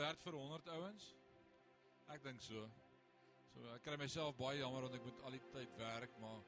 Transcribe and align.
werd 0.00 0.22
vir 0.24 0.36
100 0.38 0.68
ouens? 0.76 1.08
Ek 2.14 2.22
dink 2.24 2.40
so. 2.42 2.64
So 3.52 3.66
ek 3.74 3.84
kry 3.86 3.98
myself 4.00 4.38
baie 4.38 4.60
jammer 4.60 4.86
want 4.86 4.96
ek 4.96 5.04
moet 5.06 5.24
al 5.26 5.36
die 5.36 5.42
tyd 5.52 5.74
werk, 5.80 6.14
maar 6.22 6.40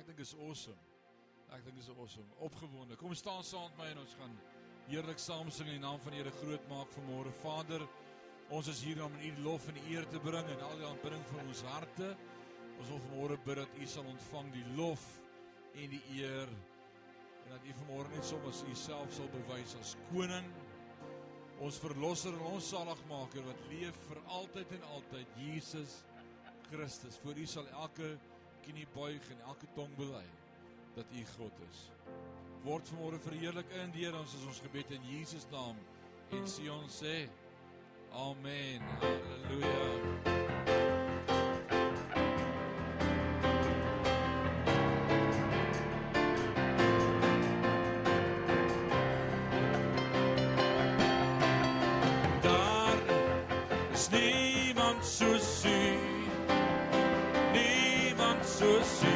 ek 0.00 0.10
dink 0.10 0.20
is 0.24 0.34
awesome. 0.36 0.80
Ek 1.54 1.64
dink 1.66 1.78
is 1.80 1.90
awesome. 1.94 2.26
Opgewonde. 2.44 2.98
Kom 3.00 3.14
staan 3.16 3.44
saam 3.46 3.70
met 3.70 3.80
my 3.80 3.88
en 3.94 4.02
ons 4.04 4.16
gaan 4.20 4.36
heerlik 4.90 5.20
saam 5.22 5.50
sing 5.54 5.70
in 5.70 5.78
die 5.78 5.84
naam 5.84 6.00
van 6.04 6.14
die 6.14 6.20
Here 6.20 6.34
groot 6.40 6.68
maak 6.70 6.92
vanmôre. 6.96 7.32
Vader, 7.40 7.86
ons 8.54 8.68
is 8.72 8.82
hier 8.84 9.00
om 9.04 9.14
U 9.16 9.32
lof 9.46 9.68
en 9.72 9.80
eer 9.86 10.08
te 10.12 10.20
bring 10.24 10.50
en 10.56 10.64
al 10.68 10.76
die 10.82 10.88
aanbidding 10.88 11.24
van 11.30 11.44
ons 11.46 11.64
harte. 11.70 12.12
Ons 12.74 12.90
wil 12.90 13.02
vanmôre 13.08 13.40
bid 13.46 13.62
dat 13.62 13.80
U 13.80 13.88
sal 13.88 14.10
ontvang 14.10 14.52
die 14.58 14.66
lof 14.76 15.04
en 15.74 15.94
die 15.94 16.02
eer 16.18 16.52
en 17.44 17.54
dat 17.54 17.66
U 17.66 17.78
vanmôre 17.80 18.12
net 18.12 18.28
soms 18.28 18.64
U 18.66 18.76
self 18.78 19.14
sal 19.16 19.30
bewys 19.32 19.76
as 19.80 19.96
koning 20.10 20.52
ons 21.64 21.78
verlosser 21.80 22.34
en 22.36 22.44
ons 22.52 22.66
saligmaker 22.74 23.44
wat 23.46 23.60
leef 23.70 23.96
vir 24.08 24.20
altyd 24.38 24.74
en 24.76 24.86
altyd 24.98 25.38
Jesus 25.40 26.02
Christus. 26.68 27.16
Voor 27.22 27.40
u 27.40 27.46
sal 27.48 27.68
elke 27.80 28.14
knie 28.66 28.86
buig 28.94 29.30
en 29.32 29.44
elke 29.48 29.68
tong 29.76 29.92
bely 29.96 30.26
dat 30.96 31.08
u 31.12 31.24
God 31.36 31.62
is. 31.70 31.86
Word 32.64 32.88
vanmôre 32.92 33.20
verheerlik 33.24 33.72
in 33.80 33.92
deur 33.96 34.20
ons 34.20 34.36
as 34.36 34.48
ons 34.48 34.62
gebed 34.64 34.92
in 34.96 35.08
Jesus 35.08 35.48
naam. 35.52 35.80
En 36.32 36.48
Sion 36.48 36.88
sê 36.92 37.24
amen. 38.12 38.84
Haleluja 39.00 40.93
soos 55.18 55.64
U 55.64 55.78
niemand 57.52 58.42
soos 58.42 59.02
U 59.02 59.13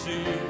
see. 0.00 0.49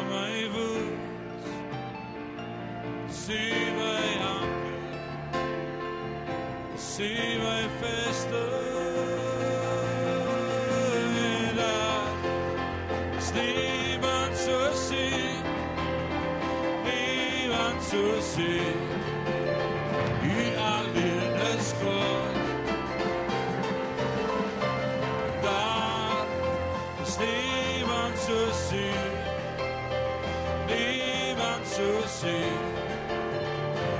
syge 3.31 3.91
anker, 4.33 4.81
syge 6.77 7.69
feste. 7.79 8.43
Der 11.55 13.19
Stephen 13.19 14.31
Susi, 14.43 15.09
Stephen 16.83 17.75
Susi, 17.89 18.57
i 20.23 20.37
aldeles 20.73 21.75
godt. 21.83 22.37
Der 25.43 26.25
Stephen 27.05 28.13
Susi, 28.25 28.91
Stephen 30.67 31.61
Susi, 31.65 32.80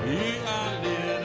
e 0.04 0.42
a 0.48 1.21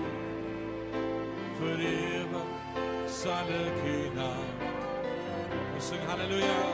Vir 1.59 1.83
ewig 1.89 2.47
sal 3.07 3.51
ek 3.57 3.83
U 3.93 3.97
naam. 4.17 4.63
Ons 5.73 5.91
sing 5.91 6.07
haleluja. 6.09 6.72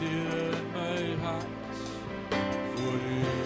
dear 0.00 0.52
in 0.52 0.72
my 0.72 1.24
heart 1.24 1.46
for 2.76 2.96
you. 3.08 3.37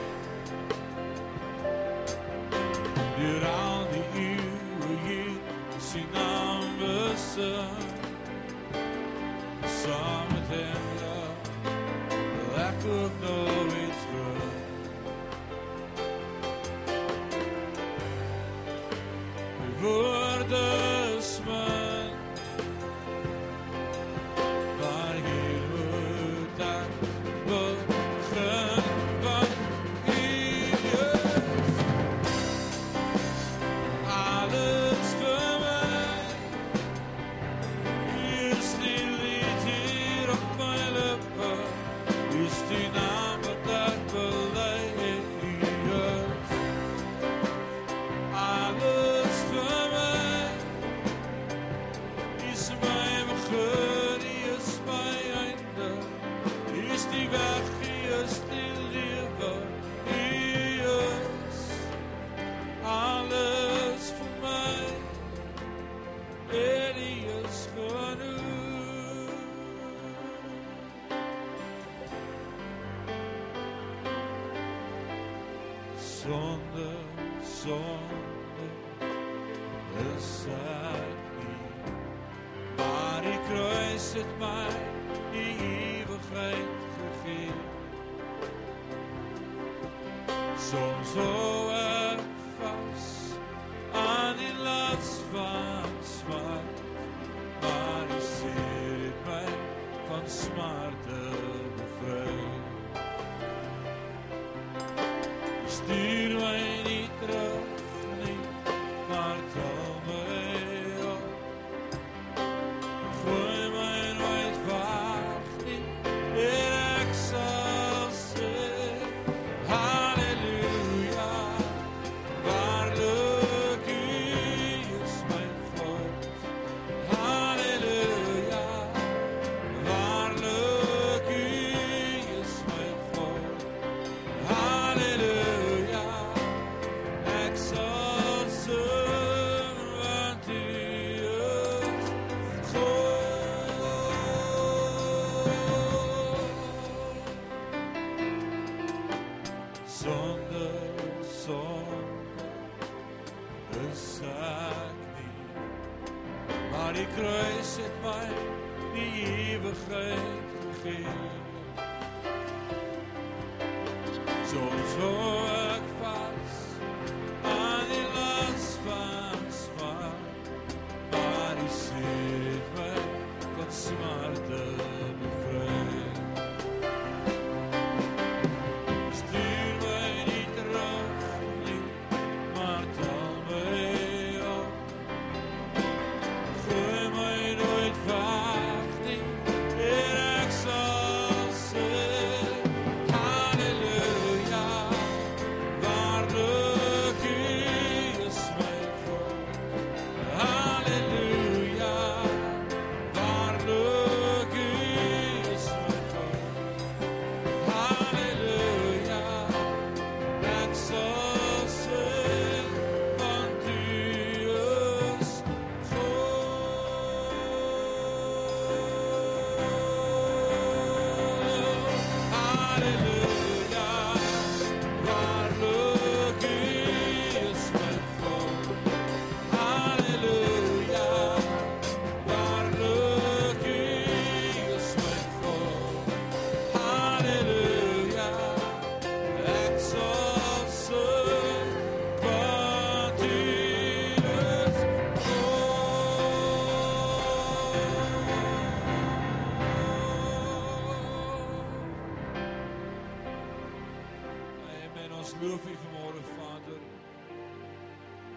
Ons 255.32 255.40
loof 255.40 255.64
U 255.64 255.74
vanmôre, 255.80 256.22
Vader. 256.36 256.80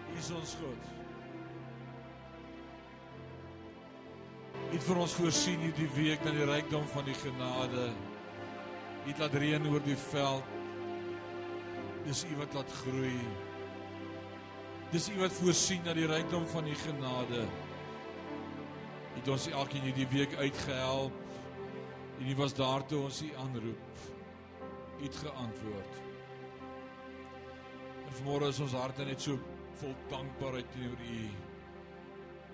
U 0.08 0.14
is 0.16 0.28
ons 0.32 0.52
God. 0.60 0.84
U 4.56 4.70
het 4.70 4.86
vir 4.86 5.00
ons 5.02 5.16
voorsien 5.18 5.60
hierdie 5.60 5.88
week 5.92 6.24
na 6.24 6.32
die 6.32 6.46
rykdom 6.48 6.86
van 6.94 7.04
die 7.04 7.16
genade. 7.20 7.90
U 9.02 9.10
het 9.10 9.20
laat 9.20 9.36
reën 9.42 9.68
oor 9.68 9.84
die 9.84 9.98
veld. 10.06 10.56
Dis 12.06 12.24
U 12.30 12.38
wat 12.40 12.56
laat 12.56 12.72
groei. 12.80 13.20
Dis 14.94 15.10
U 15.12 15.18
wat 15.20 15.36
voorsien 15.42 15.84
na 15.84 15.92
die 16.00 16.08
rykdom 16.08 16.48
van 16.54 16.72
U 16.72 16.78
genade. 16.86 17.44
U 17.44 19.20
het 19.20 19.32
ons 19.36 19.50
elkeen 19.52 19.84
hierdie 19.90 20.08
week 20.16 20.40
uitgehelp. 20.40 21.22
En 22.16 22.32
U 22.32 22.40
was 22.40 22.56
daar 22.56 22.88
toe 22.88 23.04
ons 23.10 23.20
U 23.20 23.32
aanroep. 23.44 24.04
U 24.96 25.04
het 25.04 25.24
geantwoord. 25.26 26.05
Vanmôre 28.16 28.48
is 28.48 28.60
ons 28.64 28.72
harte 28.72 29.04
net 29.04 29.20
so 29.20 29.36
vol 29.80 29.92
dankbaarheid 30.10 30.68
teenoor 30.72 31.02
U. 31.04 31.24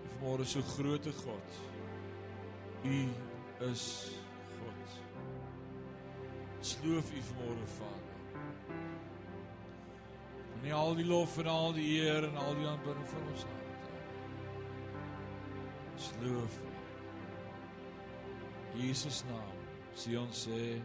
Vanmôre 0.03 0.47
so 0.49 0.63
groote 0.75 1.13
God. 1.23 1.61
U 2.83 2.99
is 3.69 3.85
God. 4.59 4.97
Ons 6.59 6.73
loof 6.83 7.13
U 7.15 7.23
vanmôre 7.29 7.69
Vader. 7.77 8.19
En 10.63 10.71
al 10.79 10.95
die 10.99 11.07
lof 11.07 11.39
en 11.43 11.51
al 11.51 11.73
die 11.79 11.89
eer 12.01 12.27
en 12.27 12.37
al 12.43 12.55
die 12.59 12.67
aanbidding 12.71 13.09
van 13.15 13.31
ons 13.31 13.47
harte. 13.51 13.97
Ons 15.95 16.11
loof 16.27 16.59
U. 16.63 16.71
Jesus 18.83 19.23
naam. 19.31 19.59
Sion 19.95 20.31
sê 20.33 20.81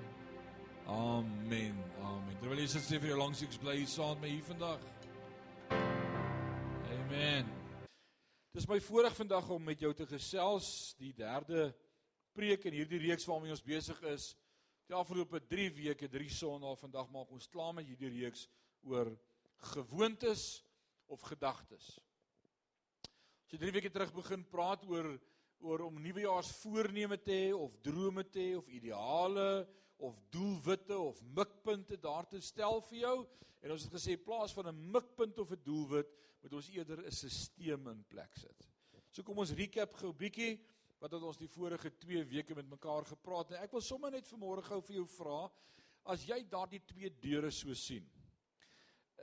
Amen. 0.88 1.76
Amen. 2.00 2.36
Terwyl 2.40 2.62
jy 2.64 2.68
sit 2.72 2.86
sê 2.86 2.98
vir 3.04 3.10
jou 3.10 3.18
langs 3.20 3.42
ek 3.44 3.58
bly 3.60 3.82
saam 3.92 4.22
met 4.24 4.32
hier 4.32 4.46
vandag. 4.48 4.84
Amen. 6.96 7.50
Dis 8.56 8.68
my 8.72 8.78
voorreg 8.86 9.18
vandag 9.18 9.50
om 9.52 9.66
met 9.68 9.84
jou 9.84 9.92
te 9.92 10.08
gesels 10.08 10.70
die 10.96 11.12
derde 11.12 11.74
preek 12.32 12.70
in 12.72 12.78
hierdie 12.80 13.02
reeks 13.04 13.28
waarmee 13.28 13.52
ons 13.52 13.66
besig 13.68 14.00
is. 14.08 14.30
Die 14.88 14.96
afgelope 14.96 15.42
3 15.52 15.68
weke, 15.76 16.08
3 16.08 16.32
Sondae, 16.32 16.80
vandag 16.80 17.12
maak 17.12 17.36
ons 17.36 17.52
klaar 17.52 17.76
met 17.76 17.90
hierdie 17.90 18.14
reeks 18.22 18.46
oor 18.88 19.12
gewoontes 19.74 20.62
of 21.12 21.20
gedagtes. 21.28 21.98
As 23.44 23.58
jy 23.58 23.60
3 23.60 23.76
weke 23.76 23.92
terug 23.92 24.16
begin 24.16 24.48
praat 24.48 24.88
oor 24.88 25.18
oor 25.68 25.90
om 25.90 26.00
nuwejaarsvoorneme 26.00 27.18
te 27.26 27.34
hê 27.34 27.52
of 27.52 27.76
drome 27.84 28.24
te 28.32 28.40
hê 28.40 28.56
of 28.56 28.68
ideale 28.72 29.66
of 29.98 30.18
doelwitte 30.30 30.98
of 30.98 31.22
mikpunte 31.36 32.00
daar 32.00 32.28
te 32.30 32.42
stel 32.42 32.82
vir 32.90 33.00
jou. 33.00 33.18
En 33.62 33.72
ons 33.72 33.84
het 33.84 33.94
gesê 33.94 34.18
in 34.18 34.24
plaas 34.24 34.54
van 34.54 34.68
'n 34.68 34.92
mikpunt 34.92 35.40
of 35.40 35.52
'n 35.52 35.64
doelwit 35.64 36.10
moet 36.42 36.54
ons 36.54 36.70
eerder 36.70 37.06
'n 37.06 37.12
stelsel 37.12 37.90
in 37.90 38.06
plek 38.08 38.36
sit. 38.38 38.68
So 39.12 39.24
kom 39.24 39.38
ons 39.38 39.52
recap 39.52 39.94
gou 39.94 40.10
'n 40.10 40.18
bietjie 40.18 40.60
wat 41.00 41.12
het 41.12 41.22
ons 41.22 41.38
die 41.38 41.48
vorige 41.48 41.98
2 41.98 42.26
weke 42.26 42.56
met 42.56 42.70
mekaar 42.70 43.06
gepraat. 43.06 43.52
En 43.52 43.62
ek 43.64 43.72
wil 43.72 43.82
sommer 43.82 44.12
net 44.12 44.28
vanmôre 44.28 44.64
gou 44.64 44.82
vir 44.82 44.96
jou 44.96 45.08
vra 45.08 45.52
as 46.06 46.26
jy 46.26 46.44
daardie 46.50 46.86
twee 46.86 47.10
deure 47.10 47.52
so 47.52 47.74
sien 47.74 48.08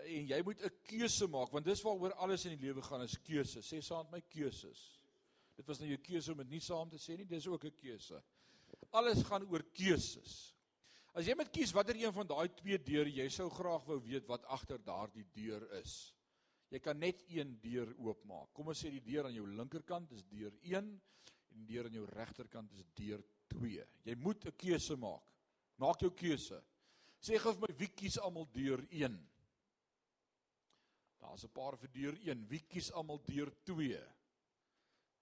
en 0.03 0.27
jy 0.29 0.41
moet 0.43 0.61
'n 0.61 0.71
keuse 0.83 1.27
maak 1.27 1.53
want 1.53 1.65
dis 1.65 1.83
waaroor 1.83 2.13
alles 2.15 2.45
in 2.45 2.57
die 2.57 2.67
lewe 2.67 2.83
gaan 2.83 3.03
is 3.03 3.17
keuse 3.19 3.63
sê 3.63 3.81
saam 3.81 4.07
met 4.11 4.13
my 4.13 4.21
keuses. 4.21 5.01
Dit 5.57 5.67
was 5.67 5.79
nou 5.79 5.89
jou 5.89 5.99
keuse 5.99 6.33
om 6.33 6.39
dit 6.39 6.51
nie 6.51 6.61
saam 6.61 6.91
te 6.91 6.99
sê 6.99 7.17
nie 7.17 7.27
dis 7.27 7.47
ook 7.47 7.65
'n 7.65 7.77
keuse. 7.77 8.23
Alles 8.91 9.23
gaan 9.23 9.47
oor 9.51 9.63
keuses 9.73 10.54
as 11.15 11.27
jy 11.27 11.35
moet 11.39 11.53
kies 11.55 11.73
watter 11.75 11.97
een 11.97 12.13
van 12.13 12.27
daai 12.27 12.49
twee 12.59 12.79
deure 12.79 13.11
jy 13.11 13.29
sou 13.31 13.49
graag 13.51 13.87
wou 13.87 14.01
weet 14.03 14.29
wat 14.29 14.45
agter 14.57 14.79
daardie 14.83 15.27
deur 15.35 15.65
is 15.81 16.15
jy 16.71 16.81
kan 16.83 16.99
net 16.99 17.23
een 17.31 17.57
deur 17.63 17.91
oopmaak 17.99 18.53
kom 18.53 18.69
ons 18.69 18.85
sê 18.85 18.91
die 18.91 19.05
deur 19.05 19.27
aan 19.29 19.39
jou 19.39 19.47
linkerkant 19.47 20.13
is 20.13 20.25
deur 20.31 20.53
1 20.63 20.95
en 21.55 21.63
die 21.63 21.75
deur 21.75 21.89
aan 21.89 21.99
jou 22.01 22.07
regterkant 22.11 22.73
is 22.75 22.87
deur 22.99 23.23
2. 23.55 23.87
Jy 24.05 24.15
moet 24.17 24.47
'n 24.47 24.57
keuse 24.57 24.97
maak. 24.97 25.23
Maak 25.79 26.01
jou 26.01 26.11
keuse. 26.11 26.63
Sê 27.21 27.39
gou 27.39 27.53
vir 27.53 27.69
my 27.69 27.75
wie 27.79 27.89
kies 27.89 28.19
almal 28.19 28.47
deur 28.53 28.87
1? 28.91 29.17
Daar's 31.21 31.45
'n 31.45 31.53
paar 31.53 31.77
vir 31.77 31.89
deur 31.89 32.15
1. 32.15 32.49
Wie 32.49 32.61
kies 32.61 32.91
almal 32.93 33.23
deur 33.25 33.51
2? 33.65 34.03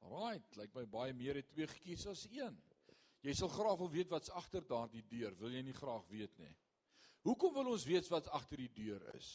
Alraight, 0.03 0.57
lyk 0.57 0.75
like 0.75 0.75
my 0.75 0.85
baie 0.85 1.13
meer 1.13 1.35
het 1.37 1.51
2 1.51 1.67
gekies 1.67 2.07
as 2.07 2.27
1. 2.27 2.63
Jy 3.23 3.35
sal 3.39 3.49
graag 3.49 3.79
wil 3.79 3.91
weet 3.91 4.11
wat's 4.11 4.33
agter 4.35 4.65
daardie 4.67 5.05
deur. 5.09 5.35
Wil 5.39 5.55
jy 5.55 5.63
nie 5.63 5.77
graag 5.77 6.07
weet 6.11 6.39
nie? 6.43 6.53
Hoekom 7.23 7.55
wil 7.55 7.71
ons 7.71 7.87
weet 7.87 8.09
wat 8.11 8.29
agter 8.35 8.59
die 8.65 8.73
deur 8.75 9.03
is? 9.15 9.31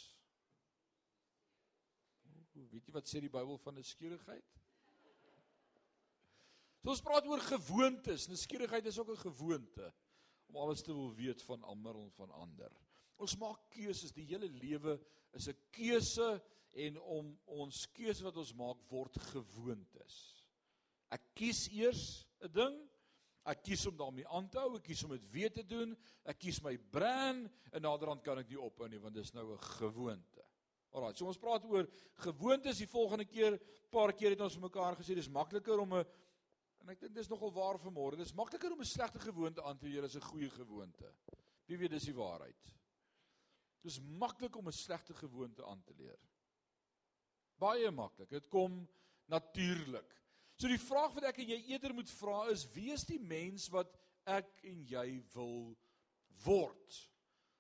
Weet 2.58 2.90
jy 2.90 2.94
wat 2.96 3.08
sê 3.08 3.22
die 3.24 3.32
Bybel 3.32 3.58
van 3.64 3.78
'n 3.78 3.84
skierigheid? 3.84 4.58
So 6.84 6.94
ons 6.94 7.04
praat 7.04 7.26
oor 7.28 7.42
gewoontes. 7.44 8.30
Nuuskierigheid 8.32 8.86
is 8.86 8.98
ook 9.00 9.10
'n 9.12 9.24
gewoonte 9.24 9.94
om 10.48 10.56
alles 10.56 10.82
te 10.82 10.94
wil 10.94 11.14
weet 11.16 11.42
van 11.44 11.64
almal 11.64 12.04
en 12.04 12.12
van 12.12 12.32
ander. 12.32 12.72
Ons 13.18 13.36
maak 13.38 13.60
keuses. 13.70 14.14
Die 14.14 14.26
hele 14.26 14.48
lewe 14.48 15.00
is 15.34 15.48
'n 15.48 15.58
keuse 15.72 16.42
en 16.72 17.00
om 17.00 17.40
ons 17.46 17.92
keuse 17.92 18.24
wat 18.24 18.38
ons 18.38 18.54
maak 18.54 18.78
word 18.90 19.20
gewoontes. 19.20 20.46
Ek 21.12 21.22
kies 21.34 21.68
eers 21.72 22.26
'n 22.42 22.52
ding. 22.52 22.90
Ek 23.48 23.64
kies 23.64 23.86
om 23.88 23.96
daarmee 23.98 24.28
aan 24.28 24.50
te 24.52 24.60
hou, 24.60 24.76
ek 24.76 24.84
kies 24.90 25.04
om 25.08 25.14
dit 25.16 25.32
weer 25.32 25.54
te 25.54 25.64
doen. 25.64 25.96
Ek 26.28 26.40
kies 26.40 26.60
my 26.66 26.76
brand 26.78 27.48
en 27.72 27.82
naderhand 27.82 28.24
kan 28.26 28.42
ek 28.42 28.50
nie 28.52 28.60
ophou 28.60 28.88
nie 28.92 29.00
want 29.00 29.16
dit 29.16 29.24
is 29.24 29.34
nou 29.34 29.54
'n 29.54 29.58
gewoonte. 29.80 30.44
Alraai, 30.92 31.16
so 31.16 31.28
ons 31.28 31.38
praat 31.38 31.66
oor 31.66 31.88
gewoontes 32.24 32.78
die 32.78 32.88
volgende 32.88 33.26
keer. 33.26 33.60
Paar 33.92 34.14
keer 34.14 34.32
het 34.32 34.42
ons 34.42 34.58
mekaar 34.58 34.96
gesê 34.96 35.16
dis 35.16 35.30
makliker 35.30 35.80
om 35.80 35.94
'n 35.94 36.06
En 36.88 36.94
ek 36.94 37.02
dink 37.02 37.16
dis 37.18 37.28
nogal 37.28 37.52
waar 37.52 37.78
vir 37.82 37.92
môre. 37.92 38.16
Dis 38.16 38.34
makliker 38.38 38.72
om 38.72 38.80
'n 38.80 38.88
slegte 38.88 39.20
gewoonte 39.20 39.64
aan 39.64 39.78
te 39.78 39.88
leer 39.88 40.04
as 40.04 40.16
'n 40.16 40.30
goeie 40.32 40.50
gewoonte. 40.50 41.12
Wie 41.68 41.78
weet 41.78 41.92
dis 41.92 42.06
die 42.06 42.16
waarheid. 42.16 42.76
Dis 43.84 44.00
maklik 44.00 44.56
om 44.56 44.68
'n 44.68 44.72
slegte 44.72 45.14
gewoonte 45.14 45.66
aan 45.66 45.84
te 45.84 45.94
leer. 45.94 46.20
Baie 47.60 47.92
maklik. 47.92 48.30
Dit 48.30 48.48
kom 48.48 48.88
natuurlik. 49.26 50.16
So 50.58 50.70
die 50.72 50.82
vraag 50.82 51.14
wat 51.14 51.28
ek 51.30 51.44
en 51.44 51.52
jy 51.52 51.58
eerder 51.70 51.94
moet 51.94 52.10
vra 52.18 52.48
is: 52.50 52.66
wie 52.74 52.90
is 52.90 53.06
die 53.06 53.20
mens 53.22 53.68
wat 53.70 53.92
ek 54.26 54.50
en 54.66 54.80
jy 54.90 55.20
wil 55.36 55.76
word? 56.46 56.98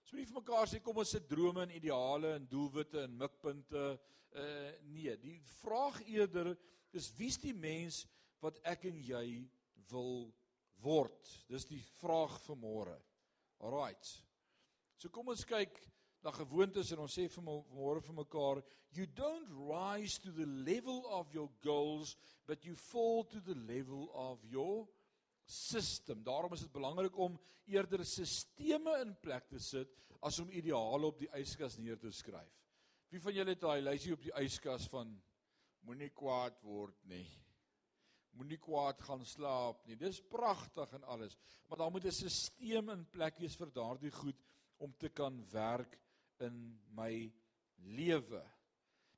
Ons 0.01 0.13
moet 0.13 0.23
nie 0.23 0.29
vir 0.31 0.39
mekaar 0.39 0.69
sê 0.71 0.79
kom 0.81 0.97
ons 0.97 1.11
sit 1.13 1.27
drome 1.29 1.61
en 1.61 1.75
ideale 1.77 2.33
en 2.39 2.47
doelwitte 2.49 3.03
en 3.03 3.17
mikpunte. 3.19 3.83
Uh 4.33 4.71
nee, 4.89 5.13
die 5.21 5.37
vraag 5.59 5.99
eerder 6.07 6.55
is 6.97 7.11
wie's 7.19 7.37
die 7.41 7.53
mens 7.53 8.01
wat 8.41 8.57
ek 8.65 8.87
en 8.89 8.97
jy 9.05 9.27
wil 9.91 10.31
word. 10.81 11.33
Dis 11.51 11.69
die 11.69 11.83
vraag 11.99 12.33
vir 12.47 12.59
môre. 12.63 12.97
Alraight. 13.61 14.09
So 14.97 15.13
kom 15.13 15.29
ons 15.29 15.45
kyk 15.45 15.77
na 16.27 16.33
gewoontes 16.35 16.89
en 16.91 16.99
ons 17.05 17.13
sê 17.15 17.29
vir 17.31 17.43
môre 17.47 18.01
vir 18.03 18.15
mekaar, 18.17 18.59
you 18.91 19.05
don't 19.15 19.47
rise 19.63 20.17
to 20.19 20.33
the 20.35 20.47
level 20.67 21.05
of 21.07 21.31
your 21.31 21.47
goals, 21.63 22.17
but 22.45 22.65
you 22.67 22.75
fall 22.75 23.23
to 23.23 23.39
the 23.45 23.55
level 23.63 24.09
of 24.11 24.43
your 24.51 24.83
system. 25.47 26.25
Daarom 26.27 26.51
is 26.57 26.65
dit 26.65 26.73
belangrik 26.73 27.15
om 27.15 27.37
eerder 27.71 28.03
sisteme 28.03 28.97
in 29.05 29.13
plek 29.23 29.47
te 29.47 29.61
sit 29.63 29.93
as 30.19 30.41
om 30.43 30.51
ideale 30.51 31.07
op 31.07 31.21
die 31.21 31.29
yskas 31.39 31.77
neer 31.79 31.99
te 32.01 32.11
skryf. 32.11 32.55
Wie 33.07 33.21
van 33.23 33.37
julle 33.37 33.53
het 33.55 33.63
daai 33.63 33.79
lysie 33.85 34.11
op 34.17 34.25
die 34.25 34.33
yskas 34.43 34.89
van 34.91 35.13
moenie 35.87 36.11
kwaad 36.11 36.59
word 36.67 36.97
nie? 37.07 37.23
moenie 38.37 38.59
kwaad 38.61 38.99
gaan 39.01 39.23
slaap 39.25 39.79
nie. 39.87 39.95
Dis 39.97 40.19
pragtig 40.29 40.91
en 40.93 41.07
alles, 41.09 41.33
maar 41.65 41.79
daar 41.79 41.89
moet 41.91 42.05
'n 42.05 42.11
stelsel 42.11 42.91
in 42.93 43.07
plek 43.09 43.39
wees 43.41 43.55
vir 43.55 43.71
daardie 43.73 44.11
goed 44.11 44.43
om 44.77 44.93
te 44.93 45.09
kan 45.09 45.39
werk 45.49 45.97
in 46.41 46.79
my 46.95 47.31
lewe. 47.75 48.43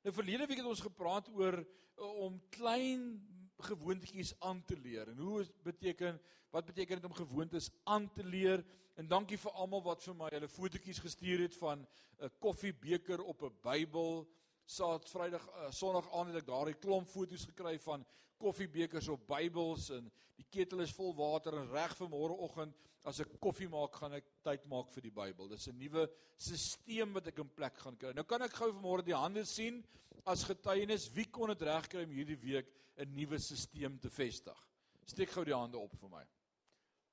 Nou 0.02 0.14
verlede 0.14 0.46
week 0.46 0.62
het 0.62 0.66
ons 0.66 0.84
gepraat 0.84 1.28
oor 1.34 1.58
uh, 1.60 2.12
om 2.24 2.40
klein 2.54 3.20
gewoontetjies 3.60 4.32
aan 4.40 4.62
te 4.64 4.76
leer 4.80 5.10
en 5.12 5.18
hoe 5.18 5.44
beteken 5.62 6.20
wat 6.50 6.66
beteken 6.66 6.96
dit 6.96 7.04
om 7.04 7.14
gewoontes 7.14 7.70
aan 7.84 8.08
te 8.12 8.24
leer? 8.24 8.64
En 8.98 9.06
dankie 9.08 9.38
vir 9.38 9.52
almal 9.52 9.82
wat 9.84 10.02
vir 10.02 10.16
my 10.18 10.30
hulle 10.32 10.48
fotootjies 10.50 10.98
gestuur 10.98 11.44
het 11.44 11.54
van 11.56 11.86
'n 12.18 12.30
koffiebeker 12.38 13.22
op 13.22 13.42
'n 13.42 13.54
Bybel. 13.62 14.26
Saad 14.70 15.08
Vrydag 15.10 15.42
uh, 15.48 15.68
Sondag 15.74 16.06
aand 16.14 16.30
het 16.30 16.44
ek 16.44 16.46
daardie 16.46 16.76
klomp 16.78 17.08
foto's 17.10 17.42
gekry 17.48 17.74
van 17.82 18.04
koffiebekers 18.40 19.08
op 19.10 19.24
Bybels 19.26 19.88
en 19.96 20.06
die 20.38 20.46
ketel 20.46 20.84
is 20.84 20.92
vol 20.94 21.10
water 21.18 21.56
en 21.58 21.72
reg 21.74 21.96
vir 21.98 22.10
môreoggend 22.12 22.76
as 23.08 23.18
ek 23.24 23.32
koffie 23.42 23.68
maak, 23.72 23.96
gaan 23.98 24.14
ek 24.18 24.28
tyd 24.44 24.66
maak 24.70 24.92
vir 24.94 25.06
die 25.08 25.14
Bybel. 25.16 25.48
Dis 25.50 25.66
'n 25.68 25.78
nuwe 25.80 26.06
stelsel 26.36 27.10
wat 27.16 27.26
ek 27.32 27.38
in 27.42 27.50
plek 27.56 27.78
gaan 27.82 27.96
kry. 27.96 28.12
Nou 28.14 28.24
kan 28.24 28.42
ek 28.42 28.54
gou 28.54 28.70
vanmôre 28.70 29.04
die 29.04 29.16
hande 29.16 29.44
sien 29.44 29.82
as 30.24 30.44
getuienis 30.44 31.08
wie 31.16 31.26
kon 31.26 31.48
dit 31.48 31.62
regkry 31.66 32.04
om 32.04 32.14
hierdie 32.14 32.38
week 32.38 32.70
'n 32.96 33.14
nuwe 33.14 33.38
stelsel 33.38 33.98
te 33.98 34.10
vestig. 34.10 34.68
Steek 35.04 35.30
gou 35.30 35.44
die 35.44 35.56
hande 35.56 35.78
op 35.78 35.96
vir 35.98 36.10
my. 36.10 36.24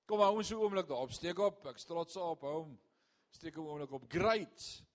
Kom 0.05 0.19
hou 0.19 0.37
ons 0.37 0.47
so 0.47 0.61
oomblik 0.61 0.87
daarop. 0.87 1.11
Steek 1.11 1.39
op. 1.39 1.65
Ek 1.65 1.77
trots 1.77 2.15
op 2.17 2.41
hom. 2.41 2.77
Steek 3.31 3.55
hom 3.55 3.65
oomblik 3.65 3.91
op. 3.91 4.05
Great. 4.07 4.86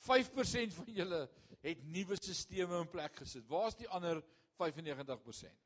5% 0.00 0.76
van 0.78 0.92
julle 0.96 1.20
het 1.60 1.82
nuwe 1.92 2.16
stelsels 2.16 2.76
in 2.80 2.90
plek 2.90 3.16
gesit. 3.20 3.48
Waar's 3.48 3.76
die 3.76 3.88
ander 3.88 4.22
95%. 4.60 5.56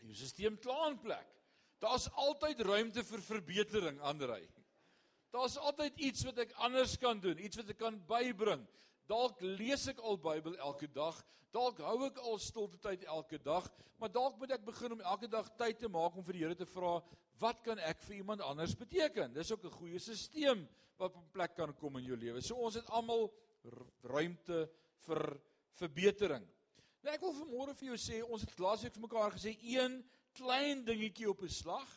Jou 0.00 0.16
stelsel 0.16 0.58
klaar 0.60 0.90
in 0.90 0.98
plek. 1.00 1.36
Daar's 1.80 2.10
altyd 2.20 2.60
ruimte 2.60 3.04
vir 3.04 3.22
verbetering, 3.24 4.00
Andrei. 4.04 4.42
Daar's 5.32 5.56
altyd 5.56 5.96
iets 6.02 6.24
wat 6.26 6.42
ek 6.44 6.52
anders 6.66 6.96
kan 7.00 7.20
doen, 7.22 7.38
iets 7.38 7.56
wat 7.60 7.70
ek 7.72 7.78
kan 7.80 7.96
bybring. 8.08 8.66
Dalk 9.10 9.40
lees 9.42 9.88
ek 9.90 9.98
al 10.06 10.20
Bybel 10.22 10.54
elke 10.62 10.86
dag, 10.94 11.16
dalk 11.50 11.80
hou 11.82 12.04
ek 12.06 12.20
al 12.22 12.38
stilte 12.38 12.78
tyd 12.78 13.02
elke 13.10 13.40
dag, 13.42 13.66
maar 13.98 14.12
dalk 14.12 14.36
moet 14.38 14.54
ek 14.54 14.68
begin 14.68 14.94
om 14.94 15.02
elke 15.02 15.26
dag 15.30 15.48
tyd 15.58 15.80
te 15.82 15.90
maak 15.90 16.14
om 16.14 16.26
vir 16.26 16.36
die 16.36 16.44
Here 16.44 16.58
te 16.58 16.68
vra, 16.68 17.00
wat 17.42 17.64
kan 17.66 17.80
ek 17.82 18.04
vir 18.06 18.20
iemand 18.20 18.44
anders 18.46 18.76
beteken? 18.78 19.34
Dis 19.34 19.50
ook 19.50 19.64
'n 19.66 19.78
goeie 19.80 19.98
stelsel 19.98 20.62
wat 21.00 21.16
op 21.16 21.32
plek 21.32 21.56
kan 21.56 21.72
kom 21.74 21.96
in 21.96 22.04
jou 22.04 22.16
lewe. 22.16 22.40
So 22.40 22.54
ons 22.54 22.74
het 22.74 22.86
almal 22.90 23.32
ruimte 24.04 24.68
vir 25.06 25.40
verbetering. 25.80 26.46
Nou 27.02 27.14
ek 27.14 27.20
wil 27.24 27.34
vanmôre 27.34 27.74
vir 27.74 27.88
jou 27.88 27.96
sê, 27.96 28.22
ons 28.22 28.42
het 28.42 28.58
laasweek 28.58 28.94
vir 28.94 29.06
mekaar 29.08 29.32
gesê 29.32 29.56
een 29.62 30.04
klein 30.36 30.84
dingetjie 30.84 31.30
op 31.30 31.42
'n 31.42 31.48
slag. 31.48 31.88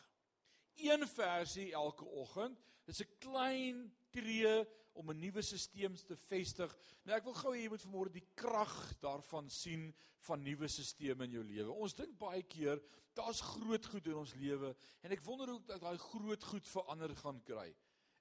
Een 0.76 1.06
versie 1.06 1.72
elke 1.72 2.04
oggend. 2.04 2.58
Dis 2.86 3.00
'n 3.00 3.18
klein 3.20 3.92
tree 4.10 4.66
om 4.94 5.10
'n 5.10 5.20
nuwe 5.20 5.42
stelsel 5.42 6.06
te 6.06 6.16
vestig. 6.16 6.76
Nou 7.04 7.16
ek 7.16 7.24
wil 7.24 7.34
gou 7.34 7.52
hê 7.54 7.62
jy 7.62 7.68
moet 7.68 7.86
vanmôre 7.86 8.12
die 8.12 8.28
krag 8.34 9.00
daarvan 9.00 9.50
sien 9.50 9.94
van 10.26 10.42
nuwe 10.42 10.68
stelsels 10.68 11.24
in 11.26 11.30
jou 11.30 11.44
lewe. 11.44 11.72
Ons 11.72 11.94
dink 11.94 12.18
baie 12.18 12.42
keer 12.42 12.80
daar's 13.14 13.40
groot 13.40 13.86
goed 13.86 14.06
in 14.06 14.14
ons 14.14 14.34
lewe 14.34 14.74
en 15.02 15.12
ek 15.12 15.24
wonder 15.24 15.48
hoe 15.48 15.60
dat 15.66 15.80
daai 15.80 15.98
groot 15.98 16.44
goed 16.44 16.68
verander 16.68 17.14
gaan 17.16 17.42
kry. 17.42 17.74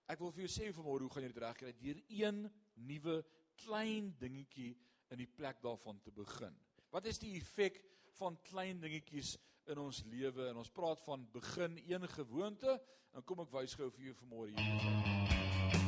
Ek 0.07 0.19
wil 0.19 0.31
vir 0.31 0.47
jou 0.47 0.51
sê 0.51 0.73
vanmôre 0.73 1.05
hoe 1.05 1.09
gaan 1.09 1.23
jy 1.23 1.31
dit 1.31 1.43
regkry 1.43 1.73
deur 1.79 2.03
een 2.09 2.51
nuwe 2.75 3.23
klein 3.63 4.13
dingetjie 4.19 4.73
in 5.13 5.17
die 5.17 5.29
plek 5.29 5.61
daarvan 5.61 6.01
te 6.01 6.11
begin. 6.11 6.55
Wat 6.91 7.05
is 7.05 7.21
die 7.21 7.35
effek 7.37 7.79
van 8.19 8.37
klein 8.49 8.81
dingetjies 8.81 9.37
in 9.71 9.79
ons 9.79 10.03
lewe 10.11 10.49
en 10.49 10.59
ons 10.61 10.73
praat 10.75 10.99
van 11.07 11.23
begin 11.31 11.79
een 11.87 12.07
gewoonte 12.17 12.75
en 13.13 13.23
kom 13.23 13.45
ek 13.45 13.55
wys 13.55 13.77
gou 13.79 13.89
vir 13.93 14.11
jou 14.11 14.19
vanmôre 14.23 14.53
hier. 14.57 15.82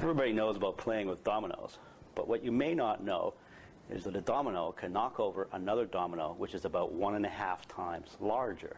Everybody 0.00 0.32
knows 0.32 0.56
about 0.56 0.76
playing 0.76 1.08
with 1.08 1.24
dominoes, 1.24 1.78
but 2.14 2.28
what 2.28 2.44
you 2.44 2.52
may 2.52 2.72
not 2.72 3.02
know 3.02 3.34
is 3.90 4.04
that 4.04 4.14
a 4.14 4.20
domino 4.20 4.70
can 4.70 4.92
knock 4.92 5.18
over 5.18 5.48
another 5.52 5.86
domino 5.86 6.36
which 6.38 6.54
is 6.54 6.64
about 6.64 6.92
one 6.92 7.16
and 7.16 7.26
a 7.26 7.28
half 7.28 7.66
times 7.66 8.16
larger. 8.20 8.76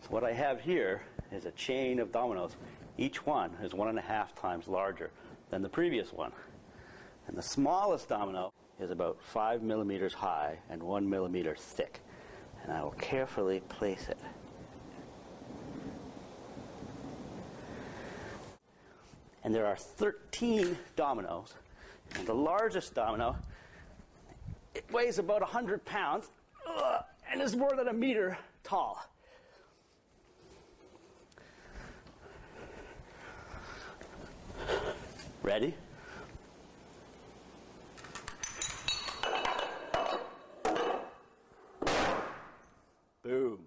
So 0.00 0.08
what 0.08 0.24
I 0.24 0.32
have 0.32 0.60
here 0.60 1.02
is 1.30 1.44
a 1.44 1.52
chain 1.52 2.00
of 2.00 2.10
dominoes. 2.10 2.56
Each 2.98 3.24
one 3.24 3.52
is 3.62 3.72
one 3.72 3.88
and 3.88 3.98
a 3.98 4.02
half 4.02 4.34
times 4.34 4.66
larger 4.66 5.12
than 5.50 5.62
the 5.62 5.68
previous 5.68 6.12
one. 6.12 6.32
And 7.28 7.36
the 7.36 7.42
smallest 7.42 8.08
domino 8.08 8.52
is 8.80 8.90
about 8.90 9.22
five 9.22 9.62
millimeters 9.62 10.12
high 10.12 10.58
and 10.68 10.82
one 10.82 11.08
millimeter 11.08 11.54
thick. 11.54 12.00
And 12.64 12.72
I 12.72 12.82
will 12.82 12.90
carefully 12.92 13.60
place 13.68 14.08
it. 14.08 14.18
And 19.44 19.54
there 19.54 19.66
are 19.66 19.76
13 19.76 20.76
dominoes. 20.96 21.54
And 22.14 22.26
the 22.26 22.34
largest 22.34 22.94
domino, 22.94 23.36
it 24.74 24.84
weighs 24.92 25.18
about 25.18 25.40
100 25.40 25.84
pounds 25.84 26.30
uh, 26.66 27.00
and 27.30 27.40
is 27.40 27.56
more 27.56 27.74
than 27.74 27.88
a 27.88 27.92
meter 27.92 28.38
tall. 28.62 29.02
Ready? 35.42 35.74
Boom. 43.24 43.58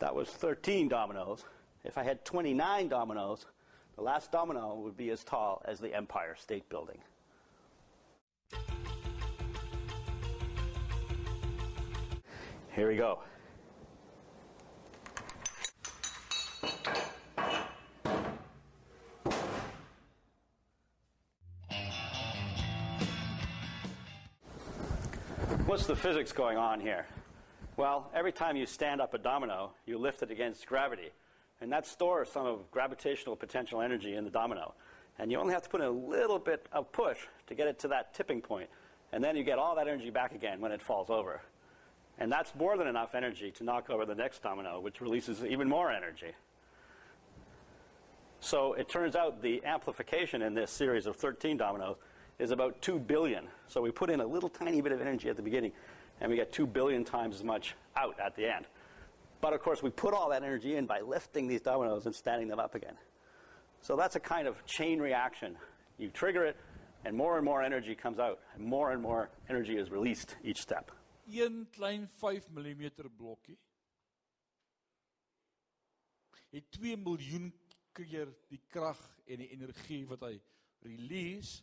That 0.00 0.14
was 0.14 0.28
13 0.28 0.88
dominoes. 0.88 1.44
If 1.84 1.96
I 1.96 2.02
had 2.02 2.24
29 2.24 2.88
dominoes, 2.88 3.46
the 3.96 4.02
last 4.02 4.30
domino 4.30 4.74
would 4.76 4.96
be 4.96 5.10
as 5.10 5.24
tall 5.24 5.62
as 5.64 5.80
the 5.80 5.94
Empire 5.94 6.36
State 6.38 6.68
Building. 6.68 6.98
Here 12.74 12.88
we 12.88 12.96
go. 12.96 13.20
What's 25.66 25.86
the 25.86 25.96
physics 25.96 26.32
going 26.32 26.56
on 26.56 26.80
here? 26.80 27.06
Well, 27.76 28.10
every 28.14 28.32
time 28.32 28.56
you 28.56 28.64
stand 28.64 29.00
up 29.00 29.12
a 29.12 29.18
domino, 29.18 29.72
you 29.86 29.98
lift 29.98 30.22
it 30.22 30.30
against 30.30 30.66
gravity. 30.66 31.10
And 31.60 31.72
that 31.72 31.86
stores 31.86 32.30
some 32.30 32.46
of 32.46 32.70
gravitational 32.70 33.36
potential 33.36 33.80
energy 33.80 34.14
in 34.14 34.24
the 34.24 34.30
domino. 34.30 34.74
And 35.18 35.32
you 35.32 35.38
only 35.38 35.52
have 35.52 35.62
to 35.62 35.68
put 35.68 35.80
in 35.80 35.86
a 35.86 35.90
little 35.90 36.38
bit 36.38 36.66
of 36.72 36.92
push 36.92 37.18
to 37.48 37.54
get 37.54 37.66
it 37.66 37.78
to 37.80 37.88
that 37.88 38.14
tipping. 38.14 38.42
And 39.12 39.24
then 39.24 39.36
you 39.36 39.42
get 39.42 39.58
all 39.58 39.74
that 39.76 39.88
energy 39.88 40.10
back 40.10 40.34
again 40.34 40.60
when 40.60 40.70
it 40.70 40.80
falls 40.80 41.10
over. 41.10 41.40
And 42.18 42.30
that's 42.30 42.54
more 42.54 42.76
than 42.76 42.86
enough 42.86 43.14
energy 43.14 43.50
to 43.52 43.64
knock 43.64 43.90
over 43.90 44.04
the 44.04 44.14
next 44.14 44.42
domino, 44.42 44.80
which 44.80 45.00
releases 45.00 45.44
even 45.44 45.68
more 45.68 45.90
energy. 45.90 46.32
So 48.40 48.74
it 48.74 48.88
turns 48.88 49.16
out 49.16 49.42
the 49.42 49.64
amplification 49.64 50.42
in 50.42 50.54
this 50.54 50.70
series 50.70 51.06
of 51.06 51.16
13 51.16 51.56
dominoes 51.56 51.96
is 52.38 52.52
about 52.52 52.80
2 52.82 53.00
billion. 53.00 53.48
So 53.66 53.82
we 53.82 53.90
put 53.90 54.10
in 54.10 54.20
a 54.20 54.26
little 54.26 54.48
tiny 54.48 54.80
bit 54.80 54.92
of 54.92 55.00
energy 55.00 55.28
at 55.28 55.36
the 55.36 55.42
beginning, 55.42 55.72
and 56.20 56.30
we 56.30 56.36
get 56.36 56.52
2 56.52 56.66
billion 56.66 57.04
times 57.04 57.34
as 57.36 57.44
much 57.44 57.74
out 57.96 58.18
at 58.20 58.36
the 58.36 58.46
end. 58.46 58.66
But 59.40 59.52
of 59.52 59.60
course, 59.62 59.82
we 59.82 59.90
put 59.90 60.14
all 60.14 60.30
that 60.30 60.42
energy 60.42 60.76
in 60.76 60.86
by 60.86 61.00
lifting 61.00 61.46
these 61.46 61.60
dominoes 61.60 62.06
and 62.06 62.14
standing 62.14 62.48
them 62.48 62.58
up 62.58 62.74
again. 62.74 62.96
So 63.80 63.96
that's 63.96 64.16
a 64.16 64.20
kind 64.20 64.48
of 64.48 64.64
chain 64.66 65.00
reaction. 65.00 65.56
You 65.98 66.08
trigger 66.08 66.44
it, 66.44 66.56
and 67.04 67.16
more 67.16 67.36
and 67.36 67.44
more 67.44 67.62
energy 67.62 67.94
comes 67.94 68.18
out, 68.18 68.40
and 68.54 68.64
more 68.64 68.92
and 68.92 69.00
more 69.00 69.30
energy 69.48 69.76
is 69.76 69.90
released 69.90 70.36
each 70.42 70.60
step. 70.60 70.90
Een 71.26 71.66
klein 71.70 72.08
5 72.08 72.48
mm 72.48 72.90
blokkie 73.16 73.58
het 76.50 76.70
2 76.70 76.96
miljoen 76.96 77.50
keer 77.92 78.30
die 78.48 78.60
krag 78.72 79.00
en 79.28 79.42
die 79.42 79.50
energie 79.52 80.04
wat 80.08 80.24
hy 80.24 80.34
release 80.86 81.62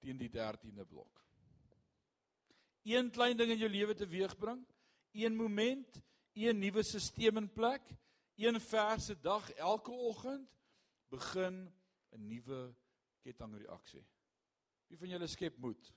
teen 0.00 0.18
die 0.20 0.30
13de 0.32 0.86
blok. 0.88 1.22
Een 2.88 3.10
klein 3.12 3.36
ding 3.36 3.52
in 3.52 3.60
jou 3.60 3.70
lewe 3.70 3.94
teweegbring, 3.94 4.62
een 5.12 5.36
moment, 5.36 6.00
een 6.32 6.58
nuwe 6.58 6.82
stelsel 6.82 7.36
in 7.36 7.52
plek, 7.52 7.82
een 8.36 8.60
verse 8.60 9.20
dag 9.20 9.50
elke 9.52 9.90
oggend 9.90 10.48
begin 11.08 11.72
'n 12.10 12.26
nuwe 12.26 12.74
kettingreaksie. 13.22 14.04
Wie 14.88 14.98
van 14.98 15.08
julle 15.08 15.26
skep 15.26 15.56
moed? 15.58 15.92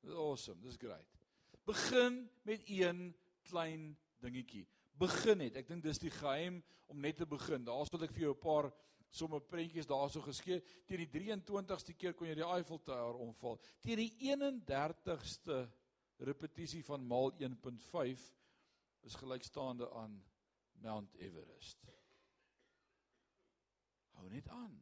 Dis 0.00 0.12
awesome, 0.12 0.60
dis 0.60 0.76
great. 0.76 1.18
Begin 1.64 2.30
met 2.42 2.62
een 2.66 3.16
klein 3.42 3.98
dingetjie. 4.20 4.66
Begin 4.92 5.38
net. 5.38 5.56
Ek 5.56 5.68
dink 5.68 5.82
dis 5.82 5.98
die 5.98 6.10
geheim 6.10 6.62
om 6.86 7.00
net 7.00 7.16
te 7.16 7.26
begin. 7.26 7.64
Daar's 7.64 7.90
wat 7.90 8.02
ek 8.02 8.12
vir 8.12 8.26
jou 8.28 8.34
'n 8.34 8.40
paar 8.40 8.72
somme 9.08 9.40
prentjies 9.40 9.86
daarso 9.86 10.20
geskei. 10.20 10.60
Teen 10.86 11.06
die 11.06 11.10
23ste 11.10 11.94
keer 11.96 12.14
kon 12.14 12.28
jy 12.28 12.34
die 12.34 12.46
Eiffel 12.46 12.82
Tower 12.82 13.18
omval. 13.18 13.60
Teen 13.80 13.96
die 13.96 14.12
31ste 14.30 15.68
repetisie 16.18 16.84
van 16.84 17.06
maal 17.06 17.32
1.5 17.38 18.32
is 19.04 19.14
gelykstaande 19.20 19.90
aan 19.90 20.16
Mount 20.82 21.14
Everest. 21.14 21.84
Hou 24.18 24.28
net 24.30 24.48
aan. 24.48 24.74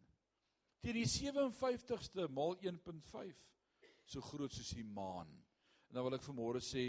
Teen 0.83 0.99
die 0.99 1.09
57ste 1.09 2.29
maal 2.35 2.57
1.5 2.63 3.43
so 4.05 4.23
groot 4.33 4.53
soos 4.53 4.73
die 4.77 4.87
maan. 4.87 5.31
En 5.89 5.99
dan 5.99 6.07
wil 6.07 6.17
ek 6.19 6.27
vanmôre 6.27 6.63
sê 6.65 6.87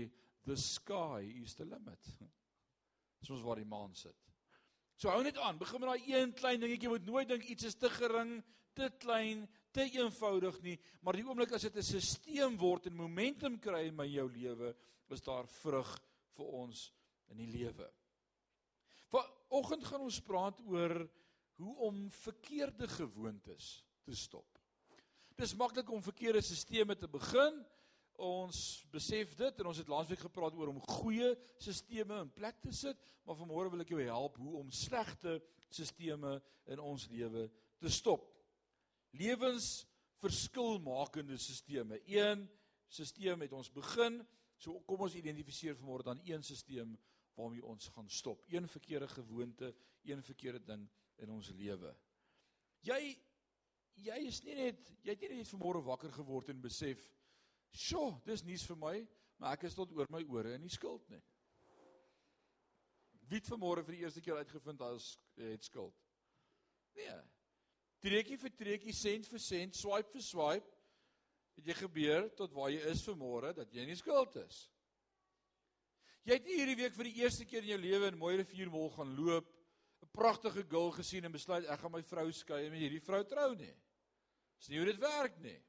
the 0.47 0.57
sky 0.59 1.23
is 1.43 1.55
the 1.55 1.65
limit. 1.65 2.09
Soos 3.27 3.43
waar 3.45 3.61
die 3.61 3.69
maan 3.69 3.93
sit. 3.95 4.17
So 4.99 5.11
hou 5.11 5.21
net 5.23 5.37
aan, 5.41 5.59
begin 5.59 5.81
met 5.81 5.93
daai 5.93 6.11
een 6.11 6.33
klein 6.37 6.61
dingetjie, 6.61 6.87
jy 6.87 6.93
moet 6.93 7.07
nooit 7.07 7.29
dink 7.29 7.45
iets 7.49 7.69
is 7.69 7.77
te 7.79 7.89
gering, 7.91 8.37
te 8.77 8.89
klein, 9.01 9.45
te 9.73 9.85
eenvoudig 9.87 10.59
nie, 10.65 10.75
maar 11.01 11.17
die 11.17 11.23
oomblik 11.25 11.53
as 11.55 11.65
dit 11.65 11.77
'n 11.77 11.83
stelsel 11.83 12.57
word 12.61 12.87
en 12.87 12.95
momentum 12.95 13.57
kry 13.59 13.87
in 13.87 13.95
my 13.95 14.05
jou 14.05 14.27
lewe, 14.29 14.75
is 15.09 15.21
daar 15.21 15.47
vrug 15.47 15.89
vir 16.37 16.45
ons 16.45 16.91
in 17.33 17.41
die 17.41 17.51
lewe. 17.51 17.89
Vanoggend 19.13 19.85
gaan 19.89 20.05
ons 20.05 20.21
praat 20.25 20.61
oor 20.69 21.03
hoe 21.61 21.75
om 21.87 22.07
verkeerde 22.23 22.87
gewoontes 22.89 23.83
te 24.05 24.15
stop. 24.17 24.47
Dis 25.37 25.55
maklik 25.57 25.89
om 25.89 26.03
verkeerde 26.03 26.41
stelsels 26.45 26.95
te 26.97 27.09
begin, 27.09 27.61
ons 28.21 28.57
besef 28.93 29.33
dit 29.37 29.59
en 29.59 29.69
ons 29.71 29.79
het 29.81 29.89
laasweek 29.89 30.21
gepraat 30.27 30.53
oor 30.57 30.69
om 30.69 30.81
goeie 30.99 31.31
sisteme 31.61 32.19
in 32.21 32.29
plek 32.33 32.59
te 32.61 32.73
sit, 32.75 32.99
maar 33.25 33.39
vanmôre 33.39 33.71
wil 33.73 33.81
ek 33.81 33.93
jou 33.95 34.03
help 34.03 34.37
hoe 34.41 34.59
om 34.59 34.69
slegte 34.73 35.39
sisteme 35.73 36.35
in 36.69 36.81
ons 36.81 37.07
lewe 37.09 37.47
te 37.81 37.89
stop. 37.89 38.27
Lewens 39.17 39.87
verskilmakende 40.21 41.37
sisteme. 41.41 41.99
Een 42.07 42.45
stelsel 42.93 43.41
het 43.41 43.53
ons 43.57 43.71
begin, 43.73 44.21
so 44.61 44.79
kom 44.87 45.03
ons 45.07 45.17
identifiseer 45.17 45.75
vanmôre 45.79 46.05
dan 46.07 46.21
een 46.23 46.45
stelsel 46.45 46.93
waarmee 47.35 47.65
ons 47.65 47.87
gaan 47.95 48.09
stop. 48.09 48.43
Een 48.47 48.67
verkeerde 48.67 49.07
gewoonte, 49.07 49.73
een 50.03 50.23
verkeerde 50.23 50.63
ding 50.63 50.87
in 51.15 51.29
ons 51.29 51.49
lewe. 51.49 51.95
Jy 52.83 52.99
jy 53.93 54.15
is 54.25 54.39
nie 54.41 54.55
net 54.57 54.87
jy 55.05 55.13
het 55.13 55.21
nie 55.21 55.37
net 55.37 55.51
vanmôre 55.53 55.83
wakker 55.85 56.11
geword 56.11 56.49
en 56.49 56.61
besef 56.61 57.03
Sjoe, 57.73 58.19
dis 58.25 58.43
nuus 58.45 58.63
vir 58.69 58.77
my, 58.77 58.97
maar 59.41 59.55
ek 59.57 59.65
is 59.65 59.73
tot 59.73 59.91
oor 59.97 60.09
my 60.13 60.21
ore 60.29 60.53
in 60.53 60.61
die 60.61 60.69
skuld 60.69 61.07
nie. 61.09 61.21
Wie 63.25 63.39
het 63.39 63.49
vanmôre 63.49 63.81
vir 63.87 63.97
die 63.97 64.03
eerste 64.03 64.21
keer 64.21 64.37
uitgevind 64.43 64.81
as 64.85 65.15
het 65.39 65.65
skuld? 65.65 65.95
Nee. 66.93 67.15
Treekie 68.03 68.37
vir 68.37 68.53
treekie, 68.53 68.93
sent 68.93 69.25
vir 69.31 69.41
sent, 69.41 69.79
swipe 69.79 70.13
vir 70.13 70.21
swipe, 70.21 70.77
het 71.57 71.69
jy 71.69 71.75
gebeur 71.79 72.29
tot 72.37 72.53
waar 72.53 72.69
jy 72.73 72.83
is 72.91 73.01
vanmôre 73.07 73.53
dat 73.57 73.73
jy 73.73 73.87
nie 73.89 73.97
skuld 73.97 74.37
is. 74.43 74.67
Jy 76.23 76.37
het 76.37 76.45
hierdie 76.47 76.77
week 76.79 76.93
vir 76.95 77.09
die 77.09 77.17
eerste 77.19 77.43
keer 77.43 77.65
in 77.65 77.73
jou 77.73 77.81
lewe 77.83 78.07
in 78.07 78.17
Mooi 78.19 78.37
Riviermol 78.39 78.89
gaan 78.95 79.11
loop, 79.17 79.49
'n 80.03 80.11
pragtige 80.15 80.63
girl 80.63 80.91
gesien 80.91 81.25
en 81.25 81.31
besluit 81.31 81.65
ek 81.65 81.79
gaan 81.79 81.91
my 81.91 82.01
vrou 82.01 82.31
skei 82.31 82.65
en 82.65 82.71
met 82.71 82.79
hierdie 82.79 83.03
vrou 83.03 83.23
trou 83.23 83.55
nie. 83.55 83.75
Dis 84.57 84.69
nie 84.69 84.77
hoe 84.77 84.85
dit 84.85 84.99
werk 84.99 85.37
nie. 85.39 85.59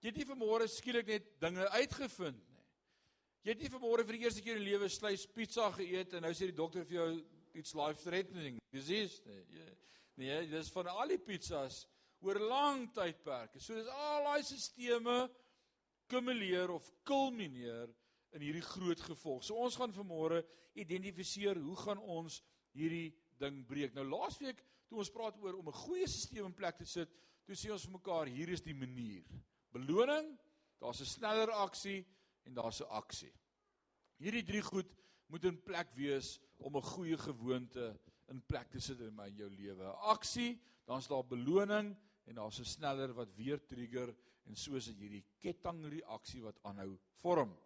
Jy 0.00 0.08
het 0.08 0.16
nie 0.16 0.24
vanmôre 0.24 0.68
skielik 0.68 1.06
net 1.06 1.40
dinge 1.40 1.68
uitgevind 1.68 2.48
nie. 2.48 2.64
Jy 3.44 3.50
het 3.50 3.60
nie 3.60 3.68
vanmôre 3.68 4.06
vir 4.06 4.16
die 4.16 4.24
eerste 4.24 4.42
keer 4.42 4.56
in 4.56 4.62
jou 4.62 4.70
lewe 4.70 4.88
slice 4.88 5.28
pizza 5.28 5.70
geëet 5.70 6.14
en 6.14 6.22
nou 6.22 6.32
sê 6.32 6.48
die 6.48 6.56
dokter 6.56 6.84
vir 6.84 6.96
jou 6.96 7.24
iets 7.54 7.74
life 7.74 8.02
threatening. 8.02 8.58
Dis 8.72 8.88
is 8.88 9.20
nee. 9.26 9.76
Nee, 10.16 10.46
dis 10.48 10.70
van 10.72 10.86
al 10.88 11.08
die 11.08 11.20
pizzas 11.20 11.86
oor 12.24 12.38
lang 12.40 12.86
tydperke. 12.94 13.60
So 13.60 13.74
dis 13.74 13.86
al 13.86 14.24
daai 14.24 14.42
sisteme 14.42 15.28
kumuleer 16.08 16.70
of 16.72 16.88
kulmineer 17.04 17.92
in 18.36 18.44
hierdie 18.44 18.64
groot 18.64 19.00
gevolg. 19.00 19.44
So 19.44 19.56
ons 19.64 19.76
gaan 19.80 19.94
vanmôre 19.96 20.42
identifiseer 20.76 21.58
hoe 21.60 21.76
gaan 21.76 22.00
ons 22.00 22.42
hierdie 22.76 23.14
ding 23.40 23.62
breek. 23.68 23.94
Nou 23.96 24.04
laasweek 24.08 24.60
toe 24.86 25.00
ons 25.02 25.12
praat 25.12 25.38
oor 25.42 25.58
om 25.58 25.68
'n 25.68 25.82
goeie 25.86 26.06
stelsel 26.06 26.46
in 26.46 26.54
plek 26.54 26.76
te 26.78 26.84
sit, 26.84 27.10
toe 27.46 27.54
sê 27.54 27.72
ons 27.72 27.84
vir 27.84 27.92
mekaar 27.92 28.26
hier 28.26 28.48
is 28.48 28.62
die 28.62 28.74
manier. 28.74 29.24
Beloning, 29.72 30.38
daar's 30.80 31.00
'n 31.00 31.04
sneller 31.06 31.50
aksie 31.50 32.04
en 32.44 32.54
daar's 32.54 32.80
'n 32.80 32.90
aksie. 32.90 33.32
Hierdie 34.18 34.44
drie 34.44 34.62
goed 34.62 34.90
moet 35.28 35.44
in 35.44 35.62
plek 35.62 35.94
wees 35.94 36.38
om 36.58 36.76
'n 36.76 36.82
goeie 36.82 37.16
gewoonte 37.16 37.98
in 38.28 38.42
plek 38.42 38.70
te 38.70 38.80
sit 38.80 39.00
in 39.00 39.14
my 39.14 39.28
jou 39.28 39.50
lewe. 39.50 39.84
Aksie, 40.12 40.60
dan's 40.86 41.08
daar 41.08 41.24
beloning 41.24 41.96
en 42.26 42.34
daar's 42.34 42.60
'n 42.60 42.64
sneller 42.64 43.12
wat 43.14 43.34
weer 43.36 43.58
trigger 43.66 44.14
en 44.46 44.56
so 44.56 44.74
is 44.74 44.86
dit 44.86 44.98
hierdie 44.98 45.24
kettingreaksie 45.42 46.42
wat 46.42 46.58
aanhou 46.62 46.98
vorm. 47.20 47.56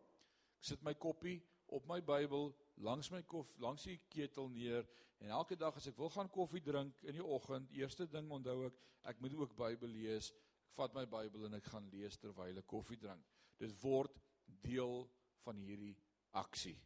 Ek 0.60 0.68
sit 0.68 0.82
my 0.84 0.92
koppie 1.00 1.38
op 1.72 1.86
my 1.88 2.02
Bybel 2.04 2.50
langs 2.84 3.08
my 3.12 3.22
kof 3.28 3.48
langs 3.64 3.86
die 3.88 3.96
ketel 4.12 4.50
neer 4.52 4.84
en 5.20 5.32
elke 5.32 5.56
dag 5.56 5.76
as 5.76 5.86
ek 5.88 5.96
wil 5.96 6.12
gaan 6.12 6.28
koffie 6.32 6.60
drink 6.64 7.00
in 7.08 7.16
die 7.16 7.24
oggend, 7.24 7.72
eerste 7.76 8.06
ding 8.12 8.28
onthou 8.32 8.66
ek, 8.68 8.76
ek 9.08 9.22
moet 9.24 9.36
ook 9.36 9.56
Bybel 9.56 9.88
lees. 9.92 10.30
Ek 10.68 10.76
vat 10.76 10.96
my 10.96 11.06
Bybel 11.08 11.48
en 11.48 11.56
ek 11.56 11.70
gaan 11.72 11.88
lees 11.92 12.20
terwyl 12.20 12.60
ek 12.60 12.68
koffie 12.68 13.00
drink. 13.00 13.24
Dit 13.60 13.72
word 13.82 14.20
deel 14.64 15.02
van 15.44 15.60
hierdie 15.60 15.94
aksie. 16.36 16.76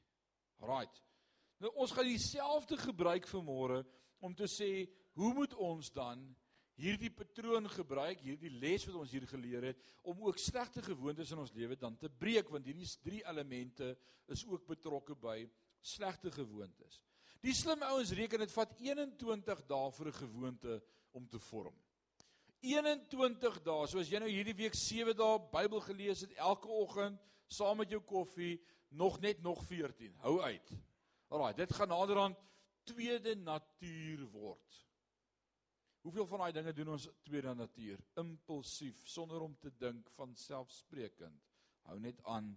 Right. 0.62 1.02
Nou 1.58 1.70
ons 1.82 1.94
gaan 1.94 2.06
dieselfde 2.06 2.78
gebruik 2.78 3.26
vir 3.30 3.44
môre 3.46 3.82
om 4.24 4.34
te 4.38 4.46
sê, 4.50 4.87
hoe 5.18 5.34
moet 5.34 5.54
ons 5.58 5.90
dan 5.94 6.22
hierdie 6.80 7.10
patroon 7.14 7.68
gebruik, 7.70 8.22
hierdie 8.24 8.50
les 8.50 8.84
wat 8.88 8.96
ons 8.98 9.12
hier 9.14 9.26
geleer 9.30 9.70
het 9.70 9.82
om 10.02 10.24
ook 10.26 10.38
slegte 10.42 10.82
gewoontes 10.82 11.30
in 11.30 11.42
ons 11.42 11.54
lewe 11.54 11.76
dan 11.78 11.96
te 11.96 12.10
breek 12.10 12.50
want 12.50 12.66
hierdie 12.66 12.88
drie 13.04 13.22
elemente 13.22 13.94
is 14.32 14.44
ook 14.48 14.66
betrokke 14.66 15.14
by 15.14 15.44
slegte 15.84 16.32
gewoontes. 16.34 17.02
Die 17.44 17.54
slim 17.54 17.82
ouens 17.84 18.14
reken 18.16 18.40
dit 18.40 18.52
vat 18.54 18.72
21 18.80 19.66
dae 19.68 19.90
vir 19.92 20.08
'n 20.08 20.18
gewoonte 20.18 20.82
om 21.12 21.26
te 21.28 21.38
vorm. 21.38 21.74
21 22.64 23.62
dae. 23.62 23.87
So 23.87 24.00
as 24.00 24.08
jy 24.08 24.18
nou 24.18 24.30
hierdie 24.30 24.56
week 24.56 24.74
7 24.74 25.14
dae 25.16 25.38
Bybel 25.52 25.80
gelees 25.80 26.20
het 26.20 26.32
elke 26.37 26.68
oggend 26.68 27.20
saam 27.46 27.76
met 27.76 27.90
jou 27.90 28.00
koffie, 28.00 28.60
nog 28.88 29.20
net 29.20 29.42
nog 29.42 29.62
14. 29.68 30.14
Hou 30.24 30.40
uit. 30.40 30.72
Alraai, 31.28 31.54
dit 31.54 31.72
gaan 31.72 31.88
naderhand 31.88 32.38
tweede 32.84 33.34
natuur 33.34 34.24
word. 34.32 34.80
Hoeveel 36.05 36.27
van 36.29 36.43
daai 36.43 36.53
dinge 36.53 36.73
doen 36.77 36.90
ons 36.99 37.07
tweede 37.25 37.55
natuur, 37.57 38.01
impulsief, 38.21 39.07
sonder 39.09 39.40
om 39.40 39.55
te 39.57 39.71
dink, 39.81 40.11
van 40.19 40.35
selfsprekend. 40.37 41.47
Hou 41.88 41.97
net 42.01 42.19
aan 42.29 42.51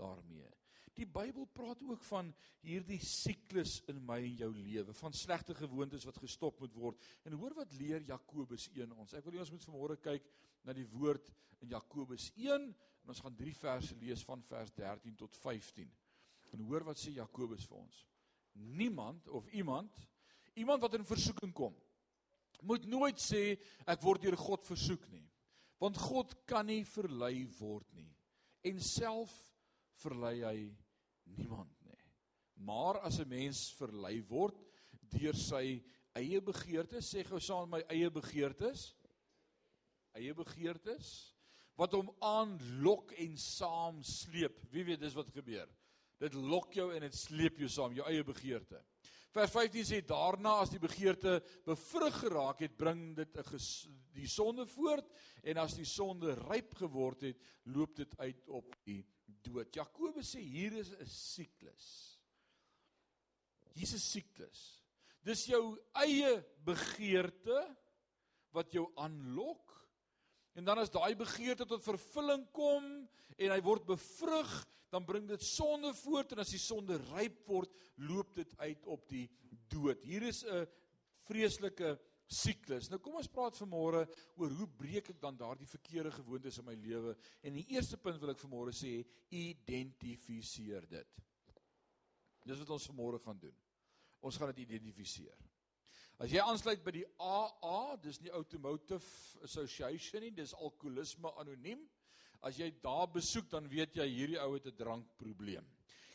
daarmee. 0.00 0.48
Die 0.96 1.04
Bybel 1.04 1.44
praat 1.52 1.82
ook 1.84 2.00
van 2.08 2.30
hierdie 2.64 3.02
siklus 3.04 3.82
in 3.92 4.00
my 4.08 4.16
en 4.24 4.38
jou 4.40 4.48
lewe, 4.56 4.94
van 4.96 5.12
slegte 5.12 5.52
gewoontes 5.58 6.06
wat 6.08 6.22
gestop 6.24 6.62
moet 6.64 6.72
word. 6.72 7.04
En 7.28 7.36
hoor 7.36 7.58
wat 7.58 7.76
leer 7.76 8.00
Jakobus 8.08 8.70
1 8.72 8.94
ons. 8.96 9.12
Ek 9.12 9.28
wil 9.28 9.36
hê 9.36 9.44
ons 9.44 9.52
moet 9.52 9.68
vanmôre 9.68 10.00
kyk 10.00 10.32
na 10.64 10.72
die 10.72 10.88
woord 10.96 11.28
in 11.60 11.74
Jakobus 11.76 12.30
1 12.32 12.48
en 12.48 13.12
ons 13.12 13.20
gaan 13.26 13.36
3 13.36 13.52
verse 13.60 13.98
lees 14.00 14.24
van 14.24 14.40
vers 14.48 14.72
13 14.72 15.20
tot 15.20 15.36
15. 15.44 15.92
En 16.56 16.64
hoor 16.70 16.88
wat 16.88 17.02
sê 17.02 17.12
Jakobus 17.18 17.68
vir 17.68 17.82
ons. 17.82 18.00
Niemand 18.80 19.28
of 19.28 19.52
iemand 19.52 20.00
iemand 20.56 20.80
wat 20.80 20.96
in 20.96 21.04
versoeking 21.04 21.52
kom 21.52 21.76
moet 22.62 22.86
nooit 22.86 23.18
sê 23.20 23.56
ek 23.86 24.02
word 24.02 24.22
deur 24.22 24.36
God 24.36 24.64
versoek 24.66 25.08
nie. 25.12 25.26
Want 25.80 25.98
God 26.00 26.32
kan 26.48 26.66
nie 26.66 26.84
verlei 26.88 27.44
word 27.58 27.88
nie 27.94 28.12
en 28.66 28.80
self 28.82 29.32
verlei 30.02 30.40
hy 30.42 30.58
niemand 31.36 31.72
nie. 31.86 32.00
Maar 32.66 33.00
as 33.06 33.20
'n 33.20 33.28
mens 33.28 33.70
verlei 33.78 34.20
word 34.28 34.58
deur 35.12 35.36
sy 35.36 35.82
eie 36.16 36.40
begeertes, 36.40 37.12
sê 37.12 37.22
gou 37.22 37.38
saam 37.40 37.70
my 37.70 37.82
eie 37.92 38.10
begeertes, 38.10 38.94
eie 40.16 40.34
begeertes 40.34 41.34
wat 41.76 41.92
hom 41.92 42.08
aanlok 42.24 43.12
en 43.20 43.36
saam 43.36 44.02
sleep. 44.02 44.62
Wie 44.72 44.84
weet 44.84 45.00
dis 45.00 45.14
wat 45.14 45.28
gebeur. 45.34 45.68
Dit 46.18 46.32
lok 46.32 46.72
jou 46.72 46.88
en 46.94 47.04
dit 47.04 47.14
sleep 47.14 47.58
jou 47.58 47.68
saam, 47.68 47.92
jou 47.92 48.06
eie 48.08 48.24
begeerte. 48.24 48.80
Vers 49.36 49.52
15 49.52 49.84
sê 49.84 49.98
daarna 50.00 50.54
as 50.62 50.70
die 50.72 50.80
begeerte 50.80 51.42
bevrug 51.66 52.14
geraak 52.22 52.62
het, 52.64 52.76
bring 52.78 53.10
dit 53.18 53.36
'n 53.36 53.58
die 54.16 54.28
sonde 54.28 54.64
voort 54.66 55.10
en 55.42 55.58
as 55.58 55.74
die 55.76 55.84
sonde 55.84 56.32
ryp 56.48 56.72
geword 56.74 57.20
het, 57.20 57.36
loop 57.64 57.96
dit 57.96 58.18
uit 58.18 58.48
op 58.48 58.72
die 58.84 59.04
dood. 59.26 59.74
Jakobus 59.74 60.34
sê 60.34 60.40
hier 60.40 60.72
is 60.72 60.90
'n 60.90 61.04
siklus. 61.06 62.18
Hier's 63.74 63.92
'n 63.92 63.98
siklus. 63.98 64.82
Dis 65.22 65.44
jou 65.46 65.78
eie 65.92 66.42
begeerte 66.64 67.76
wat 68.52 68.72
jou 68.72 68.90
aanlok 68.96 69.85
En 70.56 70.64
dan 70.64 70.80
as 70.80 70.92
daai 70.92 71.12
begeerte 71.18 71.66
tot 71.68 71.84
vervulling 71.84 72.46
kom 72.56 72.84
en 73.36 73.52
hy 73.52 73.60
word 73.64 73.84
bevrug, 73.88 74.52
dan 74.92 75.04
bring 75.04 75.26
dit 75.28 75.42
sonde 75.44 75.92
voort 75.98 76.32
en 76.32 76.40
as 76.40 76.52
die 76.54 76.62
sonde 76.62 76.96
ryp 77.10 77.42
word, 77.48 77.72
loop 78.00 78.32
dit 78.38 78.54
uit 78.62 78.86
op 78.88 79.04
die 79.10 79.26
dood. 79.68 80.04
Hier 80.06 80.24
is 80.24 80.44
'n 80.44 80.64
vreeslike 81.26 81.98
siklus. 82.26 82.88
Nou 82.90 82.98
kom 83.02 83.18
ons 83.20 83.28
praat 83.28 83.58
vanmôre 83.58 84.06
oor 84.36 84.50
hoe 84.50 84.68
breek 84.78 85.10
ek 85.10 85.20
dan 85.20 85.36
daardie 85.36 85.66
verkeerde 85.66 86.10
gewoontes 86.10 86.58
in 86.58 86.64
my 86.64 86.74
lewe? 86.74 87.16
En 87.42 87.52
die 87.52 87.66
eerste 87.68 87.96
punt 87.96 88.18
wil 88.20 88.30
ek 88.30 88.42
vanmôre 88.42 88.72
sê, 88.72 89.04
identifiseer 89.30 90.88
dit. 90.88 91.22
Dis 92.46 92.58
wat 92.58 92.70
ons 92.70 92.88
vanmôre 92.90 93.20
gaan 93.22 93.38
doen. 93.38 93.54
Ons 94.22 94.36
gaan 94.38 94.52
dit 94.54 94.64
identifiseer. 94.64 95.36
As 96.16 96.32
jy 96.32 96.40
aansluit 96.40 96.80
by 96.84 96.94
die 96.96 97.04
AA, 97.20 97.96
dis 98.00 98.22
nie 98.24 98.32
Automotive 98.32 99.04
Association 99.44 100.22
nie, 100.24 100.32
dis 100.32 100.54
alkoholisme 100.56 101.28
anoniem. 101.42 101.82
As 102.40 102.56
jy 102.56 102.70
daar 102.80 103.10
besoek, 103.12 103.50
dan 103.52 103.68
weet 103.68 103.98
jy 104.00 104.06
hierdie 104.08 104.40
ou 104.40 104.54
het 104.54 104.66
'n 104.66 104.76
drankprobleem. 104.76 105.66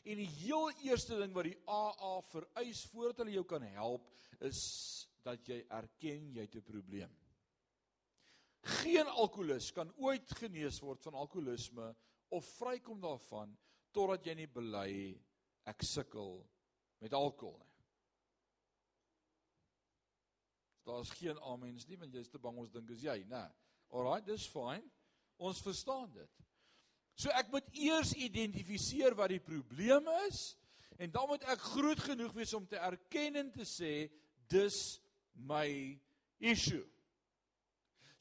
En 0.04 0.18
die 0.18 0.26
heel 0.26 0.72
eerste 0.82 1.18
ding 1.20 1.34
wat 1.34 1.46
die 1.46 1.58
AA 1.70 2.22
vereis 2.32 2.86
voordat 2.90 3.22
hulle 3.22 3.36
jou 3.36 3.46
kan 3.46 3.62
help, 3.62 4.10
is 4.42 5.08
dat 5.24 5.46
jy 5.48 5.66
erken 5.70 6.34
jy 6.34 6.42
het 6.42 6.56
'n 6.56 6.62
probleem. 6.66 7.12
Geen 8.64 9.08
alkoholist 9.08 9.74
kan 9.74 9.94
ooit 9.98 10.32
genees 10.38 10.80
word 10.82 11.02
van 11.02 11.14
alkoholisme 11.14 11.96
of 12.30 12.46
vrykom 12.58 13.02
daarvan 13.02 13.58
totdat 13.92 14.26
jy 14.26 14.34
nie 14.34 14.48
bely 14.48 15.22
ek 15.66 15.82
sukkel 15.82 16.48
met 17.02 17.14
alkohol 17.14 17.58
nie. 17.58 17.71
Daar's 20.92 21.12
geen 21.16 21.40
amens 21.48 21.86
nie 21.88 21.98
want 22.00 22.12
jy's 22.12 22.28
te 22.28 22.40
bang 22.42 22.58
ons 22.60 22.72
dink 22.74 22.90
is 22.92 23.04
jy, 23.06 23.22
né? 23.32 23.46
Alraai, 23.96 24.20
dis 24.28 24.44
fyn. 24.52 24.84
Ons 25.40 25.62
verstaan 25.64 26.10
dit. 26.12 26.42
So 27.16 27.32
ek 27.38 27.52
moet 27.54 27.68
eers 27.80 28.12
identifiseer 28.20 29.16
wat 29.16 29.32
die 29.32 29.44
probleem 29.44 30.08
is 30.26 30.52
en 31.02 31.12
dan 31.14 31.30
moet 31.32 31.46
ek 31.50 31.64
groot 31.74 32.02
genoeg 32.04 32.34
wees 32.36 32.52
om 32.58 32.66
te 32.68 32.80
erken 32.80 33.40
en 33.40 33.52
te 33.56 33.68
sê 33.68 34.10
dis 34.52 34.80
my 35.48 35.70
issue. 36.44 36.84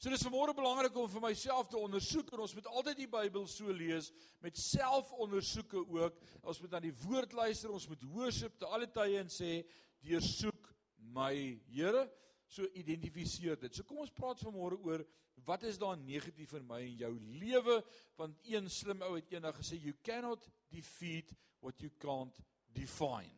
So 0.01 0.09
dis 0.09 0.23
vanmôre 0.25 0.55
belangrik 0.57 0.95
om 0.97 1.11
vir 1.11 1.25
myself 1.27 1.67
te 1.69 1.77
ondersoek 1.77 2.31
en 2.31 2.45
ons 2.45 2.55
moet 2.57 2.71
altyd 2.71 3.03
die 3.03 3.11
Bybel 3.11 3.45
so 3.51 3.75
lees 3.75 4.09
met 4.41 4.57
selfondersoeke 4.57 5.83
ook. 5.83 6.23
Ons 6.41 6.63
moet 6.63 6.79
aan 6.79 6.87
die 6.87 6.95
woord 7.03 7.35
luister, 7.37 7.69
ons 7.69 7.89
moet 7.91 8.07
worship 8.15 8.55
te 8.57 8.71
alle 8.71 8.87
tye 8.89 9.19
en 9.19 9.29
sê 9.29 9.59
deursoek 10.07 10.71
my 11.11 11.35
Here 11.67 12.07
So 12.51 12.67
identifiseer 12.75 13.59
dit. 13.59 13.75
So 13.75 13.87
kom 13.87 14.01
ons 14.03 14.11
praat 14.11 14.41
vanmôre 14.43 14.79
oor 14.83 15.05
wat 15.47 15.63
is 15.65 15.79
daar 15.81 15.95
negatief 15.97 16.51
in 16.59 16.65
my 16.67 16.81
en 16.83 16.97
jou 16.99 17.11
lewe 17.39 17.77
want 18.19 18.37
een 18.45 18.67
slim 18.69 19.01
ou 19.07 19.15
het 19.15 19.31
eendag 19.31 19.55
gesê 19.57 19.79
you 19.79 19.95
cannot 20.03 20.43
defeat 20.69 21.31
what 21.63 21.79
you 21.81 21.89
can't 22.01 22.35
define. 22.75 23.37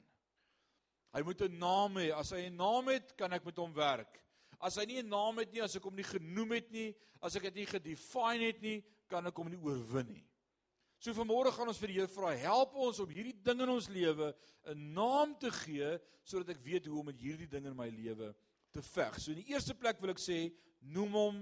Hy 1.14 1.22
moet 1.22 1.42
'n 1.42 1.60
naam 1.60 1.98
hê. 2.02 2.12
As 2.12 2.32
hy 2.32 2.50
'n 2.50 2.58
naam 2.58 2.88
het, 2.88 3.16
kan 3.16 3.32
ek 3.34 3.46
met 3.46 3.58
hom 3.58 3.74
werk. 3.74 4.20
As 4.60 4.76
hy 4.76 4.86
nie 4.86 5.02
'n 5.02 5.10
naam 5.10 5.38
het 5.38 5.54
nie, 5.54 5.62
as 5.62 5.76
ek 5.76 5.84
hom 5.84 5.96
nie 5.96 6.04
genoem 6.04 6.52
het 6.52 6.72
nie, 6.72 6.96
as 7.22 7.36
ek 7.36 7.44
dit 7.44 7.56
nie 7.56 7.66
gedefine 7.66 8.46
het 8.46 8.62
nie, 8.62 8.84
kan 9.08 9.26
ek 9.28 9.36
hom 9.36 9.50
nie 9.50 9.62
oorwin 9.62 10.14
nie. 10.14 10.26
So 11.00 11.12
vanmôre 11.12 11.52
gaan 11.52 11.68
ons 11.68 11.78
vir 11.78 11.88
die 11.88 12.00
Here 12.00 12.08
vra, 12.08 12.32
help 12.32 12.76
ons 12.76 13.00
om 13.00 13.10
hierdie 13.10 13.36
ding 13.44 13.62
in 13.62 13.70
ons 13.70 13.90
lewe 13.90 14.34
'n 14.66 14.94
naam 14.94 15.36
te 15.38 15.52
gee 15.52 16.00
sodat 16.24 16.50
ek 16.56 16.64
weet 16.64 16.86
hoe 16.86 17.00
om 17.00 17.06
met 17.06 17.20
hierdie 17.20 17.50
ding 17.50 17.66
in 17.66 17.76
my 17.76 17.90
lewe 17.90 18.34
te 18.74 18.82
veg. 18.82 19.20
So 19.22 19.34
in 19.34 19.42
die 19.44 19.54
eerste 19.54 19.76
plek 19.78 20.02
wil 20.02 20.14
ek 20.14 20.22
sê, 20.22 20.48
noem 20.94 21.18
hom 21.18 21.42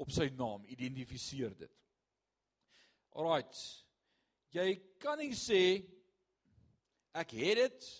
op 0.00 0.10
sy 0.12 0.28
naam, 0.34 0.64
identifiseer 0.72 1.54
dit. 1.58 1.74
Alraight. 3.12 3.58
Jy 4.52 4.68
kan 5.00 5.20
nie 5.20 5.34
sê 5.36 5.60
ek 7.16 7.34
het 7.36 7.60
dit 7.60 7.90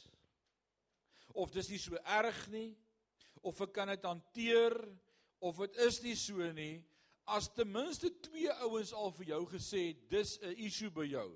of 1.37 1.53
dis 1.53 1.69
nie 1.73 1.81
so 1.81 2.01
erg 2.17 2.41
nie 2.53 2.73
of 3.45 3.61
ek 3.65 3.73
kan 3.77 3.93
dit 3.93 4.05
hanteer 4.09 4.77
of 5.43 5.61
dit 5.65 5.79
is 5.87 6.01
nie 6.05 6.17
so 6.17 6.49
nie 6.57 6.75
as 7.33 7.49
ten 7.57 7.71
minste 7.73 8.11
twee 8.25 8.53
ouens 8.65 8.93
al 8.97 9.13
vir 9.17 9.33
jou 9.35 9.43
gesê 9.53 9.93
dis 10.11 10.39
'n 10.43 10.57
issue 10.57 10.91
by 10.91 11.07
jou 11.09 11.29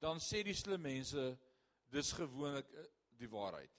dan 0.00 0.18
sê 0.20 0.42
die 0.44 0.54
slim 0.54 0.82
mense 0.82 1.38
dis 1.90 2.12
gewoonlik 2.12 2.68
eh, 2.74 2.86
die 3.18 3.30
waarheid. 3.30 3.72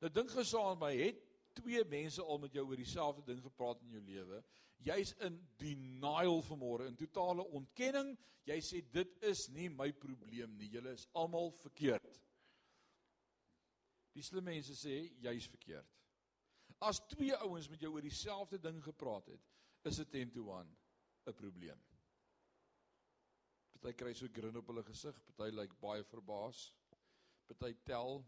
Nou 0.00 0.10
dink 0.12 0.30
gesaam 0.30 0.78
my 0.78 0.92
het 0.96 1.22
twee 1.56 1.82
mense 1.90 2.22
al 2.22 2.38
met 2.42 2.54
jou 2.54 2.66
oor 2.68 2.78
dieselfde 2.80 3.24
ding 3.26 3.42
gepraat 3.42 3.82
in 3.82 3.96
jou 3.96 4.02
lewe. 4.04 4.42
Jy's 4.86 5.14
in 5.24 5.38
denial 5.60 6.42
vanmôre, 6.44 6.86
in 6.90 6.98
totale 6.98 7.46
ontkenning. 7.56 8.12
Jy 8.46 8.58
sê 8.62 8.82
dit 8.92 9.16
is 9.26 9.46
nie 9.54 9.68
my 9.72 9.88
probleem 9.92 10.54
nie. 10.58 10.70
Julle 10.70 10.92
is 10.94 11.08
almal 11.16 11.50
verkeerd. 11.62 12.20
Die 14.16 14.24
slim 14.24 14.46
mense 14.48 14.76
sê 14.78 15.00
jy's 15.24 15.48
verkeerd. 15.52 15.92
As 16.84 17.00
twee 17.10 17.34
ouens 17.40 17.68
met 17.72 17.82
jou 17.82 17.94
oor 17.94 18.04
dieselfde 18.04 18.60
ding 18.60 18.82
gepraat 18.84 19.28
het, 19.32 19.52
is 19.88 20.00
dit 20.02 20.10
10 20.12 20.32
to 20.36 20.48
1 20.52 20.72
'n 21.26 21.34
probleem. 21.34 21.78
Party 23.80 23.96
kry 23.98 24.12
so 24.14 24.28
grin 24.32 24.56
op 24.56 24.66
hulle 24.66 24.82
gesig, 24.82 25.18
party 25.36 25.52
lyk 25.54 25.70
like 25.70 25.80
baie 25.80 26.04
verbaas. 26.04 26.72
Party 27.46 27.76
tel. 27.84 28.24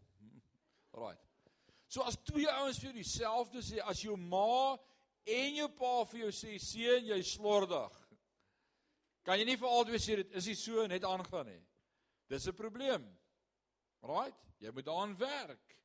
Right. 0.93 1.28
So 1.89 2.05
as 2.05 2.19
twee 2.21 2.45
ouens 2.45 2.77
vir 2.77 2.93
dieselfde 2.93 3.63
sê, 3.65 3.79
as 3.81 4.03
jou 4.03 4.13
ma 4.17 4.77
en 5.25 5.55
jou 5.57 5.69
pa 5.73 5.93
vir 6.11 6.27
jou 6.27 6.33
sê 6.37 6.59
seun 6.61 7.09
jy 7.09 7.17
slordig. 7.25 7.95
Kan 9.25 9.41
jy 9.41 9.47
nie 9.49 9.57
vir 9.57 9.73
altyd 9.73 10.03
sê 10.03 10.19
dit 10.21 10.37
is 10.37 10.49
nie 10.51 10.57
so 10.57 10.85
net 10.89 11.05
aangaan 11.05 11.49
nie. 11.49 11.63
Dis 12.29 12.47
'n 12.47 12.53
probleem. 12.53 13.03
Right? 14.01 14.37
Jy 14.59 14.71
moet 14.71 14.85
daaraan 14.85 15.17
werk. 15.17 15.75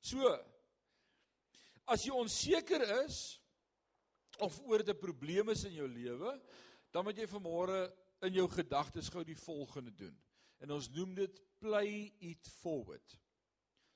So 0.00 0.34
as 1.86 2.04
jy 2.04 2.12
onseker 2.12 2.82
is 3.04 3.38
of 4.40 4.58
oor 4.66 4.82
'n 4.82 4.98
probleem 4.98 5.48
is 5.48 5.64
in 5.64 5.72
jou 5.72 5.88
lewe, 5.88 6.40
dan 6.92 7.04
moet 7.04 7.16
jy 7.16 7.26
vanmôre 7.26 7.92
in 8.22 8.32
jou 8.32 8.48
gedagtes 8.48 9.08
gou 9.08 9.22
die 9.24 9.38
volgende 9.38 9.94
doen. 9.94 10.16
En 10.60 10.70
ons 10.70 10.88
noem 10.90 11.14
dit 11.14 11.40
play 11.58 12.12
it 12.20 12.48
forward. 12.48 13.18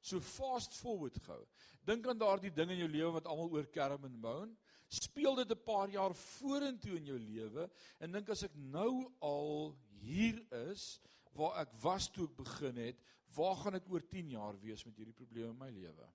So 0.01 0.21
fast 0.21 0.75
forward 0.81 1.19
gou. 1.27 1.41
Dink 1.85 2.07
aan 2.09 2.19
daardie 2.21 2.53
ding 2.53 2.73
in 2.73 2.83
jou 2.85 2.89
lewe 2.89 3.13
wat 3.19 3.29
almal 3.29 3.53
oor 3.53 3.69
kerm 3.73 4.07
en 4.09 4.17
moan. 4.23 4.57
Speel 4.89 5.37
dit 5.37 5.51
'n 5.53 5.65
paar 5.65 5.89
jaar 5.89 6.15
vorentoe 6.15 6.97
in 6.97 7.07
jou 7.07 7.19
lewe 7.19 7.71
en 8.01 8.13
dink 8.13 8.29
as 8.29 8.43
ek 8.43 8.55
nou 8.55 9.13
al 9.21 9.77
hier 10.01 10.41
is 10.71 11.01
waar 11.33 11.61
ek 11.61 11.73
was 11.83 12.09
toe 12.11 12.27
ek 12.27 12.37
begin 12.37 12.77
het, 12.77 13.03
waar 13.37 13.57
gaan 13.57 13.75
ek 13.75 13.89
oor 13.91 14.03
10 14.09 14.31
jaar 14.31 14.59
wees 14.61 14.85
met 14.85 14.97
hierdie 14.97 15.15
probleme 15.15 15.51
in 15.51 15.59
my 15.59 15.71
lewe? 15.71 16.09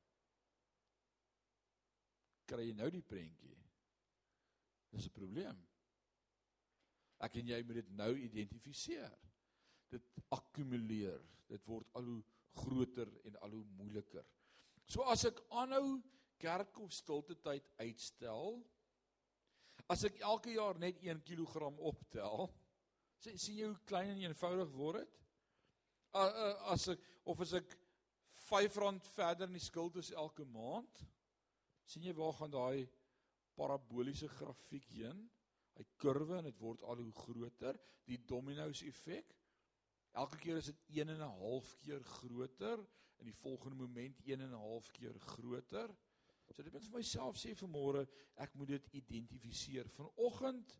Kry 2.45 2.67
jy 2.67 2.73
nou 2.73 2.89
die 2.89 3.01
prentjie? 3.01 3.55
Dis 4.91 5.07
'n 5.07 5.15
probleem. 5.15 5.57
Ek 7.19 7.35
en 7.35 7.47
jy 7.47 7.63
moet 7.63 7.75
dit 7.75 7.89
nou 7.97 8.11
identifiseer. 8.17 9.17
Dit 9.89 10.03
akkumuleer. 10.29 11.21
Dit 11.47 11.65
word 11.65 11.87
al 11.93 12.03
hoe 12.03 12.23
groter 12.55 13.09
en 13.27 13.37
al 13.43 13.57
hoe 13.57 13.65
moeiliker. 13.77 14.25
So 14.87 15.05
as 15.11 15.25
ek 15.27 15.41
aanhou 15.49 16.01
kerk 16.41 16.79
of 16.83 16.93
stilte 16.93 17.37
tyd 17.41 17.67
uitstel, 17.81 18.59
as 19.91 20.05
ek 20.07 20.19
elke 20.25 20.53
jaar 20.55 20.77
net 20.81 21.01
1 21.03 21.21
kg 21.25 21.71
optel, 21.77 22.49
sien 23.21 23.37
sien 23.39 23.59
jy 23.59 23.69
hoe 23.71 23.87
klein 23.89 24.13
en 24.15 24.23
eenvoudig 24.27 24.71
word 24.75 25.03
dit? 25.03 25.21
As 26.71 26.87
ek 26.93 27.01
of 27.27 27.41
as 27.43 27.55
ek 27.57 27.75
R5 28.45 29.07
verder 29.15 29.47
in 29.49 29.57
die 29.57 29.63
skuld 29.63 29.97
is 29.97 30.13
elke 30.13 30.45
maand, 30.45 31.01
sien 31.89 32.05
jy 32.05 32.13
waar 32.17 32.35
gaan 32.37 32.53
daai 32.53 32.85
paraboliese 33.57 34.29
grafiek 34.37 34.85
heen. 34.93 35.25
Hy 35.75 35.85
kurwe 35.99 36.37
en 36.39 36.47
dit 36.47 36.59
word 36.61 36.83
al 36.87 37.01
hoe 37.01 37.15
groter, 37.25 37.77
die 38.07 38.19
domino's 38.29 38.83
effek. 38.85 39.33
Elke 40.15 40.39
keer 40.39 40.59
is 40.61 40.71
dit 40.71 40.83
1 41.01 41.09
en 41.09 41.21
'n 41.21 41.37
half 41.41 41.75
keer 41.83 42.03
groter 42.03 42.79
en 43.19 43.25
die 43.25 43.35
volgende 43.41 43.75
moment 43.75 44.19
1 44.23 44.41
en 44.41 44.49
'n 44.49 44.63
half 44.65 44.91
keer 44.91 45.19
groter. 45.19 45.95
So 46.53 46.63
dit 46.63 46.73
moet 46.73 46.83
vir 46.83 46.97
myself 46.97 47.37
sê 47.37 47.55
vanmôre, 47.57 48.07
ek 48.35 48.53
moet 48.55 48.67
dit 48.67 48.87
identifiseer. 48.91 49.89
Vanoggend 49.89 50.79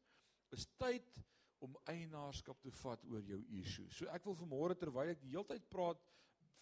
is 0.56 0.68
tyd 0.78 1.24
om 1.60 1.78
eienaarskap 1.84 2.62
te 2.62 2.72
vat 2.72 3.06
oor 3.10 3.24
jou 3.24 3.42
issue. 3.50 3.90
So 3.92 4.08
ek 4.14 4.26
wil 4.26 4.38
vanmôre 4.40 4.78
terwyl 4.78 5.10
ek 5.10 5.22
die 5.22 5.34
hele 5.34 5.48
tyd 5.50 5.70
praat 5.70 6.02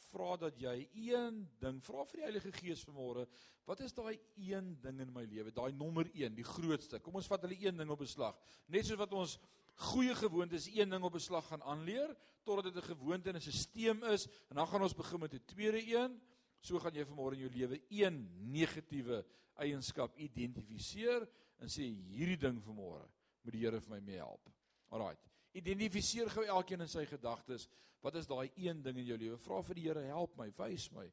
vra 0.10 0.36
dat 0.38 0.58
jy 0.60 0.76
een 0.94 1.44
ding, 1.62 1.80
vra 1.86 2.06
vir 2.10 2.20
die 2.20 2.26
Heilige 2.26 2.52
Gees 2.56 2.84
vanmôre, 2.88 3.26
wat 3.68 3.82
is 3.86 3.96
daai 3.96 4.18
een 4.36 4.74
ding 4.82 5.00
in 5.04 5.14
my 5.14 5.24
lewe, 5.30 5.54
daai 5.56 5.72
nommer 5.78 6.10
1, 6.14 6.36
die 6.36 6.48
grootste. 6.48 7.00
Kom 7.00 7.16
ons 7.20 7.30
vat 7.32 7.46
hulle 7.46 7.60
een 7.62 7.78
ding 7.78 7.94
op 7.94 8.02
beslag. 8.04 8.38
Net 8.74 8.88
soos 8.88 9.00
wat 9.00 9.14
ons 9.18 9.38
goeie 9.74 10.16
gewoontes 10.16 10.68
een 10.68 10.90
ding 10.90 11.04
op 11.04 11.12
beslag 11.12 11.48
gaan 11.48 11.64
aanleer 11.64 12.16
totdat 12.44 12.74
dit 12.74 12.84
'n 12.84 12.88
gewoonte 12.96 13.30
en 13.30 13.36
'n 13.36 13.42
stelsel 13.42 14.12
is 14.12 14.28
en 14.50 14.56
dan 14.56 14.68
gaan 14.68 14.82
ons 14.82 14.96
begin 14.96 15.20
met 15.20 15.34
'n 15.34 15.46
tweede 15.46 15.82
een. 15.88 16.22
So 16.60 16.80
gaan 16.80 16.94
jy 16.94 17.06
vanmôre 17.06 17.34
in 17.34 17.40
jou 17.40 17.52
lewe 17.52 17.82
een 17.90 18.30
negatiewe 18.52 19.26
eienskap 19.56 20.18
identifiseer 20.18 21.28
en 21.58 21.68
sê 21.68 21.84
hierdie 21.84 22.38
ding 22.38 22.62
vanmôre 22.64 23.08
moet 23.42 23.54
die 23.54 23.66
Here 23.66 23.82
vir 23.82 23.90
my 23.90 24.00
mee 24.00 24.18
help. 24.18 24.50
Alraai. 24.90 25.18
Identifiseer 25.52 26.30
gou 26.30 26.46
elkeen 26.46 26.82
in 26.82 26.88
sy 26.88 27.06
gedagtes 27.06 27.70
Wat 28.04 28.16
is 28.20 28.28
daai 28.28 28.52
een 28.60 28.82
ding 28.84 28.98
in 29.00 29.08
jou 29.08 29.18
lewe? 29.18 29.38
Vra 29.40 29.62
vir 29.64 29.78
die 29.80 29.86
Here, 29.88 30.02
help 30.12 30.36
my, 30.36 30.50
wys 30.58 30.90
my. 30.92 31.06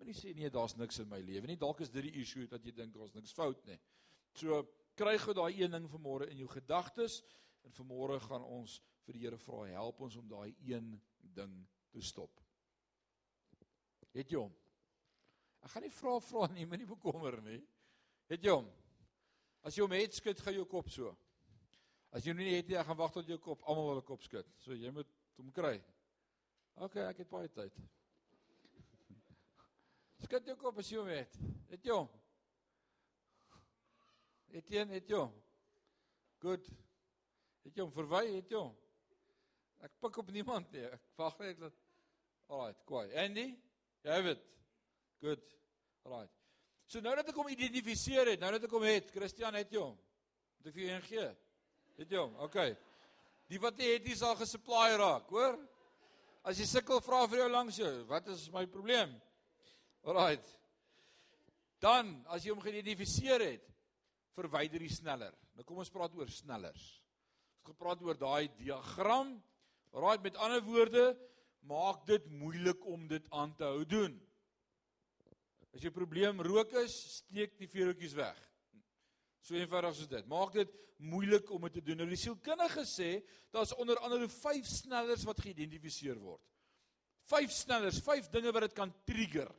Moenie 0.00 0.14
sê 0.16 0.32
nee, 0.36 0.48
daar's 0.50 0.78
niks 0.78 1.02
in 1.02 1.08
my 1.10 1.18
lewe 1.20 1.50
nie. 1.50 1.58
Dalk 1.60 1.82
is 1.84 1.92
dit 1.92 2.06
die 2.06 2.22
issue 2.22 2.46
dat 2.48 2.64
jy 2.64 2.72
dink 2.72 2.94
daar's 2.94 3.12
niks 3.16 3.34
fout 3.36 3.60
nie. 3.68 3.76
So 4.38 4.62
kry 4.96 5.16
gou 5.20 5.34
daai 5.36 5.58
een 5.58 5.76
ding 5.76 5.88
vanmôre 5.92 6.30
in 6.32 6.40
jou 6.40 6.48
gedagtes 6.54 7.20
en 7.66 7.74
vanmôre 7.74 8.18
gaan 8.26 8.44
ons 8.44 8.78
vir 9.06 9.16
die 9.16 9.24
Here 9.24 9.38
vra, 9.40 9.66
help 9.72 10.00
ons 10.04 10.16
om 10.20 10.28
daai 10.28 10.54
een 10.64 10.92
ding 11.20 11.54
te 11.92 12.02
stop. 12.04 12.42
Het 14.14 14.32
jy 14.32 14.40
hom? 14.40 14.54
Ek 15.64 15.72
gaan 15.72 15.84
nie 15.86 15.94
vra 15.94 16.18
vra 16.22 16.48
nie, 16.52 16.66
moenie 16.68 16.88
bekommer 16.88 17.38
nie. 17.44 17.60
Het 18.30 18.44
jy 18.44 18.54
hom? 18.54 18.68
As 19.66 19.76
jy 19.76 19.84
hom 19.84 19.94
het, 19.96 20.16
skud 20.16 20.40
gou 20.44 20.54
jou 20.54 20.66
kop 20.70 20.90
so. 20.92 21.12
As 22.14 22.24
jy 22.24 22.32
nie 22.36 22.54
het 22.54 22.68
nie, 22.70 22.78
ek 22.80 22.88
gaan 22.88 22.98
wag 23.00 23.12
tot 23.14 23.28
jou 23.28 23.38
kop 23.42 23.64
almal 23.68 23.90
wil 23.90 24.00
'n 24.00 24.08
kop 24.10 24.22
skud. 24.22 24.48
So 24.64 24.72
jy 24.72 24.90
moet 24.90 25.10
hom 25.36 25.52
kry. 25.52 25.76
OK, 26.76 26.96
ek 26.96 27.18
het 27.18 27.30
baie 27.30 27.48
tyd. 27.48 27.74
Skud 30.24 30.46
jou 30.46 30.56
kop 30.56 30.78
as 30.78 30.90
jy 30.90 30.98
hom 30.98 31.10
het. 31.10 31.34
Het 31.70 31.84
jy 31.84 31.92
hom? 31.92 32.08
Jy 34.48 34.62
het 34.94 35.08
jy 35.10 35.16
hom? 35.18 35.34
Goed. 36.40 36.70
Het 37.68 37.76
jy 37.76 37.84
hom 37.84 37.92
verwy? 37.92 38.24
Het 38.38 38.54
jy 38.54 38.62
hom? 38.62 38.72
Ek 39.84 39.92
pik 40.00 40.16
op 40.24 40.32
niemand 40.32 40.72
nie. 40.72 40.86
Ek 40.88 41.20
wag 41.20 41.36
net 41.44 41.60
dat 41.60 41.76
Alright, 42.48 42.80
kwai. 42.88 43.04
Andy? 43.20 43.50
Jy 44.06 44.14
het 44.14 44.24
dit. 44.24 44.44
Goed. 45.20 45.50
Alright. 46.06 46.32
So 46.88 47.02
nou 47.04 47.12
dat 47.18 47.28
ek 47.28 47.36
hom 47.36 47.50
identifiseer 47.52 48.30
het, 48.32 48.40
nou 48.40 48.54
dat 48.54 48.64
ek 48.64 48.72
hom 48.72 48.86
het, 48.88 49.10
Christian 49.12 49.58
het 49.58 49.74
jy 49.74 49.82
hom. 49.82 49.98
Moet 50.56 50.70
ek 50.70 50.76
vir 50.78 50.84
jou 50.86 50.94
een 50.94 51.04
gee? 51.10 51.26
Het 51.98 52.14
jy 52.14 52.22
hom? 52.22 52.38
OK. 52.46 52.56
Die 53.52 53.60
wat 53.60 53.80
jy 53.80 53.90
het, 53.98 54.08
jy 54.08 54.16
sal 54.16 54.32
gesupply 54.40 54.94
raak, 54.96 55.28
hoor? 55.28 55.58
As 56.48 56.56
jy 56.56 56.64
sukkel 56.70 57.02
vra 57.04 57.26
vir 57.28 57.42
jou 57.42 57.50
langs 57.52 57.80
jou, 57.82 57.92
wat 58.08 58.30
is 58.32 58.46
my 58.54 58.64
probleem? 58.72 59.12
Alraight. 60.08 60.48
Dan 61.84 62.14
as 62.32 62.46
jy 62.46 62.54
hom 62.54 62.64
geïdentifiseer 62.64 63.44
het, 63.44 63.68
verwyder 64.38 64.80
jy 64.86 64.94
sneller. 64.94 65.36
Nou 65.58 65.68
kom 65.68 65.82
ons 65.84 65.92
praat 65.92 66.16
oor 66.16 66.32
snellers. 66.32 66.86
Gepraat 67.68 68.02
oor 68.02 68.16
daai 68.16 68.48
diagram. 68.56 69.34
Alraight, 69.92 70.24
met 70.24 70.36
ander 70.40 70.62
woorde, 70.64 71.04
maak 71.68 72.06
dit 72.08 72.24
moeilik 72.32 72.84
om 72.88 73.06
dit 73.10 73.24
aan 73.34 73.54
te 73.56 73.66
hou 73.68 73.84
doen. 73.88 74.14
As 75.76 75.84
jou 75.84 75.92
probleem 75.92 76.40
rook 76.44 76.72
is, 76.80 76.94
steek 77.18 77.58
die 77.60 77.68
vuurtjies 77.68 78.16
weg. 78.16 78.38
So 79.44 79.56
eenvoudig 79.56 79.96
soos 79.96 80.10
dit. 80.10 80.28
Maak 80.28 80.56
dit 80.56 80.72
moeilik 80.98 81.50
om 81.54 81.68
dit 81.68 81.78
te 81.78 81.84
doen. 81.84 82.00
Nou 82.00 82.08
die 82.10 82.20
sielkundige 82.20 82.84
sê 82.88 83.10
daar's 83.54 83.74
onder 83.76 84.00
andere 84.04 84.28
5 84.32 84.66
snellers 84.66 85.26
wat 85.28 85.44
geïdentifiseer 85.44 86.18
word. 86.20 86.42
5 87.28 87.52
snellers, 87.52 88.00
5 88.02 88.30
dinge 88.32 88.52
wat 88.56 88.68
dit 88.68 88.76
kan 88.76 88.92
trigger 89.06 89.52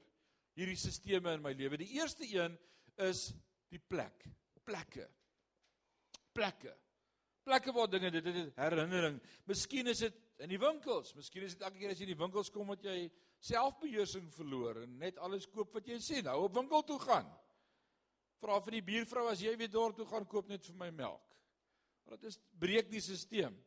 hierdie 0.57 0.77
stelsels 0.77 1.37
in 1.37 1.45
my 1.45 1.53
lewe. 1.55 1.79
Die 1.79 1.93
eerste 1.99 2.27
een 2.27 2.57
is 3.05 3.29
die 3.71 3.79
plek. 3.79 4.25
Plekke. 4.65 5.05
Plekke. 6.35 6.73
Plekke 7.43 7.71
waar 7.71 7.89
dinge 7.89 8.11
dit 8.11 8.25
is 8.25 8.51
herinnering. 8.55 9.19
Miskien 9.45 9.87
is 9.87 9.99
dit 9.99 10.17
In 10.39 10.47
die 10.47 10.59
winkels, 10.59 11.11
miskien 11.17 11.43
is 11.43 11.55
dit 11.57 11.63
elke 11.67 11.81
keer 11.81 11.91
as 11.91 11.99
jy 11.99 12.05
in 12.07 12.13
die 12.13 12.21
winkels 12.21 12.47
kom 12.53 12.69
wat 12.71 12.83
jy 12.85 13.09
selfbeheersing 13.43 14.29
verloor 14.31 14.85
en 14.85 14.93
net 15.01 15.17
alles 15.25 15.49
koop 15.51 15.73
wat 15.75 15.87
jy 15.89 15.97
sien. 16.03 16.23
Nou 16.27 16.45
op 16.45 16.55
winkel 16.55 16.85
toe 16.87 16.99
gaan. 17.03 17.27
Vra 18.39 18.61
vir 18.63 18.77
die 18.77 18.85
buurvrou 18.87 19.25
as 19.33 19.43
jy 19.43 19.57
weer 19.59 19.71
dorp 19.71 19.97
toe 19.97 20.07
gaan 20.07 20.27
koop 20.31 20.47
net 20.47 20.63
vir 20.63 20.77
my 20.79 20.87
melk. 20.95 21.35
Want 22.07 22.23
dit 22.23 22.31
is 22.31 22.39
breek 22.61 22.87
die 22.91 23.03
stelsel. 23.03 23.57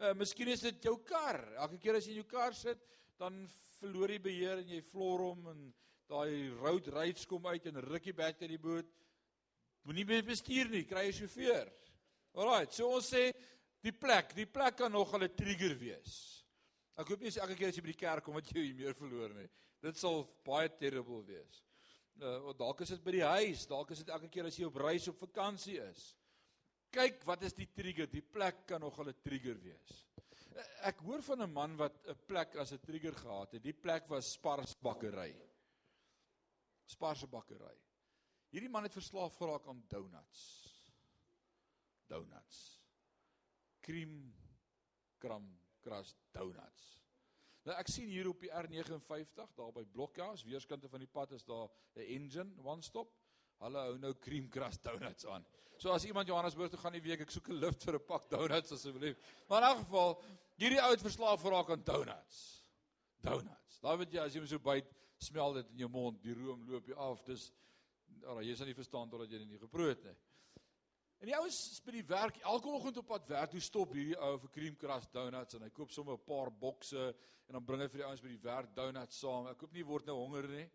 Uh 0.00 0.14
miskien 0.16 0.48
is 0.52 0.64
dit 0.64 0.88
jou 0.88 0.94
kar. 1.04 1.42
Elke 1.66 1.76
keer 1.82 2.00
as 2.00 2.08
jy 2.08 2.16
in 2.16 2.22
jou 2.22 2.30
kar 2.32 2.56
sit, 2.56 2.80
dan 3.20 3.44
verloor 3.76 4.14
jy 4.14 4.20
beheer 4.24 4.64
en 4.64 4.72
jy 4.72 4.80
vloer 4.88 5.26
hom 5.28 5.50
en 5.52 5.62
daai 6.08 6.48
road 6.62 6.88
rage 6.96 7.28
kom 7.28 7.44
uit 7.52 7.68
en 7.68 7.82
ruk 7.84 8.08
die 8.08 8.16
bed 8.16 8.40
uit 8.40 8.54
die 8.54 8.62
boot. 8.62 8.88
Moenie 9.84 10.08
meer 10.08 10.24
bestuur 10.24 10.72
nie, 10.72 10.86
kry 10.88 11.10
'n 11.10 11.12
sjofeur. 11.12 11.68
Alraai, 12.36 12.66
so 12.70 12.90
ons 12.98 13.06
sê 13.08 13.30
die 13.84 13.94
plek, 13.96 14.34
die 14.36 14.46
plek 14.46 14.76
kan 14.76 14.92
nog 14.92 15.14
'n 15.14 15.28
trigger 15.34 15.74
wees. 15.80 16.44
Ek 16.96 17.08
hoop 17.08 17.20
nie 17.20 17.30
elke 17.30 17.56
keer 17.56 17.68
as 17.68 17.76
jy 17.76 17.82
by 17.82 17.92
die 17.92 18.04
kerk 18.04 18.24
kom 18.24 18.34
wat 18.34 18.50
jy 18.52 18.72
meer 18.76 18.94
verloor 18.94 19.32
nie. 19.34 19.48
Dit 19.80 19.96
sal 19.96 20.24
baie 20.44 20.68
terrible 20.68 21.22
wees. 21.24 21.62
Uh 22.20 22.52
dalk 22.56 22.80
is 22.80 22.88
dit 22.88 23.02
by 23.04 23.12
die 23.12 23.24
huis, 23.24 23.66
dalk 23.66 23.90
is 23.90 23.98
dit 23.98 24.08
elke 24.08 24.28
keer 24.28 24.46
as 24.46 24.56
jy 24.56 24.64
op 24.64 24.76
reis 24.76 25.08
op 25.08 25.18
vakansie 25.18 25.78
is. 25.80 26.16
Kyk, 26.92 27.24
wat 27.28 27.42
is 27.42 27.52
die 27.52 27.68
trigger? 27.76 28.06
Die 28.06 28.22
plek 28.22 28.66
kan 28.66 28.80
nog 28.80 28.98
'n 29.00 29.14
trigger 29.22 29.58
wees. 29.60 30.04
Ek 30.80 30.98
hoor 31.04 31.22
van 31.22 31.42
'n 31.42 31.52
man 31.52 31.76
wat 31.76 32.06
'n 32.08 32.16
plek 32.26 32.56
as 32.56 32.72
'n 32.72 32.80
trigger 32.80 33.12
gehad 33.12 33.52
het. 33.52 33.62
Die 33.62 33.72
plek 33.72 34.08
was 34.08 34.32
Spars 34.32 34.74
bakkery. 34.80 35.34
Spars 36.86 37.24
bakkery. 37.28 37.76
Hierdie 38.50 38.70
man 38.70 38.84
het 38.84 38.92
verslaaf 38.92 39.36
geraak 39.36 39.66
aan 39.68 39.84
donuts. 39.88 40.65
Donuts. 42.10 42.80
Cream 43.80 44.34
kram 45.22 45.46
kras 45.84 46.14
donuts. 46.34 46.84
Nou 47.66 47.74
ek 47.80 47.90
sien 47.90 48.10
hier 48.10 48.28
op 48.30 48.40
die 48.42 48.50
R59 48.54 49.54
daar 49.58 49.72
by 49.74 49.82
Blokhuis, 49.90 50.44
weerskante 50.46 50.90
van 50.90 51.02
die 51.02 51.10
pad 51.10 51.32
is 51.34 51.44
daar 51.44 51.68
'n 51.96 52.06
engine 52.16 52.62
one 52.62 52.82
stop. 52.82 53.10
Hulle 53.58 53.78
hou 53.88 53.98
nou 53.98 54.12
cream 54.20 54.48
crust 54.48 54.82
donuts 54.84 55.26
aan. 55.26 55.44
So 55.78 55.90
as 55.90 56.04
iemand 56.04 56.28
Johannesburg 56.28 56.70
toe 56.70 56.78
gaan 56.78 56.92
die 56.92 57.02
week, 57.02 57.20
ek 57.20 57.30
soek 57.30 57.48
'n 57.48 57.60
lift 57.60 57.82
vir 57.84 57.94
'n 57.94 58.06
pak 58.06 58.30
donuts 58.30 58.72
asseblief. 58.72 59.18
Maar 59.48 59.62
in 59.62 59.68
elk 59.68 59.78
geval, 59.78 60.22
hierdie 60.56 60.82
ou 60.82 60.90
het 60.90 61.02
verslaaf 61.02 61.40
geraak 61.40 61.70
aan 61.70 61.84
donuts. 61.84 62.64
Donuts. 63.20 63.80
Daai 63.80 63.96
weet 63.96 64.12
jy 64.12 64.20
as 64.20 64.32
jy 64.32 64.40
hom 64.40 64.48
so 64.48 64.58
byt, 64.58 64.86
smel 65.18 65.52
dit 65.52 65.70
in 65.70 65.78
jou 65.78 65.88
mond, 65.88 66.22
die 66.22 66.34
room 66.34 66.68
loop 66.68 66.86
jy 66.86 66.94
af. 66.94 67.24
Dis 67.24 67.52
Ag, 68.26 68.40
jy 68.42 68.54
sal 68.58 68.66
nie 68.66 68.74
verstaan 68.74 69.10
totdat 69.10 69.30
jy 69.30 69.38
dit 69.38 69.48
nie 69.48 69.60
geproe 69.60 69.88
het 69.92 70.02
nie. 70.06 70.14
En 71.16 71.30
die 71.30 71.36
ouens 71.36 71.58
by 71.84 71.94
die 71.94 72.06
werk, 72.06 72.40
elke 72.44 72.68
oggend 72.68 72.98
op 73.00 73.06
pad 73.08 73.28
werk, 73.30 73.52
toe 73.54 73.60
stop 73.64 73.94
hierdie 73.96 74.16
ou 74.20 74.34
vir 74.42 74.50
cream 74.52 74.74
crust 74.76 75.12
donuts 75.16 75.56
en 75.56 75.64
hy 75.64 75.70
koop 75.72 75.94
sommer 75.94 76.18
'n 76.18 76.26
paar 76.26 76.50
bokse 76.50 77.14
en 77.48 77.56
dan 77.56 77.64
bring 77.64 77.80
hy 77.80 77.88
vir 77.88 78.02
die 78.02 78.06
ouens 78.08 78.20
by 78.20 78.28
die 78.28 78.42
werk 78.42 78.74
donuts 78.74 79.20
saam. 79.20 79.46
Ek 79.48 79.58
koop 79.58 79.72
nie 79.72 79.86
word 79.86 80.06
nou 80.06 80.16
honger 80.16 80.48
nie. 80.48 80.66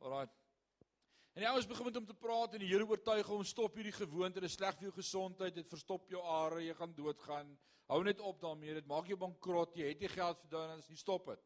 Alraai. 0.00 0.28
En 1.34 1.44
die 1.44 1.48
ouens 1.48 1.66
begin 1.66 1.84
met 1.84 1.94
hom 1.96 2.06
te 2.06 2.14
praat 2.14 2.54
en 2.54 2.60
die 2.60 2.68
Here 2.68 2.86
oortuig 2.86 3.26
hom 3.26 3.44
stop 3.44 3.76
hierdie 3.76 3.92
gewoonte, 3.92 4.40
dit 4.40 4.50
is 4.50 4.56
sleg 4.56 4.76
vir 4.78 4.88
jou 4.88 4.96
gesondheid, 4.96 5.54
dit 5.54 5.68
verstop 5.68 6.10
jou 6.10 6.20
are, 6.20 6.60
jy 6.60 6.74
gaan 6.74 6.94
doodgaan. 6.94 7.58
Hou 7.88 8.02
net 8.04 8.20
op 8.20 8.40
daarmee, 8.40 8.74
dit 8.74 8.86
maak 8.86 9.08
jou 9.08 9.16
bankrot, 9.16 9.76
jy 9.76 9.88
het 9.88 10.00
nie 10.00 10.08
geld 10.08 10.40
vir 10.40 10.50
donuts 10.50 10.88
nie, 10.88 10.96
stop 10.96 11.26
dit. 11.26 11.40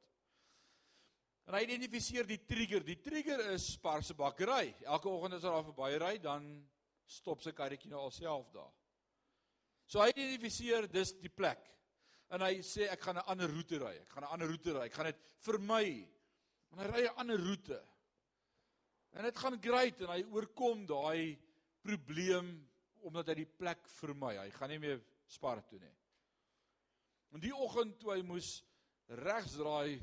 En 1.47 1.55
hy 1.55 1.62
identifiseer 1.62 2.26
die 2.26 2.40
trigger. 2.42 2.82
Die 2.82 2.99
trigger 2.99 3.44
is 3.53 3.68
Spar 3.76 4.03
se 4.03 4.14
bakkery. 4.18 4.74
Elke 4.82 5.09
oggend 5.09 5.38
as 5.38 5.47
hy 5.47 5.53
daar 5.55 5.66
verby 5.68 5.90
ry, 6.03 6.16
dan 6.18 6.49
stop 7.07 7.43
sy 7.43 7.53
karretjie 7.53 7.91
nou 7.91 8.01
alself 8.01 8.51
daar. 8.55 8.73
So 9.87 10.03
hy 10.03 10.11
identifiseer 10.11 10.89
dis 10.91 11.15
die 11.23 11.31
plek. 11.31 11.63
En 12.35 12.43
hy 12.43 12.59
sê 12.67 12.89
ek 12.91 13.05
gaan 13.07 13.19
'n 13.19 13.29
ander 13.31 13.51
roete 13.51 13.79
ry. 13.79 13.95
Ek 14.03 14.11
gaan 14.11 14.25
'n 14.25 14.33
ander 14.35 14.49
roete 14.49 14.73
ry. 14.73 14.87
Ek 14.87 14.95
gaan 14.95 15.07
dit 15.07 15.21
vermy. 15.47 16.09
En 16.73 16.79
hy 16.79 16.87
ry 16.87 17.03
'n 17.07 17.17
ander 17.17 17.39
roete. 17.39 17.81
En 19.13 19.25
dit 19.25 19.39
gaan 19.39 19.63
great 19.63 20.01
en 20.01 20.09
hy 20.09 20.23
oorkom 20.25 20.87
daai 20.87 21.39
probleem 21.81 22.69
omdat 23.07 23.29
hy 23.29 23.35
die 23.35 23.53
plek 23.59 23.87
vermy. 23.89 24.37
Hy 24.37 24.51
gaan 24.51 24.71
nie 24.71 24.79
meer 24.79 25.05
Spar 25.27 25.63
toe 25.67 25.79
nie. 25.79 25.95
En 27.35 27.41
die 27.41 27.55
oggend 27.55 27.99
toe 27.99 28.13
hy 28.13 28.23
moes 28.23 28.63
regsdraai 29.09 29.99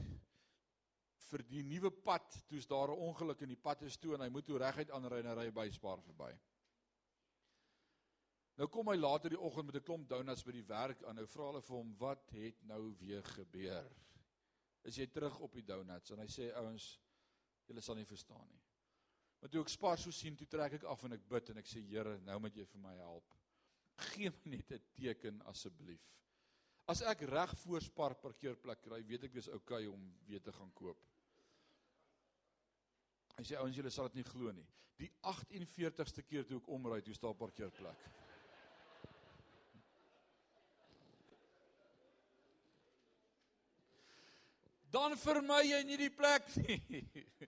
vir 1.29 1.43
die 1.49 1.63
nuwe 1.63 1.91
pad, 1.91 2.27
toe's 2.47 2.67
daar 2.67 2.91
'n 2.91 2.99
ongeluk 3.07 3.41
in 3.41 3.49
die 3.49 3.63
pad 3.67 3.81
is 3.83 3.97
toe 3.97 4.13
en 4.15 4.21
hy 4.21 4.29
moet 4.29 4.45
toe 4.45 4.57
reguit 4.57 4.91
aanry 4.91 5.19
en 5.19 5.25
hy 5.25 5.35
ry 5.35 5.51
by 5.51 5.69
Spar 5.69 6.01
verby. 6.01 6.31
Nou 8.61 8.67
kom 8.69 8.91
hy 8.91 8.97
later 8.99 9.33
die 9.33 9.39
oggend 9.39 9.65
met 9.65 9.75
'n 9.79 9.85
klomp 9.85 10.09
donuts 10.09 10.43
by 10.45 10.51
die 10.51 10.67
werk 10.67 11.03
aan. 11.03 11.15
Nou 11.15 11.25
vra 11.27 11.45
hulle 11.45 11.61
vir 11.61 11.77
hom, 11.77 11.95
"Wat 11.97 12.29
het 12.29 12.63
nou 12.63 12.95
weer 12.99 13.23
gebeur?" 13.23 13.91
Is 14.83 14.95
jy 14.95 15.07
terug 15.07 15.39
op 15.39 15.53
die 15.53 15.63
donuts? 15.63 16.11
En 16.11 16.19
hy 16.19 16.27
sê, 16.27 16.53
"Ouens, 16.55 16.99
julle 17.65 17.81
sal 17.81 17.95
nie 17.95 18.05
verstaan 18.05 18.47
nie." 18.49 18.61
Maar 19.39 19.49
toe 19.49 19.61
ek 19.61 19.69
Spar 19.69 19.97
so 19.97 20.11
sien, 20.11 20.35
toe 20.35 20.47
trek 20.47 20.73
ek 20.73 20.83
af 20.83 21.03
en 21.03 21.13
ek 21.13 21.27
bid 21.27 21.49
en 21.49 21.57
ek 21.57 21.65
sê, 21.65 21.81
"Here, 21.81 22.19
nou 22.19 22.39
moet 22.39 22.55
jy 22.55 22.65
vir 22.65 22.79
my 22.79 22.95
help. 22.95 23.33
Gee 23.97 24.29
my 24.29 24.51
net 24.57 24.71
'n 24.71 24.81
teken 24.93 25.41
asseblief." 25.41 26.01
As 26.87 27.01
ek 27.01 27.21
reg 27.21 27.57
voor 27.57 27.81
Spar 27.81 28.15
parkeerplek 28.15 28.81
kry, 28.81 29.03
weet 29.03 29.23
ek 29.23 29.33
dis 29.33 29.47
oukei 29.47 29.87
okay 29.87 29.87
om 29.87 30.13
weer 30.25 30.41
te 30.41 30.51
gaan 30.51 30.71
koop. 30.73 30.97
Hy 33.37 33.43
sê 33.43 33.57
ouens 33.57 33.75
julle 33.75 33.89
sal 33.89 34.09
dit 34.09 34.15
nie 34.15 34.23
glo 34.23 34.51
nie. 34.51 34.67
Die 34.97 35.11
48ste 35.21 36.23
keer 36.23 36.45
toe 36.45 36.57
ek 36.57 36.67
omry, 36.67 37.01
toe 37.01 37.13
staan 37.13 37.35
parkeerplek. 37.35 38.22
Dan 44.93 45.15
vermy 45.17 45.63
jy 45.65 45.81
nie 45.87 45.97
die 45.97 46.13
plek 46.13 46.45
nie. 46.61 47.01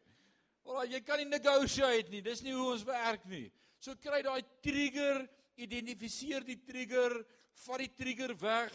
Oral 0.65 0.89
jy 0.89 1.01
kan 1.05 1.21
nie 1.21 1.29
negotiate 1.29 2.09
nie. 2.09 2.23
Dis 2.25 2.41
nie 2.41 2.55
hoe 2.55 2.71
ons 2.73 2.85
werk 2.87 3.27
nie. 3.29 3.45
So 3.77 3.93
kry 4.01 4.23
daai 4.25 4.41
trigger, 4.65 5.21
identifiseer 5.61 6.45
die 6.47 6.57
trigger, 6.65 7.19
vat 7.67 7.83
die 7.83 7.91
trigger 7.93 8.33
weg. 8.41 8.73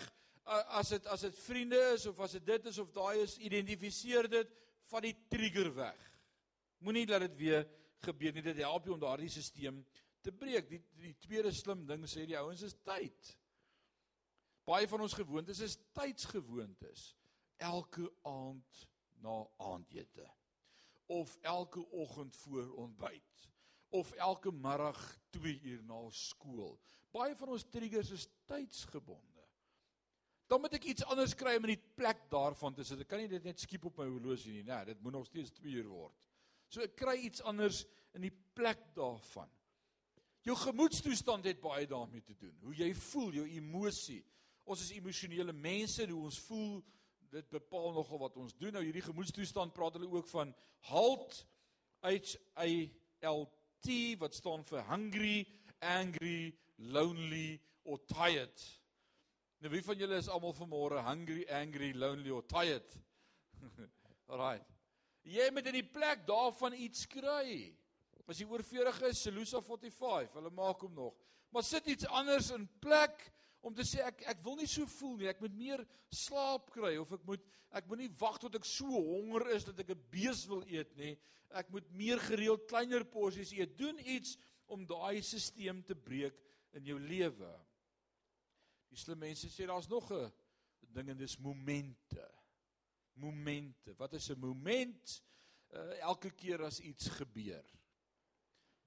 As 0.78 0.94
dit 0.94 1.06
as 1.10 1.26
dit 1.26 1.42
vriende 1.42 1.80
is 1.96 2.06
of 2.10 2.22
as 2.22 2.36
dit 2.38 2.46
dit 2.46 2.70
is 2.70 2.78
of 2.82 2.94
daai 2.94 3.24
is, 3.24 3.36
identifiseer 3.42 4.30
dit, 4.30 4.54
vat 4.90 5.04
die 5.06 5.16
trigger 5.30 5.72
weg. 5.74 6.06
Moenie 6.86 7.06
laat 7.10 7.26
dit 7.26 7.36
weer 7.42 7.66
gebeur 8.06 8.38
nie. 8.38 8.46
Dit 8.46 8.62
help 8.62 8.86
jou 8.86 8.94
om 8.94 9.02
daardie 9.02 9.30
stelsel 9.30 9.82
te 10.22 10.32
breek. 10.32 10.70
Die 10.70 10.80
die 11.00 11.16
tweede 11.26 11.50
slim 11.54 11.82
ding 11.88 12.06
sê 12.08 12.22
die 12.28 12.38
ouens 12.38 12.62
is 12.66 12.78
tyd. 12.86 13.34
Baie 14.68 14.86
van 14.86 15.02
ons 15.02 15.16
gewoontes 15.18 15.62
is 15.66 15.80
tydsgewoontes. 15.96 17.10
Elke 17.61 18.06
aand 18.28 18.84
na 19.20 19.44
aandete 19.61 20.26
of 21.11 21.36
elke 21.42 21.82
oggend 21.90 22.36
voor 22.36 22.72
ontbyt 22.74 23.48
of 23.90 24.12
elke 24.12 24.52
middag 24.52 25.18
2 25.30 25.61
uur 25.61 25.82
na 25.84 26.04
skool. 26.14 26.78
Baie 27.11 27.34
van 27.36 27.48
ons 27.56 27.66
triggers 27.68 28.11
is 28.14 28.28
tydsgebonde. 28.46 29.44
Dan 30.46 30.62
moet 30.62 30.74
ek 30.78 30.86
iets 30.92 31.04
anders 31.11 31.34
kry 31.38 31.56
om 31.58 31.66
in 31.66 31.74
die 31.76 31.94
plek 31.98 32.22
daarvan 32.30 32.74
te 32.74 32.86
sit. 32.86 33.02
Ek 33.02 33.11
kan 33.11 33.22
nie 33.22 33.30
dit 33.30 33.44
net 33.46 33.58
skiep 33.62 33.88
op 33.90 33.98
my 33.98 34.06
horlosie 34.11 34.54
nie. 34.54 34.64
Nee, 34.66 34.92
dit 34.92 35.02
moet 35.02 35.18
nog 35.18 35.26
steeds 35.26 35.52
2 35.58 35.74
uur 35.82 35.90
word. 35.90 36.28
So 36.70 36.82
ek 36.86 36.94
kry 36.98 37.16
iets 37.26 37.42
anders 37.46 37.84
in 38.14 38.26
die 38.26 38.34
plek 38.54 38.82
daarvan. 38.94 39.50
Jou 40.46 40.56
gemoedstoestand 40.56 41.44
het 41.50 41.61
baie 41.62 41.86
daarmee 41.86 42.22
te 42.24 42.34
doen. 42.38 42.54
Hoe 42.62 42.74
jy 42.74 42.92
voel, 42.94 43.34
jou 43.42 43.46
emosie. 43.50 44.22
Ons 44.70 44.86
is 44.86 44.94
emosionele 44.94 45.52
mense, 45.52 46.06
hoe 46.06 46.22
ons 46.30 46.38
voel, 46.46 46.78
dit 47.31 47.49
bepaal 47.49 47.93
nogal 47.95 48.18
wat 48.18 48.37
ons 48.41 48.57
doen. 48.59 48.74
Nou 48.74 48.83
hierdie 48.85 49.05
gemoedstoestand 49.07 49.74
praat 49.76 49.97
hulle 49.99 50.11
ook 50.11 50.28
van 50.33 50.53
HALT 50.91 51.41
H 52.03 52.37
A 52.59 52.68
L 53.31 53.47
T 53.85 54.16
wat 54.20 54.35
staan 54.37 54.64
vir 54.68 54.85
hungry, 54.89 55.47
angry, 55.81 56.53
lonely 56.76 57.61
or 57.85 58.01
tired. 58.09 58.66
Nou 59.61 59.72
wie 59.72 59.85
van 59.85 59.99
julle 60.01 60.18
is 60.20 60.28
almal 60.33 60.57
vanmôre 60.57 61.03
hungry, 61.05 61.45
angry, 61.53 61.93
lonely 61.93 62.33
or 62.33 62.45
tired? 62.49 62.97
Alraight. 64.31 64.66
Jy 65.28 65.51
moet 65.53 65.68
in 65.68 65.76
die 65.83 65.87
plek 65.87 66.24
daarvan 66.28 66.76
iets 66.81 67.05
kry. 67.11 67.68
As 68.31 68.39
jy 68.39 68.47
oorvleurig 68.47 69.01
is, 69.09 69.24
Selusa 69.24 69.59
45, 69.59 70.37
hulle 70.39 70.53
maak 70.55 70.85
hom 70.87 70.93
nog. 70.95 71.16
Maar 71.51 71.64
sit 71.66 71.89
iets 71.91 72.07
anders 72.07 72.53
in 72.55 72.68
plek 72.81 73.24
om 73.61 73.74
te 73.74 73.84
sê 73.84 74.02
ek 74.06 74.22
ek 74.32 74.42
wil 74.44 74.56
nie 74.56 74.68
so 74.70 74.86
voel 74.98 75.16
nie. 75.20 75.28
Ek 75.30 75.40
moet 75.40 75.56
meer 75.56 75.84
slaap 76.14 76.70
kry 76.74 76.96
of 77.00 77.12
ek 77.12 77.24
moet 77.28 77.44
ek 77.76 77.86
moet 77.86 78.02
nie 78.02 78.12
wag 78.18 78.38
tot 78.42 78.56
ek 78.58 78.66
so 78.66 78.88
honger 78.88 79.46
is 79.54 79.64
dat 79.68 79.78
ek 79.78 79.90
'n 79.94 80.06
bees 80.11 80.46
wil 80.50 80.64
eet 80.66 80.96
nie. 80.96 81.16
Ek 81.50 81.70
moet 81.70 81.90
meer 81.92 82.18
gereeld 82.18 82.68
kleiner 82.68 83.04
porsies 83.04 83.52
eet. 83.52 83.76
Doen 83.78 83.98
iets 83.98 84.36
om 84.66 84.86
daai 84.86 85.22
stelsel 85.22 85.82
te 85.82 85.94
breek 85.94 86.36
in 86.72 86.84
jou 86.84 86.98
lewe. 86.98 87.52
Die 88.90 88.96
slim 88.98 89.18
mense 89.18 89.48
sê 89.48 89.66
daar's 89.66 89.88
nog 89.88 90.11
'n 90.12 90.32
ding 90.92 91.11
en 91.11 91.18
dis 91.18 91.38
momente 91.38 92.40
momente. 93.20 93.94
Wat 93.96 94.12
is 94.12 94.30
'n 94.30 94.38
moment? 94.38 95.22
Uh, 95.70 96.00
elke 96.00 96.30
keer 96.30 96.64
as 96.64 96.80
iets 96.80 97.08
gebeur, 97.08 97.64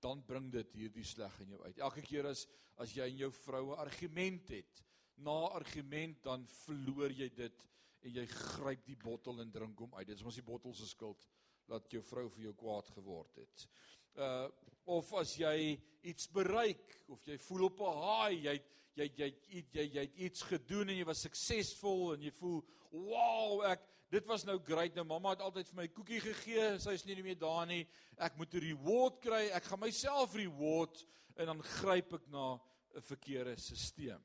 dan 0.03 0.23
bring 0.27 0.51
dit 0.51 0.73
hierdie 0.75 1.05
sleg 1.07 1.35
in 1.45 1.55
jou 1.55 1.61
uit. 1.63 1.77
Elke 1.79 2.03
keer 2.05 2.27
as 2.31 2.47
as 2.81 2.95
jy 2.97 3.05
en 3.05 3.19
jou 3.25 3.31
vrou 3.43 3.63
'n 3.71 3.79
argument 3.83 4.49
het, 4.49 4.83
na 5.17 5.35
argument 5.53 6.23
dan 6.23 6.47
verloor 6.65 7.11
jy 7.11 7.29
dit 7.29 7.67
en 8.03 8.15
jy 8.17 8.25
gryp 8.27 8.85
die 8.85 8.97
bottel 8.99 9.39
en 9.41 9.51
drink 9.51 9.79
hom 9.79 9.93
uit. 9.95 10.07
Dit 10.07 10.17
is 10.17 10.23
mos 10.23 10.35
die 10.35 10.45
bottel 10.45 10.73
se 10.73 10.87
skuld 10.89 11.27
dat 11.69 11.91
jou 11.91 12.01
vrou 12.01 12.27
vir 12.29 12.43
jou 12.43 12.53
kwaad 12.53 12.89
geword 12.97 13.35
het. 13.35 13.67
Uh 14.15 14.49
of 14.85 15.13
as 15.15 15.37
jy 15.39 15.79
iets 16.03 16.27
bereik 16.27 16.97
of 17.07 17.21
jy 17.23 17.37
voel 17.37 17.65
op 17.69 17.79
'n 17.79 18.01
high, 18.03 18.43
jy 18.43 18.55
jy 18.95 19.07
jy 19.15 19.29
jy 19.47 19.63
jy 19.71 19.85
jy 19.93 20.01
het 20.01 20.17
iets 20.17 20.41
gedoen 20.41 20.89
en 20.89 20.97
jy 20.97 21.05
was 21.05 21.21
suksesvol 21.21 22.13
en 22.13 22.21
jy 22.21 22.31
voel, 22.31 22.61
"Wow, 22.91 23.63
ek 23.63 23.87
dit 24.13 24.27
was 24.29 24.43
nou 24.45 24.59
great. 24.61 24.93
Nou 24.97 25.05
mamma 25.09 25.33
het 25.33 25.41
altyd 25.45 25.69
vir 25.71 25.79
my 25.81 25.87
koekie 25.93 26.19
gegee. 26.21 26.67
Sy 26.81 26.93
is 26.97 27.05
nie 27.07 27.17
meer 27.25 27.39
daar 27.39 27.65
nie. 27.69 27.83
Ek 28.21 28.37
moet 28.37 28.53
'n 28.53 28.65
reward 28.67 29.19
kry. 29.21 29.49
Ek 29.49 29.63
gaan 29.63 29.79
myself 29.79 30.35
reward 30.35 31.05
en 31.35 31.45
dan 31.45 31.63
gryp 31.63 32.13
ek 32.13 32.27
na 32.27 32.59
'n 32.95 33.01
verkeerde 33.01 33.57
stelsel. 33.57 34.21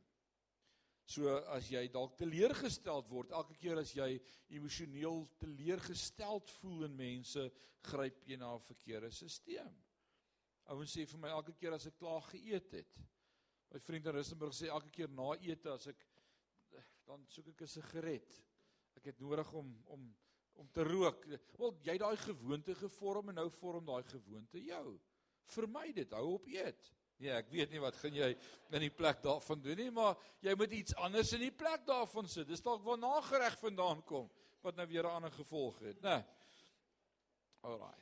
So 1.06 1.38
as 1.56 1.70
jy 1.70 1.88
dalk 1.88 2.18
teleurgesteld 2.18 3.08
word, 3.08 3.30
elke 3.32 3.54
keer 3.56 3.78
as 3.78 3.94
jy 3.94 4.20
emosioneel 4.50 5.26
teleurgesteld 5.38 6.50
voel 6.60 6.84
in 6.84 6.96
mense, 6.96 7.50
gryp 7.80 8.26
jy 8.26 8.36
na 8.36 8.54
'n 8.54 8.60
verkeerde 8.60 9.10
stelsel. 9.10 9.72
Ouens 10.66 10.92
sê 10.92 11.06
vir 11.06 11.18
my 11.18 11.28
elke 11.28 11.54
keer 11.54 11.72
as 11.72 11.86
ek 11.86 11.96
klaar 11.96 12.20
geëet 12.20 12.72
het. 12.72 12.98
My 13.72 13.78
vriend 13.78 14.06
in 14.06 14.12
Rustenburg 14.12 14.52
sê 14.52 14.68
elke 14.68 14.90
keer 14.90 15.08
na 15.08 15.32
ete 15.40 15.70
as 15.70 15.86
ek 15.86 16.06
dan 17.06 17.24
soek 17.26 17.48
ek 17.48 17.62
'n 17.62 17.66
sigaret. 17.66 18.47
Ek 18.98 19.12
het 19.12 19.20
nodig 19.22 19.52
om 19.54 19.70
om 19.94 20.08
om 20.58 20.66
te 20.74 20.82
rook. 20.82 21.22
Wel, 21.54 21.76
jy 21.86 21.94
het 21.94 22.02
daai 22.02 22.16
gewoonte 22.18 22.74
gevorm 22.74 23.28
en 23.30 23.36
nou 23.38 23.46
vorm 23.60 23.84
daai 23.86 24.02
gewoonte 24.10 24.58
jou. 24.58 24.96
Vermy 25.54 25.92
dit, 25.94 26.16
hou 26.18 26.32
op 26.32 26.48
eet. 26.50 26.88
Nee, 27.18 27.30
ek 27.34 27.52
weet 27.52 27.70
nie 27.70 27.82
wat 27.82 27.94
gaan 27.98 28.14
jy 28.14 28.32
in 28.74 28.82
die 28.82 28.90
plek 28.94 29.22
daarvan 29.22 29.62
doen 29.62 29.78
nie, 29.78 29.92
maar 29.94 30.18
jy 30.42 30.54
moet 30.58 30.74
iets 30.74 30.96
anders 30.98 31.30
in 31.34 31.44
die 31.46 31.54
plek 31.54 31.86
daarvan 31.86 32.26
sit. 32.30 32.46
Dis 32.50 32.62
dalk 32.66 32.82
waar 32.86 32.98
nagereg 32.98 33.54
vandaan 33.62 34.02
kom 34.06 34.26
wat 34.66 34.74
nou 34.74 34.86
weer 34.90 35.06
'n 35.06 35.14
ander 35.20 35.30
gevolg 35.30 35.78
het, 35.78 36.02
né? 36.02 36.24
Alraai. 37.62 37.98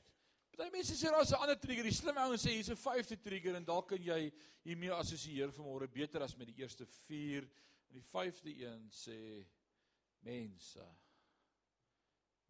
Party 0.57 0.71
mense 0.73 0.95
sê 0.97 1.11
daar's 1.13 1.33
'n 1.33 1.41
ander 1.41 1.59
trigger. 1.61 1.85
Die 1.85 1.93
slim 1.93 2.17
ouens 2.17 2.43
sê 2.43 2.51
hier's 2.51 2.71
'n 2.71 2.77
vyfde 2.77 3.21
trigger 3.21 3.55
en 3.55 3.65
dalk 3.65 3.89
kan 3.89 4.03
jy 4.03 4.33
hiermee 4.65 4.93
assosieer 4.93 5.53
vanmôre 5.53 5.89
beter 5.93 6.23
as 6.23 6.37
met 6.37 6.49
die 6.49 6.63
eerste 6.63 6.87
4. 6.87 7.43
En 7.89 7.95
die 7.95 8.03
vyfde 8.03 8.51
een 8.51 8.91
sê 8.91 9.47
mense. 10.27 10.87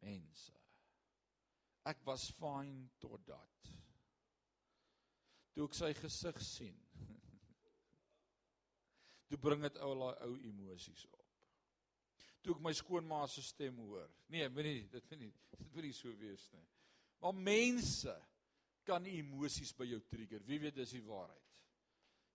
Mense. 0.02 0.54
Ek 1.86 2.00
was 2.08 2.30
fyn 2.40 2.86
tot 3.02 3.22
dat 3.28 3.56
toe 5.56 5.64
ek 5.64 5.76
sy 5.76 5.92
gesig 5.96 6.40
sien. 6.44 6.76
toe 9.30 9.38
bring 9.40 9.62
dit 9.64 9.78
ou 9.80 9.94
daai 9.96 10.18
ou 10.26 10.34
emosies 10.50 11.06
op. 11.08 11.22
Toe 12.44 12.52
ek 12.52 12.60
my 12.66 12.74
skoonma 12.76 13.22
se 13.32 13.44
stem 13.46 13.78
hoor. 13.86 14.10
Nee, 14.32 14.50
moenie 14.52 14.84
dit 14.92 15.08
vind 15.08 15.24
nie 15.24 15.32
dit 15.56 15.72
wil 15.72 15.88
nie 15.88 15.96
so 15.96 16.12
wees 16.20 16.44
nie. 16.52 16.66
Maar 17.24 17.40
mense 17.48 18.12
kan 18.86 19.08
emosies 19.08 19.72
by 19.74 19.88
jou 19.88 20.02
trigger. 20.12 20.44
Wie 20.46 20.60
weet 20.62 20.76
dis 20.76 20.92
die 20.94 21.04
waarheid. 21.06 21.45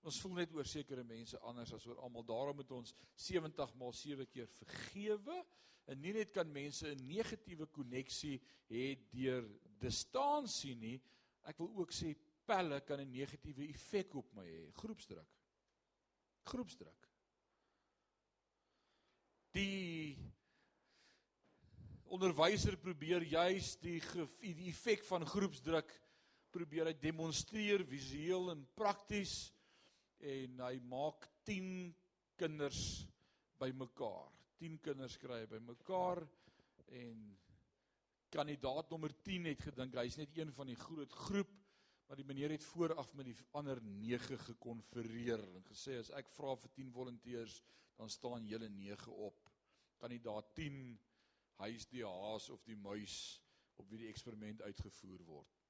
Ons 0.01 0.17
voel 0.23 0.39
net 0.39 0.53
oor 0.57 0.65
sekere 0.65 1.03
mense 1.05 1.37
anders 1.45 1.73
as 1.75 1.85
oor 1.85 1.99
almal. 2.01 2.25
Daarom 2.25 2.57
moet 2.61 2.71
ons 2.73 2.93
70 3.21 3.75
maal 3.77 3.93
7 3.93 4.25
keer 4.33 4.49
vergewe. 4.55 5.37
En 5.89 6.01
nie 6.01 6.13
net 6.15 6.31
kan 6.33 6.49
mense 6.51 6.87
'n 6.87 7.05
negatiewe 7.07 7.67
koneksie 7.67 8.39
hê 8.69 8.97
deur 9.11 9.45
distansie 9.79 10.75
nie. 10.75 11.01
Ek 11.43 11.57
wil 11.59 11.71
ook 11.77 11.91
sê 11.91 12.15
pelle 12.45 12.81
kan 12.81 12.99
'n 12.99 13.11
negatiewe 13.11 13.69
effek 13.69 14.15
op 14.15 14.33
my 14.33 14.45
hê. 14.45 14.71
Groepsdruk. 14.73 15.29
Groepsdruk. 16.45 17.07
Die 19.53 20.17
onderwyser 22.11 22.77
probeer 22.77 23.23
juis 23.23 23.75
die 23.79 23.99
die 24.41 24.69
effek 24.69 25.03
van 25.07 25.25
groepsdruk 25.25 25.91
probeer 26.51 26.89
hy 26.91 26.93
demonstreer 26.99 27.83
visueel 27.87 28.51
en 28.51 28.67
prakties 28.75 29.51
en 30.21 30.59
hy 30.65 30.75
maak 30.89 31.27
10 31.49 31.91
kinders 32.39 32.81
bymekaar. 33.61 34.29
10 34.61 34.77
kinders 34.85 35.17
kry 35.21 35.41
hy 35.43 35.49
bymekaar 35.55 36.21
en 37.01 37.23
kandidaat 38.31 38.91
nommer 38.91 39.13
10 39.25 39.49
het 39.51 39.65
gedink 39.69 39.97
hy's 39.99 40.19
net 40.19 40.37
een 40.37 40.53
van 40.55 40.69
die 40.69 40.79
groot 40.79 41.19
groep 41.25 41.57
Maar 42.11 42.19
die 42.19 42.27
meneer 42.27 42.51
het 42.51 42.63
vooraf 42.63 43.13
met 43.15 43.25
die 43.25 43.35
ander 43.55 43.79
9 43.81 44.37
gekonfereer 44.37 45.45
en 45.55 45.63
gesê 45.63 45.93
as 45.95 46.09
ek 46.19 46.27
vra 46.35 46.57
vir 46.59 46.71
10 46.75 46.89
volonteërs, 46.91 47.53
dan 47.95 48.11
staan 48.11 48.49
julle 48.49 48.67
9 48.67 49.13
op. 49.15 49.47
Kandidaat 49.95 50.49
10 50.57 50.81
hy's 51.61 51.85
die 51.87 52.03
haas 52.03 52.49
of 52.51 52.65
die 52.67 52.75
muis 52.75 53.15
op 53.79 53.87
wie 53.87 54.01
die 54.01 54.09
eksperiment 54.11 54.59
uitgevoer 54.67 55.23
word. 55.23 55.60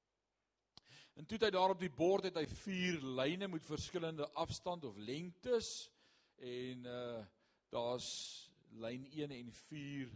En 1.14 1.26
toe 1.26 1.36
het 1.36 1.46
hy 1.46 1.52
daar 1.54 1.74
op 1.74 1.80
die 1.80 1.92
bord 1.92 2.24
het 2.24 2.36
hy 2.40 2.46
vier 2.64 3.00
lyne 3.20 3.48
met 3.48 3.66
verskillende 3.66 4.28
afstand 4.32 4.84
of 4.84 4.96
lengtes 4.96 5.90
en 6.36 6.86
uh 6.88 7.22
daar's 7.72 8.10
lyn 8.76 9.06
1 9.08 9.30
en 9.32 9.52
4 9.52 10.10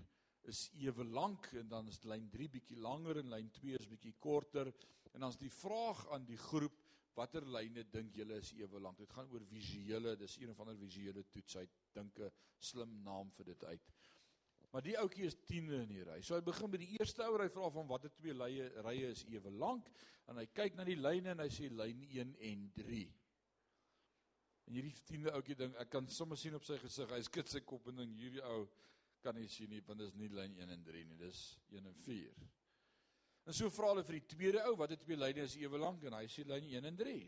is 0.52 0.66
ewe 0.76 1.04
lank 1.04 1.46
en 1.56 1.68
dan 1.68 1.86
is 1.88 2.02
lyn 2.04 2.26
3 2.28 2.48
bietjie 2.52 2.76
langer 2.76 3.22
en 3.22 3.30
lyn 3.32 3.48
2 3.50 3.78
is 3.78 3.88
bietjie 3.88 4.12
korter 4.20 4.68
En 5.16 5.22
dan's 5.24 5.38
die 5.40 5.52
vraag 5.52 6.02
aan 6.12 6.26
die 6.28 6.36
groep 6.36 6.74
watter 7.16 7.46
lyne 7.48 7.86
dink 7.88 8.18
julle 8.18 8.36
is 8.42 8.50
ewe 8.58 8.80
lank? 8.84 8.98
Dit 9.00 9.14
gaan 9.16 9.30
oor 9.32 9.44
visuele, 9.48 10.12
dis 10.20 10.34
een 10.36 10.50
of 10.52 10.58
ander 10.60 10.76
visuele 10.76 11.22
toets. 11.32 11.56
Hy 11.56 11.64
dink 11.96 12.18
'n 12.20 12.28
slim 12.60 12.92
naam 13.02 13.30
vir 13.38 13.48
dit 13.48 13.64
uit. 13.64 13.86
Maar 14.76 14.84
die 14.84 14.98
ouetjie 15.00 15.24
is 15.24 15.38
10de 15.48 15.76
in 15.86 15.88
die 15.88 16.02
ry. 16.04 16.18
So 16.20 16.36
hy 16.36 16.42
begin 16.44 16.68
by 16.68 16.76
die 16.82 16.90
eerste 16.98 17.24
ou 17.24 17.38
ry 17.40 17.46
vra 17.48 17.70
van 17.72 17.86
watter 17.88 18.10
twee 18.12 18.34
lye 18.36 18.66
rye 18.84 19.06
is 19.08 19.22
ewe 19.32 19.48
lank 19.48 19.86
en 20.28 20.36
hy 20.36 20.44
kyk 20.52 20.76
na 20.76 20.84
die 20.84 20.98
lyne 21.00 21.32
en 21.32 21.40
hy 21.40 21.46
sê 21.48 21.70
lyn 21.72 22.02
1 22.04 22.34
en 22.50 22.66
3. 22.76 22.98
En 24.68 24.76
hierdie 24.76 24.92
10de 24.98 25.32
ouetjie 25.32 25.56
dink 25.62 25.80
ek 25.80 25.88
kan 25.94 26.10
sommer 26.12 26.36
sien 26.36 26.60
op 26.60 26.68
sy 26.68 26.76
gesig, 26.82 27.08
hy 27.08 27.22
skud 27.24 27.48
sy 27.48 27.64
kop 27.64 27.88
en 27.88 28.02
ding 28.02 28.12
hierdie 28.20 28.44
ou 28.50 28.68
kan 29.24 29.40
nie 29.40 29.48
sien 29.48 29.72
nie 29.72 29.80
want 29.88 30.04
dit 30.04 30.12
is 30.12 30.20
nie 30.20 30.28
lyn 30.36 30.60
1 30.60 30.76
en 30.76 30.86
3 30.92 31.08
nie, 31.08 31.18
dis 31.24 31.42
1 31.72 31.88
en 31.94 31.98
4. 32.04 32.46
En 33.48 33.56
so 33.56 33.72
vra 33.72 33.94
hulle 33.94 34.04
vir 34.04 34.20
die 34.20 34.24
tweede 34.36 34.68
ou, 34.68 34.76
wat 34.76 34.92
het 34.92 35.06
twee 35.08 35.16
lyne 35.16 35.48
is 35.48 35.56
ewe 35.56 35.80
lank 35.80 36.04
en 36.04 36.20
hy 36.20 36.26
sê 36.28 36.44
lyn 36.44 36.68
1 36.68 36.92
en 36.92 37.00
3. 37.00 37.18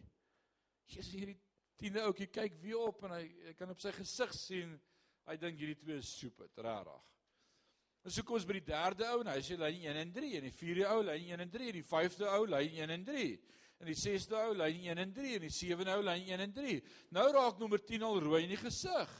Jesus 0.93 1.17
hierdie 1.17 1.41
tiende 1.81 2.05
ouetjie 2.05 2.29
kyk 2.29 2.61
weer 2.61 2.91
op 2.93 3.09
en 3.09 3.17
hy, 3.23 3.25
hy 3.49 3.57
kan 3.57 3.73
op 3.73 3.81
sy 3.81 3.97
gesig 4.03 4.37
sien 4.37 4.81
hy 5.33 5.41
dink 5.41 5.65
hierdie 5.65 5.81
twee 5.81 6.05
is 6.05 6.13
soepet, 6.21 6.53
regtig. 6.61 7.15
En 8.07 8.15
so 8.15 8.25
kom 8.25 8.39
ons 8.39 8.47
by 8.49 8.59
die 8.59 8.69
derde 8.69 9.07
ou 9.13 9.23
en 9.25 9.31
hy 9.33 9.41
sê 9.45 9.59
lyn 9.59 9.81
1 9.91 10.03
en 10.03 10.13
3 10.15 10.35
en 10.39 10.47
die 10.47 10.55
vierde 10.55 10.91
ou 10.93 11.05
lyn 11.07 11.25
1 11.35 11.45
en 11.45 11.55
3 11.55 11.71
en 11.71 11.79
die 11.79 11.87
vyfde 11.87 12.29
ou 12.37 12.45
lyn 12.49 12.77
1 12.85 12.95
en 12.95 13.07
3 13.09 13.25
en 13.79 13.91
die 13.91 13.99
sesde 13.99 14.39
ou 14.39 14.55
lyn 14.59 14.79
1 14.91 15.03
en 15.05 15.15
3 15.15 15.35
en 15.39 15.45
die 15.47 15.55
sewende 15.55 15.97
ou 15.99 16.05
lyn 16.07 16.25
1 16.27 16.45
en 16.47 16.55
3. 16.55 16.79
Nou 17.15 17.27
raak 17.35 17.61
nommer 17.63 17.83
10 17.87 18.07
al 18.07 18.21
rooi 18.25 18.43
in 18.47 18.55
die 18.55 18.61
gesig. 18.61 19.13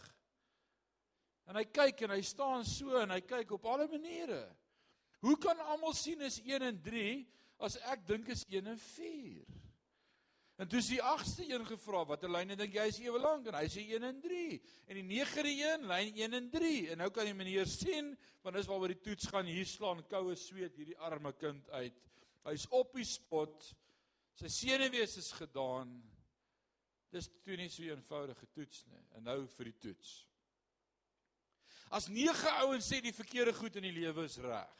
En 1.49 1.59
hy 1.59 1.65
kyk 1.71 2.05
en 2.07 2.17
hy 2.17 2.23
staan 2.27 2.67
so 2.67 2.99
en 3.01 3.15
hy 3.15 3.21
kyk 3.25 3.55
op 3.57 3.69
alle 3.71 3.87
maniere. 3.91 4.43
Hoe 5.25 5.37
kan 5.43 5.59
almal 5.67 5.95
sien 5.97 6.21
is 6.27 6.41
1 6.45 6.67
en 6.69 6.83
3 6.85 7.07
as 7.67 7.79
ek 7.93 8.05
dink 8.07 8.29
is 8.35 8.45
1 8.51 8.71
en 8.75 8.83
4? 8.83 9.68
En 10.59 10.67
toe 10.67 10.81
is 10.81 10.89
die 10.91 10.99
8ste 10.99 11.45
een 11.47 11.63
gevra, 11.69 12.01
watter 12.09 12.31
lyne 12.35 12.57
dink 12.59 12.75
jy 12.75 12.89
is 12.91 12.97
ewe 13.05 13.21
lank? 13.23 13.47
En 13.47 13.55
hy 13.61 13.69
sê 13.71 13.85
1 13.95 14.07
en 14.09 14.17
3. 14.25 14.57
En 14.91 14.99
die 14.99 15.05
9de 15.07 15.53
een, 15.55 15.85
lyn 15.87 16.17
1 16.19 16.35
en 16.35 16.49
3. 16.51 16.73
En 16.91 16.99
nou 17.05 17.09
kan 17.15 17.29
die 17.29 17.37
meneer 17.39 17.71
sien, 17.71 18.11
want 18.43 18.59
dis 18.59 18.67
waaroor 18.67 18.91
die 18.91 19.05
toets 19.05 19.31
gaan 19.31 19.47
hier 19.47 19.69
slaan 19.71 20.03
koue 20.11 20.35
sweet 20.35 20.75
hierdie 20.81 20.99
arme 21.07 21.31
kind 21.39 21.71
uit. 21.79 22.03
Hy's 22.49 22.67
op 22.75 22.99
die 22.99 23.07
spot. 23.07 23.71
Sy 24.39 24.51
senuwees 24.51 25.15
is 25.23 25.31
gedaan. 25.39 25.95
Dis 27.15 27.31
toe 27.47 27.57
nie 27.57 27.71
so 27.71 27.87
'n 27.87 27.95
eenvoudige 27.95 28.51
toets 28.51 28.85
nie. 28.91 29.05
En 29.15 29.25
nou 29.31 29.47
vir 29.47 29.71
die 29.71 29.79
toets. 29.79 30.27
As 31.91 32.09
9 32.09 32.51
ouens 32.67 32.91
sê 32.91 33.01
die 33.01 33.15
verkeerde 33.15 33.55
goed 33.55 33.77
in 33.77 33.87
die 33.87 33.95
lewe 33.95 34.25
is 34.25 34.39
reg. 34.43 34.75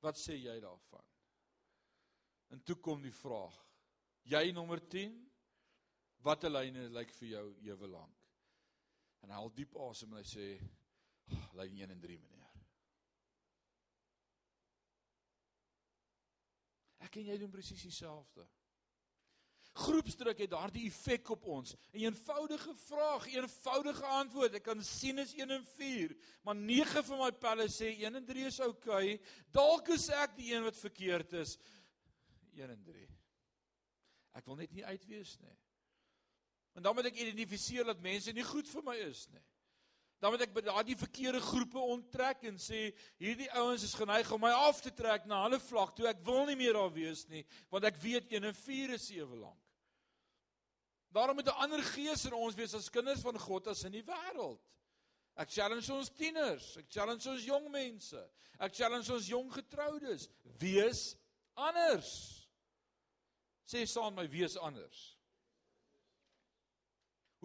Wat 0.00 0.16
sê 0.20 0.36
jy 0.36 0.60
daarvan? 0.60 1.04
En 2.50 2.60
toe 2.62 2.76
kom 2.76 3.00
die 3.02 3.16
vraag. 3.24 3.64
Jy 4.24 4.52
nommer 4.56 4.80
10, 4.80 5.12
watter 6.24 6.52
lyne 6.52 6.88
lyk 6.94 7.12
vir 7.18 7.28
jou 7.34 7.44
ewe 7.68 7.90
lank? 7.92 8.30
En 9.24 9.32
hy 9.32 9.36
haal 9.36 9.52
diep 9.56 9.76
asem 9.84 10.12
en 10.12 10.20
hy 10.20 10.26
sê, 10.28 10.48
oh, 11.32 11.46
lyn 11.60 11.76
1 11.84 11.92
en 11.92 12.00
3 12.00 12.18
meneer. 12.20 12.44
Ek 17.04 17.18
en 17.20 17.28
jy 17.28 17.38
doen 17.40 17.52
presies 17.52 17.84
dieselfde. 17.84 18.46
Groepsdruk 19.74 20.38
het 20.38 20.52
daardie 20.52 20.86
effek 20.86 21.32
op 21.34 21.44
ons. 21.50 21.74
'n 21.92 22.04
Eenvoudige 22.06 22.74
vraag, 22.86 23.26
eenvoudige 23.26 24.06
antwoord. 24.06 24.54
Ek 24.54 24.62
kan 24.62 24.82
sien 24.82 25.18
is 25.18 25.34
1 25.34 25.50
en 25.50 25.64
4, 25.66 26.14
maar 26.42 26.54
9 26.54 27.04
van 27.04 27.18
my 27.18 27.32
pelle 27.32 27.66
sê 27.68 27.90
1 27.98 28.14
en 28.14 28.24
3 28.24 28.46
is 28.46 28.60
oukei. 28.60 29.14
Okay. 29.14 29.20
Dalk 29.50 29.88
is 29.88 30.08
ek 30.08 30.36
die 30.36 30.54
een 30.54 30.62
wat 30.62 30.78
verkeerd 30.78 31.32
is. 31.32 31.58
1 32.54 32.70
en 32.70 32.82
3. 32.82 33.08
Ek 34.34 34.46
wil 34.46 34.58
net 34.58 34.72
nie 34.72 34.84
uitwees 34.84 35.36
nie. 35.40 35.56
En 36.74 36.82
dan 36.82 36.94
moet 36.94 37.06
ek 37.06 37.20
identifiseer 37.22 37.86
dat 37.86 38.02
mense 38.02 38.32
nie 38.34 38.46
goed 38.46 38.68
vir 38.68 38.82
my 38.82 38.96
is 39.06 39.28
nie. 39.30 39.44
dan 40.24 40.32
moet 40.32 40.46
ek 40.46 40.54
by 40.56 40.62
daardie 40.64 40.96
verkeerde 40.96 41.40
groepe 41.44 41.80
onttrek 41.92 42.46
en 42.48 42.54
sê 42.56 42.86
hierdie 43.20 43.50
ouens 43.60 43.82
is 43.84 43.92
geneig 43.92 44.30
om 44.32 44.40
my 44.40 44.54
af 44.56 44.78
te 44.80 44.88
trek 44.96 45.26
na 45.28 45.42
hulle 45.42 45.58
vlak 45.60 45.92
toe. 45.92 46.06
Ek 46.08 46.22
wil 46.24 46.46
nie 46.48 46.56
meer 46.56 46.78
daar 46.78 46.92
wees 46.94 47.26
nie, 47.28 47.42
want 47.68 47.84
ek 47.84 47.98
weet 48.00 48.32
1 48.32 48.46
en 48.48 48.56
4 48.56 48.94
is 48.96 49.10
ewe 49.12 49.36
lank. 49.42 49.60
Daarom 51.12 51.36
moet 51.36 51.52
'n 51.52 51.60
ander 51.66 51.82
gees 51.92 52.24
in 52.24 52.32
ons 52.32 52.56
wees 52.56 52.72
as 52.74 52.88
kinders 52.88 53.20
van 53.20 53.38
God 53.38 53.68
as 53.68 53.84
in 53.84 53.92
die 53.92 54.02
wêreld. 54.02 54.64
Ek 55.36 55.50
challenge 55.50 55.92
ons 55.92 56.08
tieners, 56.08 56.76
ek 56.78 56.88
challenge 56.88 57.28
ons 57.28 57.44
jong 57.44 57.70
mense. 57.70 58.30
Ek 58.58 58.72
challenge 58.72 59.12
ons 59.12 59.28
jong 59.28 59.52
getroudes, 59.52 60.28
wees 60.58 61.16
anders. 61.54 62.43
Sê 63.64 63.86
saam 63.88 64.14
my 64.16 64.26
wees 64.30 64.56
anders. 64.60 65.14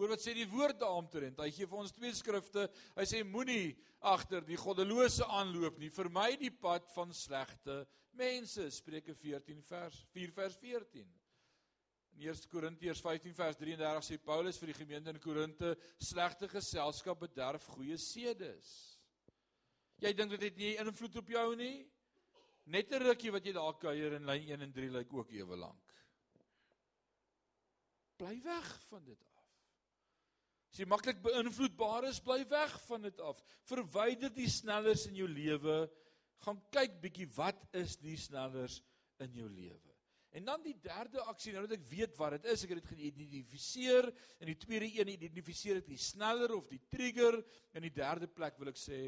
Hoor 0.00 0.14
wat 0.14 0.22
sê 0.24 0.32
die 0.32 0.48
woord 0.48 0.78
daaromtrent. 0.80 1.40
Hy 1.44 1.50
gee 1.52 1.68
vir 1.68 1.80
ons 1.82 1.92
twee 1.92 2.12
skrifte. 2.16 2.66
Hy 2.96 3.04
sê 3.04 3.18
moenie 3.20 3.74
agter 4.08 4.40
die 4.48 4.56
goddelose 4.56 5.26
aanloop 5.28 5.76
nie. 5.80 5.90
Vermy 5.92 6.38
die 6.40 6.52
pad 6.52 6.86
van 6.94 7.12
slegte 7.12 7.82
mense. 8.16 8.64
Spreuke 8.72 9.12
14 9.12 9.60
vers 9.68 9.98
4 10.14 10.32
vers 10.38 10.56
14. 10.62 11.04
In 12.16 12.24
1 12.24 12.48
Korintiërs 12.52 13.02
15 13.04 13.36
vers 13.36 13.60
33 13.60 14.08
sê 14.08 14.18
Paulus 14.24 14.58
vir 14.60 14.72
die 14.72 14.78
gemeente 14.80 15.12
in 15.12 15.20
Korinte: 15.20 15.74
"Slegte 16.00 16.48
geselskap 16.48 17.20
bederf 17.20 17.68
goeie 17.76 17.96
sedes." 18.00 18.98
Jy 20.00 20.14
dink 20.16 20.32
dit 20.32 20.48
het 20.48 20.56
nie 20.56 20.74
invloed 20.80 21.16
op 21.20 21.28
jou 21.28 21.46
nie? 21.56 21.86
Net 22.72 22.92
'n 22.92 23.04
rukkie 23.04 23.32
wat 23.32 23.44
jy 23.44 23.52
daar 23.52 23.76
kuier 23.76 24.16
in 24.16 24.24
lyn 24.24 24.48
1 24.48 24.62
en 24.62 24.72
3 24.72 24.90
lyk 24.90 25.12
ook 25.12 25.30
ewe 25.32 25.56
lank. 25.56 25.89
Bly 28.20 28.36
weg 28.44 28.70
van 28.90 29.04
dit 29.08 29.30
As 30.70 30.78
jy 30.78 30.86
maklik 30.86 31.18
beïnvloedbaar 31.24 32.06
is, 32.06 32.20
bly 32.22 32.44
weg 32.46 32.74
van 32.86 33.02
dit 33.02 33.20
af. 33.26 33.40
Verwyder 33.66 34.30
die 34.30 34.46
snellers 34.50 35.08
in 35.08 35.16
jou 35.18 35.26
lewe. 35.26 35.80
Gaan 36.44 36.60
kyk 36.70 37.00
bietjie 37.02 37.26
wat 37.34 37.64
is 37.76 37.96
die 37.98 38.14
snellers 38.20 38.78
in 39.24 39.34
jou 39.34 39.48
lewe. 39.50 39.96
En 40.38 40.46
dan 40.46 40.62
die 40.62 40.76
derde 40.78 41.18
aksie, 41.26 41.50
nou 41.56 41.64
dat 41.66 41.74
ek 41.74 41.88
weet 41.90 42.14
wat 42.20 42.36
dit 42.36 42.44
is, 42.52 42.62
ek 42.62 42.76
het 42.76 42.84
dit 42.84 42.92
geïdentifiseer 42.92 44.06
en 44.38 44.46
die 44.46 44.58
tweede 44.62 44.86
een 44.94 45.10
identifiseer 45.16 45.80
ek 45.80 45.88
die 45.90 45.98
sneller 45.98 46.54
of 46.54 46.68
die 46.70 46.78
trigger 46.92 47.40
en 47.74 47.82
die 47.82 47.90
derde 47.96 48.28
plek 48.30 48.60
wil 48.62 48.70
ek 48.70 48.78
sê 48.78 49.00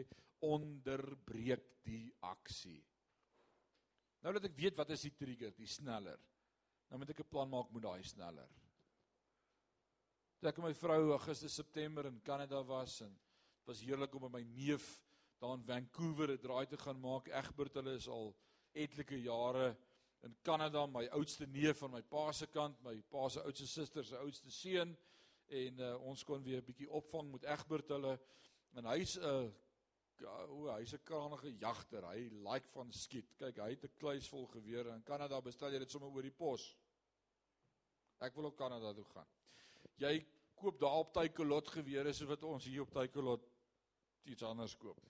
onderbreek 0.43 1.69
die 1.87 2.09
aksie. 2.27 2.81
Nou 4.27 4.35
dat 4.35 4.51
ek 4.51 4.59
weet 4.59 4.83
wat 4.83 4.91
is 4.97 5.07
die 5.07 5.15
trigger, 5.15 5.55
die 5.55 5.71
sneller. 5.71 6.19
Nou 6.91 6.99
moet 6.99 7.15
ek 7.15 7.23
'n 7.23 7.31
plan 7.31 7.55
maak 7.55 7.71
met 7.71 7.87
daai 7.87 8.03
sneller. 8.03 8.51
Toe 10.43 10.51
ek 10.51 10.57
en 10.59 10.65
my 10.65 10.75
vrou 10.75 11.13
Augustus 11.15 11.55
September 11.55 12.09
in 12.09 12.17
Kanada 12.27 12.65
was 12.67 12.97
en 13.05 13.11
dit 13.15 13.69
was 13.69 13.79
heerlik 13.87 14.15
om 14.19 14.25
met 14.25 14.33
my 14.35 14.41
neef 14.57 14.87
daar 15.39 15.53
in 15.55 15.63
Vancouver 15.63 16.33
'n 16.33 16.41
draai 16.43 16.67
te 16.67 16.77
gaan 16.77 16.99
maak. 16.99 17.29
Egbert 17.29 17.75
hulle 17.79 17.93
is 17.95 18.09
al 18.09 18.35
etlike 18.75 19.21
jare 19.23 19.77
in 20.27 20.35
Kanada, 20.43 20.87
my 20.87 21.07
oudste 21.15 21.47
neef 21.47 21.79
van 21.79 21.93
my 21.93 22.03
pa 22.03 22.33
se 22.33 22.47
kant, 22.47 22.83
my 22.83 22.97
pa 23.09 23.29
se 23.29 23.41
oudste 23.41 23.67
suster 23.67 24.05
se 24.05 24.17
oudste 24.19 24.51
seun 24.51 24.97
en 25.47 25.79
uh, 25.79 25.95
ons 26.11 26.25
kon 26.25 26.43
weer 26.43 26.59
'n 26.59 26.67
bietjie 26.67 26.91
opvang 26.91 27.31
met 27.31 27.45
Egbert 27.45 27.89
hulle 27.89 28.19
en 28.75 28.85
hy's 28.85 29.15
'n 29.19 29.23
uh, 29.23 30.49
o, 30.49 30.75
hy's 30.75 30.93
'n 30.93 31.05
krangige 31.05 31.55
jagter. 31.59 32.03
Hy 32.03 32.31
like 32.51 32.69
van 32.69 32.91
skiet. 32.93 33.31
Kyk, 33.39 33.63
hy 33.63 33.71
het 33.71 33.85
'n 33.85 33.95
kluis 33.97 34.27
vol 34.29 34.47
gewere 34.47 34.91
in 34.91 35.05
Kanada, 35.05 35.41
bestel 35.41 35.71
jy 35.71 35.79
dit 35.79 35.91
sommer 35.91 36.11
oor 36.11 36.23
die 36.23 36.35
pos. 36.35 36.77
Ek 38.19 38.35
wil 38.35 38.51
op 38.51 38.57
Kanada 38.57 38.93
toe 38.93 39.05
gaan 39.05 39.31
jy 39.97 40.27
koop 40.55 40.79
daar 40.81 41.03
op 41.03 41.13
Tykelot 41.13 41.69
gewere 41.69 42.13
so 42.13 42.27
wat 42.31 42.45
ons 42.45 42.65
hier 42.65 42.83
op 42.83 42.93
Tykelot 42.95 43.49
iets 44.31 44.43
anders 44.47 44.77
koop. 44.79 45.01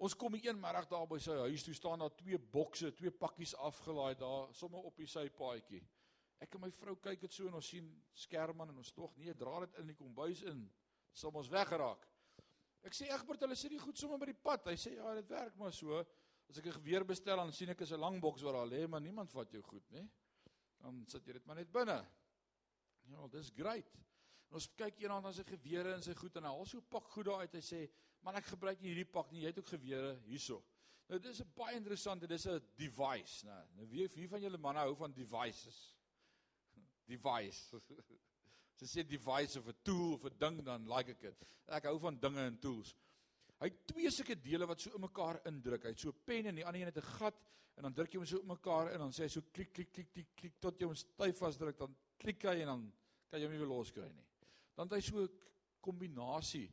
Ons 0.00 0.16
kom 0.16 0.34
een 0.34 0.56
middag 0.56 0.86
daar 0.88 1.06
by 1.06 1.18
sy 1.20 1.34
huis 1.44 1.64
toe 1.64 1.74
staan 1.76 2.00
daar 2.00 2.14
twee 2.16 2.38
bokse, 2.38 2.88
twee 2.96 3.12
pakkies 3.12 3.52
afgelaai 3.54 4.14
daar 4.18 4.48
sommer 4.56 4.86
op 4.88 4.96
die 4.96 5.08
sypaadjie. 5.10 5.82
Ek 6.40 6.56
en 6.56 6.62
my 6.64 6.70
vrou 6.72 6.94
kyk 7.04 7.20
dit 7.20 7.34
so 7.36 7.50
en 7.50 7.58
ons 7.58 7.68
sien 7.68 7.90
skerman 8.16 8.72
en 8.72 8.78
ons 8.80 8.92
tog 8.96 9.12
nee, 9.20 9.34
dra 9.36 9.58
dit 9.66 9.76
in 9.82 9.90
die 9.92 9.98
kombuis 9.98 10.40
in. 10.48 10.62
Sal 11.12 11.36
ons 11.36 11.50
weggeraak. 11.52 12.06
Ek 12.88 12.96
sê 12.96 13.10
Egbert, 13.12 13.44
hulle 13.44 13.58
sit 13.60 13.74
nie 13.74 13.82
goed 13.82 14.00
sommer 14.00 14.16
by 14.22 14.30
die 14.30 14.40
pad. 14.40 14.70
Hy 14.72 14.78
sê 14.80 14.94
ja, 14.94 15.12
dit 15.18 15.28
werk 15.34 15.58
maar 15.60 15.74
so. 15.76 16.00
As 16.48 16.58
ek 16.58 16.66
'n 16.66 16.78
geweer 16.80 17.04
bestel 17.04 17.36
dan 17.36 17.52
sien 17.52 17.68
ek 17.68 17.82
is 17.84 17.92
'n 17.92 18.00
lang 18.00 18.20
boks 18.20 18.42
wat 18.42 18.54
daar 18.56 18.66
lê, 18.66 18.88
maar 18.88 19.04
niemand 19.04 19.30
vat 19.30 19.52
jou 19.52 19.62
goed, 19.62 19.84
nê? 19.92 20.08
Dan 20.80 21.04
sit 21.06 21.26
jy 21.26 21.32
dit 21.34 21.46
maar 21.46 21.56
net 21.56 21.70
binne. 21.70 22.00
Ja, 23.10 23.26
dis 23.32 23.50
great. 23.56 23.90
En 24.50 24.58
ons 24.58 24.68
kyk 24.78 25.02
eendag 25.02 25.22
na 25.24 25.32
sy 25.34 25.44
gewere 25.46 25.94
en 25.94 26.02
sy 26.04 26.14
goed 26.18 26.36
en 26.38 26.46
hy 26.46 26.52
haal 26.54 26.66
so 26.66 26.78
'n 26.78 26.90
pak 26.90 27.08
goed 27.14 27.26
daar 27.26 27.42
uit. 27.44 27.52
Hy 27.54 27.62
sê, 27.62 27.80
"Man, 28.22 28.36
ek 28.36 28.46
gebruik 28.54 28.80
nie 28.80 28.88
hierdie 28.94 29.12
pak 29.12 29.30
nie. 29.32 29.42
Jy 29.42 29.46
het 29.46 29.58
ook 29.58 29.72
gewere 29.74 30.20
hierso." 30.26 30.62
Nou 31.08 31.18
dis 31.18 31.40
'n 31.40 31.52
baie 31.56 31.76
interessante, 31.76 32.26
dis 32.26 32.46
'n 32.46 32.60
device, 32.76 33.46
né? 33.46 33.66
Nou 33.76 33.86
wie 33.88 34.08
wie 34.08 34.28
van 34.28 34.40
julle 34.40 34.58
manne 34.58 34.78
hou 34.78 34.94
van 34.96 35.12
devices? 35.12 35.96
Device. 37.06 37.76
As 38.80 38.80
jy 38.80 39.02
sê 39.02 39.06
device 39.06 39.58
of 39.58 39.66
'n 39.66 39.74
tool 39.82 40.14
of 40.14 40.24
'n 40.24 40.38
ding 40.38 40.64
dan 40.64 40.86
like 40.88 41.10
ek 41.10 41.20
dit. 41.20 41.46
Ek 41.66 41.84
hou 41.84 41.98
van 41.98 42.18
dinge 42.18 42.40
en 42.40 42.58
tools. 42.58 42.94
Hy 43.60 43.68
het 43.68 43.80
twee 43.86 44.10
sulke 44.10 44.36
dele 44.40 44.66
wat 44.66 44.80
so 44.80 44.94
in 44.96 45.04
mekaar 45.04 45.40
indruk. 45.50 45.84
Hy 45.84 45.92
het 45.92 46.00
so 46.00 46.08
'n 46.08 46.24
pen 46.24 46.46
en 46.46 46.54
die 46.54 46.64
ander 46.64 46.80
een 46.80 46.92
het 46.92 46.96
'n 46.96 47.12
gat 47.18 47.40
en 47.76 47.82
dan 47.82 47.94
druk 47.94 48.12
jy 48.12 48.18
hom 48.18 48.26
so 48.26 48.38
op 48.38 48.46
mekaar 48.46 48.92
en 48.92 48.98
dan 48.98 49.12
sê 49.12 49.22
hy 49.24 49.28
so 49.28 49.42
klik 49.52 49.72
klik 49.72 49.92
klik 49.92 50.10
klik 50.12 50.34
klik 50.34 50.54
tot 50.60 50.80
jy 50.80 50.86
hom 50.86 50.94
styf 50.94 51.38
vasdruk 51.38 51.78
dan 51.78 51.96
klik 52.18 52.42
hy 52.42 52.60
en 52.60 52.66
dan 52.66 52.92
kan 53.28 53.40
jy 53.40 53.46
hom 53.46 53.52
nie 53.52 53.60
weer 53.60 53.68
loskry 53.68 54.08
nie. 54.12 54.26
Dan 54.74 54.88
het 54.88 54.96
hy 54.96 55.00
so 55.00 55.22
'n 55.22 55.28
kombinasie 55.80 56.70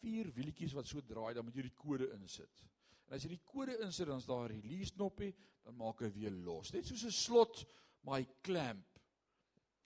vier 0.00 0.30
wieltjies 0.32 0.74
wat 0.74 0.86
so 0.86 1.00
draai, 1.00 1.34
dan 1.34 1.44
moet 1.44 1.56
jy 1.56 1.62
die 1.62 1.78
kode 1.78 2.12
insit. 2.12 2.64
En 3.08 3.16
as 3.16 3.24
jy 3.24 3.34
die 3.34 3.44
kode 3.44 3.76
insit, 3.84 4.06
dan 4.06 4.18
is 4.18 4.26
daar 4.26 4.48
'n 4.48 4.60
release 4.60 4.92
knoppie, 4.92 5.34
dan 5.64 5.76
maak 5.76 6.00
hy 6.00 6.10
weer 6.10 6.30
los. 6.30 6.72
Net 6.72 6.86
soos 6.86 7.04
'n 7.04 7.10
slot, 7.10 7.64
maar 8.02 8.20
hy 8.20 8.26
klamp. 8.42 8.98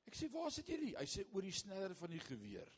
Ek 0.07 0.15
sê, 0.15 0.31
"Waar 0.33 0.51
sit 0.51 0.69
jy 0.69 0.77
die?" 0.77 0.97
Hy 0.97 1.05
sê, 1.05 1.27
"Oor 1.33 1.43
die 1.43 1.53
sneller 1.53 1.95
van 1.95 2.11
die 2.11 2.21
geweer." 2.21 2.69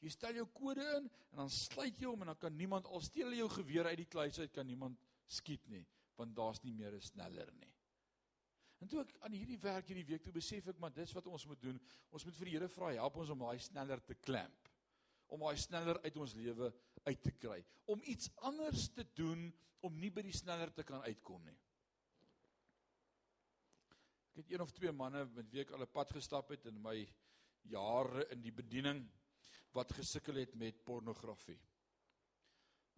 Jy 0.00 0.10
stel 0.14 0.38
jou 0.40 0.46
kode 0.56 0.84
in 0.96 1.08
en 1.32 1.42
dan 1.42 1.50
sluit 1.52 1.98
jy 2.00 2.08
hom 2.08 2.22
en 2.24 2.32
dan 2.32 2.40
kan 2.40 2.56
niemand 2.56 2.86
al 2.86 3.02
steel 3.04 3.34
jou 3.36 3.48
geweer 3.52 3.90
uit 3.90 4.00
die 4.00 4.08
kluis 4.08 4.38
uit 4.40 4.52
kan 4.52 4.66
niemand 4.66 5.00
skiet 5.30 5.66
nie, 5.68 5.84
want 6.16 6.34
daar's 6.36 6.62
nie 6.64 6.72
meer 6.72 6.94
'n 6.94 7.00
sneller 7.00 7.52
nie. 7.58 7.72
En 8.80 8.88
toe 8.88 9.02
ek 9.02 9.12
aan 9.26 9.34
hierdie 9.36 9.58
werk 9.60 9.90
hierdie 9.92 10.06
week 10.08 10.22
toe 10.24 10.32
besef 10.32 10.70
ek 10.72 10.78
maar 10.80 10.92
dis 10.96 11.12
wat 11.12 11.26
ons 11.28 11.46
moet 11.46 11.60
doen. 11.60 11.80
Ons 12.10 12.24
moet 12.24 12.36
vir 12.38 12.48
die 12.48 12.54
Here 12.56 12.68
vra 12.68 12.92
help 12.96 13.16
ons 13.16 13.32
om 13.34 13.42
daai 13.44 13.58
sneller 13.58 14.00
te 14.00 14.14
klamp. 14.14 14.70
Om 15.28 15.40
daai 15.44 15.56
sneller 15.60 16.00
uit 16.00 16.16
ons 16.16 16.34
lewe 16.34 16.72
uit 17.04 17.22
te 17.22 17.32
kry. 17.32 17.58
Om 17.92 18.00
iets 18.08 18.30
anders 18.36 18.88
te 18.88 19.04
doen 19.14 19.50
om 19.86 20.00
nie 20.00 20.10
by 20.10 20.24
die 20.24 20.36
sneller 20.36 20.72
te 20.72 20.84
kan 20.88 21.04
uitkom 21.04 21.44
nie. 21.44 21.58
Ek 24.30 24.44
het 24.44 24.52
een 24.54 24.64
of 24.64 24.72
twee 24.72 24.92
manne 24.96 25.26
met 25.36 25.52
wie 25.52 25.60
ek 25.60 25.72
al 25.76 25.82
'n 25.82 25.92
pad 25.92 26.12
gestap 26.16 26.48
het 26.48 26.64
in 26.66 26.80
my 26.80 26.96
jare 27.68 28.30
in 28.32 28.40
die 28.40 28.52
bediening 28.52 29.04
wat 29.76 29.92
gesukkel 29.92 30.34
het 30.34 30.54
met 30.54 30.84
pornografie. 30.84 31.60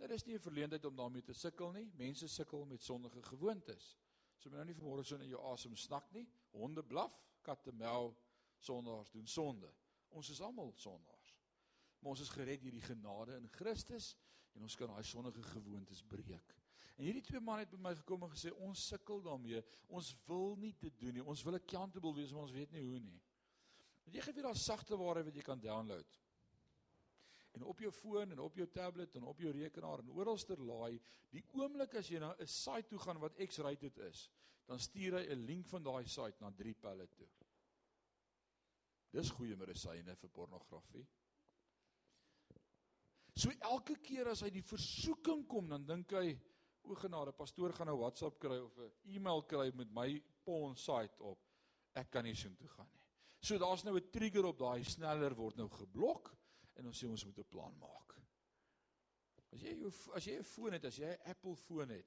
Nou 0.00 0.08
dis 0.08 0.24
nie 0.24 0.34
'n 0.34 0.42
verleentheid 0.42 0.84
om 0.84 0.96
daarmee 0.96 1.22
te 1.22 1.32
sukkel 1.32 1.72
nie. 1.72 1.90
Mense 1.94 2.28
sukkel 2.28 2.64
met 2.64 2.82
sondige 2.82 3.22
gewoontes. 3.22 3.98
So 4.36 4.48
moet 4.50 4.58
nou 4.58 4.64
nie 4.64 4.74
vanmôre 4.74 5.04
so 5.04 5.16
in 5.16 5.28
jou 5.28 5.42
asem 5.52 5.76
snak 5.76 6.12
nie. 6.12 6.28
Honde 6.50 6.82
blaf, 6.82 7.14
katte 7.42 7.72
mel, 7.72 8.16
sondaars 8.58 9.10
doen 9.10 9.26
sonde. 9.26 9.74
Ons 10.08 10.30
is 10.30 10.40
almal 10.40 10.72
sondaars. 10.72 11.38
Maar 11.98 12.10
ons 12.10 12.20
is 12.20 12.28
gered 12.28 12.62
deur 12.62 12.70
die 12.70 12.80
genade 12.80 13.36
in 13.36 13.48
Christus 13.48 14.16
en 14.52 14.62
ons 14.62 14.74
kan 14.76 14.88
daai 14.88 15.04
sondige 15.04 15.42
gewoontes 15.42 16.02
breek. 16.02 16.56
En 16.96 17.04
hierdie 17.04 17.22
twee 17.22 17.40
manne 17.40 17.64
het 17.64 17.70
by 17.70 17.78
my 17.78 17.94
gekom 17.94 18.22
en 18.22 18.30
gesê 18.30 18.52
ons 18.52 18.86
sukkel 18.88 19.22
daarmee. 19.22 19.62
Ons 19.88 20.16
wil 20.26 20.56
nie 20.56 20.74
dit 20.78 20.98
doen 20.98 21.14
nie. 21.14 21.24
Ons 21.24 21.42
wil 21.42 21.54
accountable 21.54 22.14
wees, 22.14 22.32
maar 22.32 22.42
ons 22.42 22.52
weet 22.52 22.72
nie 22.72 22.82
hoe 22.82 22.98
nie. 22.98 23.22
Jy 24.12 24.20
gee 24.20 24.32
vir 24.32 24.42
daai 24.42 24.58
sagte 24.58 24.98
waarheid 24.98 25.24
wat 25.30 25.36
jy 25.38 25.42
kan 25.46 25.60
download 25.60 26.18
en 27.52 27.64
op 27.68 27.80
jou 27.80 27.92
foon 27.92 28.30
en 28.32 28.38
op 28.38 28.56
jou 28.56 28.66
tablet 28.72 29.14
en 29.16 29.24
op 29.28 29.40
jou 29.40 29.52
rekenaar 29.52 29.98
en 29.98 30.10
oralster 30.10 30.60
laai 30.60 31.00
die 31.30 31.44
oomblik 31.52 31.94
as 32.00 32.08
jy 32.08 32.18
na 32.18 32.34
'n 32.38 32.46
site 32.46 32.88
toe 32.88 32.98
gaan 32.98 33.20
wat 33.20 33.36
X-rated 33.46 33.98
is 34.08 34.30
dan 34.66 34.78
stuur 34.78 35.18
hy 35.18 35.24
'n 35.26 35.46
link 35.46 35.66
van 35.66 35.82
daai 35.82 36.06
site 36.06 36.40
na 36.40 36.50
drie 36.50 36.74
pelle 36.74 37.06
toe. 37.08 37.28
Dis 39.12 39.30
goeie 39.30 39.56
medisyne 39.56 40.16
vir 40.16 40.30
pornografie. 40.30 41.06
So 43.36 43.50
elke 43.60 43.96
keer 43.96 44.28
as 44.28 44.40
hy 44.40 44.50
die 44.50 44.62
versoeking 44.62 45.46
kom 45.48 45.68
dan 45.68 45.86
dink 45.86 46.12
hy 46.12 46.38
o 46.84 46.94
genade 46.94 47.32
pastoor 47.32 47.72
gaan 47.72 47.86
nou 47.86 47.98
WhatsApp 47.98 48.38
kry 48.40 48.58
of 48.58 48.78
'n 48.78 48.90
e-mail 49.04 49.42
kry 49.42 49.70
met 49.74 49.90
my 49.90 50.22
porn 50.44 50.76
site 50.76 51.20
op. 51.20 51.38
Ek 51.94 52.10
kan 52.10 52.24
nie 52.24 52.34
so 52.34 52.48
intoe 52.48 52.68
gaan 52.68 52.88
nie. 52.92 53.00
So 53.40 53.58
daar's 53.58 53.84
nou 53.84 53.96
'n 53.96 54.10
trigger 54.10 54.46
op 54.46 54.58
daai 54.58 54.84
sneller 54.84 55.34
word 55.34 55.56
nou 55.56 55.68
geblok 55.68 56.34
en 56.74 56.86
ons 56.86 57.02
sê 57.02 57.08
ons 57.08 57.24
moet 57.24 57.38
'n 57.38 57.48
plan 57.48 57.78
maak. 57.78 58.16
As 59.52 59.60
jy 59.60 59.76
jou 59.78 59.92
as 60.14 60.26
jy 60.26 60.38
'n 60.38 60.44
foon 60.44 60.72
het, 60.72 60.84
as 60.84 60.96
jy 60.96 61.06
'n 61.06 61.30
Apple 61.30 61.56
foon 61.56 61.88
het, 61.88 62.06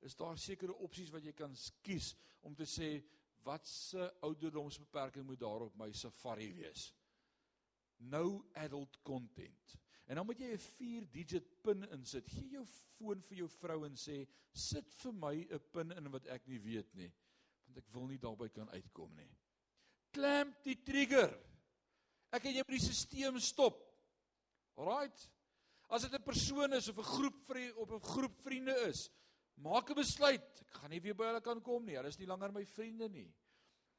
is 0.00 0.16
daar 0.16 0.38
sekere 0.38 0.74
opsies 0.74 1.10
wat 1.10 1.24
jy 1.24 1.32
kan 1.32 1.54
kies 1.82 2.14
om 2.42 2.54
te 2.54 2.64
sê 2.64 3.02
wat 3.44 3.66
se 3.66 4.10
ouderdomsbeperking 4.20 5.26
moet 5.26 5.40
daar 5.40 5.66
op 5.68 5.76
my 5.76 5.92
Safari 5.92 6.52
wees. 6.54 6.94
No 7.96 8.44
adult 8.54 9.02
content. 9.02 9.76
En 10.06 10.16
dan 10.16 10.26
moet 10.26 10.38
jy 10.38 10.52
'n 10.52 10.58
4 10.58 11.10
digit 11.10 11.62
pin 11.62 11.88
insit. 11.90 12.28
Gee 12.28 12.50
jou 12.50 12.66
foon 12.66 13.22
vir 13.22 13.36
jou 13.36 13.48
vrou 13.48 13.84
en 13.84 13.94
sê, 13.96 14.26
"Sit 14.52 14.94
vir 14.94 15.12
my 15.12 15.46
'n 15.50 15.60
pin 15.72 15.92
in 15.92 16.10
wat 16.10 16.26
ek 16.26 16.46
nie 16.46 16.58
weet 16.58 16.94
nie, 16.94 17.12
want 17.66 17.78
ek 17.78 17.92
wil 17.92 18.06
nie 18.06 18.18
daarby 18.18 18.48
kan 18.48 18.68
uitkom 18.68 19.14
nie." 19.16 19.30
Klamp 20.10 20.62
die 20.64 20.82
trigger. 20.82 21.38
Ek 22.32 22.44
en 22.44 22.54
jy 22.54 22.64
moet 22.68 22.80
die 22.80 22.92
stelsel 22.92 23.40
stop. 23.40 23.89
Alraight. 24.76 25.30
As 25.90 26.02
dit 26.02 26.14
'n 26.14 26.22
persoon 26.22 26.72
is 26.72 26.88
of 26.88 26.98
'n 26.98 27.02
groep 27.02 27.38
vriende 27.46 27.76
op 27.76 27.90
'n 27.92 28.00
groep 28.00 28.36
vriende 28.42 28.74
is, 28.88 29.10
maak 29.54 29.90
'n 29.90 29.94
besluit. 29.94 30.60
Ek 30.60 30.74
gaan 30.80 30.90
nie 30.90 31.00
weer 31.00 31.14
by 31.14 31.24
hulle 31.24 31.40
kan 31.40 31.60
kom 31.60 31.84
nie. 31.84 31.96
Hulle 31.96 32.08
is 32.08 32.18
nie 32.18 32.26
langer 32.26 32.52
my 32.52 32.64
vriende 32.64 33.08
nie. 33.08 33.34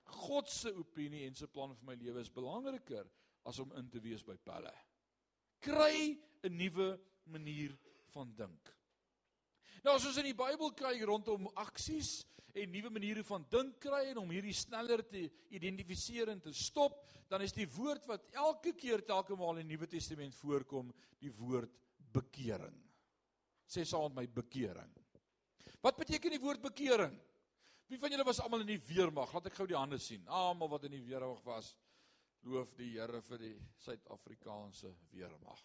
God 0.03 0.49
se 0.49 0.73
opinie 0.73 1.27
en 1.27 1.35
sy 1.35 1.47
plan 1.47 1.75
vir 1.75 1.85
my 1.85 1.95
lewe 1.95 2.21
is 2.21 2.29
belangriker 2.29 3.09
as 3.45 3.59
om 3.59 3.71
in 3.73 3.89
te 3.89 3.99
wees 3.99 4.23
by 4.23 4.37
pelle. 4.37 4.73
Kry 5.59 6.17
'n 6.43 6.57
nuwe 6.57 6.99
manier 7.25 7.77
van 8.13 8.33
dink. 8.35 8.80
Nou 9.81 9.95
as 9.97 10.05
ons 10.05 10.17
in 10.21 10.29
die 10.29 10.37
Bybel 10.37 10.73
kyk 10.77 11.01
rondom 11.09 11.47
aksies 11.61 12.21
en 12.53 12.69
nuwe 12.69 12.91
maniere 12.93 13.23
van 13.25 13.45
dink 13.49 13.79
kry 13.81 14.03
en 14.11 14.19
om 14.21 14.33
hierdie 14.33 14.53
sneller 14.53 15.01
te 15.07 15.23
identifiseer 15.55 16.29
en 16.33 16.41
te 16.43 16.53
stop, 16.53 16.99
dan 17.31 17.41
is 17.45 17.55
die 17.55 17.67
woord 17.71 18.05
wat 18.09 18.27
elke 18.35 18.75
keer 18.77 19.01
telke 19.07 19.37
maal 19.39 19.61
in 19.61 19.69
die 19.69 19.77
Nuwe 19.77 19.87
Testament 19.89 20.35
voorkom, 20.35 20.91
die 21.23 21.31
woord 21.39 21.71
bekering. 22.13 22.75
Sê 23.71 23.85
saam 23.87 24.11
met 24.11 24.19
my 24.19 24.25
bekering. 24.41 24.91
Wat 25.81 25.97
beteken 25.97 26.35
die 26.35 26.43
woord 26.43 26.61
bekering? 26.61 27.15
Wie 27.89 27.99
van 27.99 28.13
julle 28.13 28.27
was 28.27 28.41
almal 28.43 28.65
in 28.65 28.73
die 28.73 28.83
weermag? 28.83 29.31
Laat 29.33 29.49
ek 29.49 29.57
gou 29.57 29.67
die 29.67 29.79
hande 29.79 29.97
sien. 29.99 30.27
Almal 30.27 30.69
wat 30.75 30.85
in 30.87 30.93
die 30.99 31.05
weermag 31.07 31.41
was, 31.47 31.73
loof 32.47 32.75
die 32.77 32.93
Here 32.93 33.21
vir 33.25 33.41
die 33.41 33.55
Suid-Afrikaanse 33.81 34.91
weermag. 35.11 35.63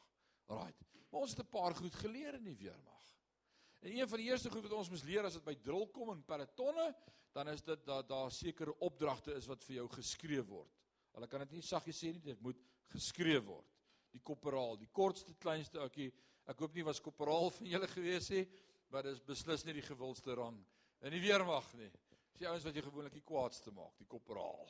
Right. 0.51 0.87
Maar 1.11 1.27
ons 1.27 1.35
het 1.37 1.45
'n 1.45 1.51
paar 1.51 1.75
goed 1.75 1.95
geleer 1.95 2.35
in 2.35 2.45
die 2.45 2.57
weermag. 2.57 3.05
En 3.85 3.93
een 3.93 4.09
van 4.09 4.21
die 4.21 4.29
eerste 4.31 4.51
goed 4.51 4.65
wat 4.67 4.77
ons 4.79 4.91
moet 4.91 5.05
leer 5.09 5.29
as 5.29 5.37
dit 5.39 5.45
by 5.45 5.55
drill 5.63 5.87
kom 5.95 6.13
in 6.15 6.25
pelotonne, 6.27 6.89
dan 7.37 7.51
is 7.53 7.63
dit 7.63 7.83
dat 7.85 8.09
daar 8.09 8.33
sekere 8.33 8.73
opdragte 8.81 9.35
is 9.37 9.49
wat 9.51 9.65
vir 9.67 9.81
jou 9.81 9.89
geskryf 9.93 10.47
word. 10.49 10.73
Hulle 11.17 11.29
kan 11.29 11.45
dit 11.45 11.59
nie 11.59 11.65
saggies 11.65 12.01
sê 12.01 12.13
nie, 12.13 12.23
dit 12.25 12.41
moet 12.45 12.59
geskryf 12.95 13.45
word. 13.45 13.69
Die 14.17 14.23
korporaal, 14.25 14.79
die 14.81 14.89
kortste 14.93 15.35
kleinste 15.41 15.81
ouetjie. 15.85 16.09
Ek 16.49 16.61
hoop 16.63 16.75
nie 16.77 16.87
was 16.87 17.03
korporaal 17.05 17.51
van 17.59 17.71
julle 17.75 17.91
gewees 17.93 18.31
nie, 18.33 18.47
maar 18.93 19.05
dis 19.05 19.21
beslis 19.25 19.67
nie 19.67 19.77
die 19.77 19.85
gewildste 19.85 20.37
rang 20.39 20.59
in 21.05 21.13
die 21.13 21.21
weermag 21.21 21.69
nie. 21.77 21.91
Dis 22.33 22.43
die 22.43 22.49
ouens 22.49 22.65
wat 22.65 22.77
jy 22.77 22.85
gewoonlik 22.85 23.17
die 23.17 23.25
kwaadste 23.27 23.73
maak, 23.75 23.95
die 24.01 24.09
korporaal. 24.09 24.69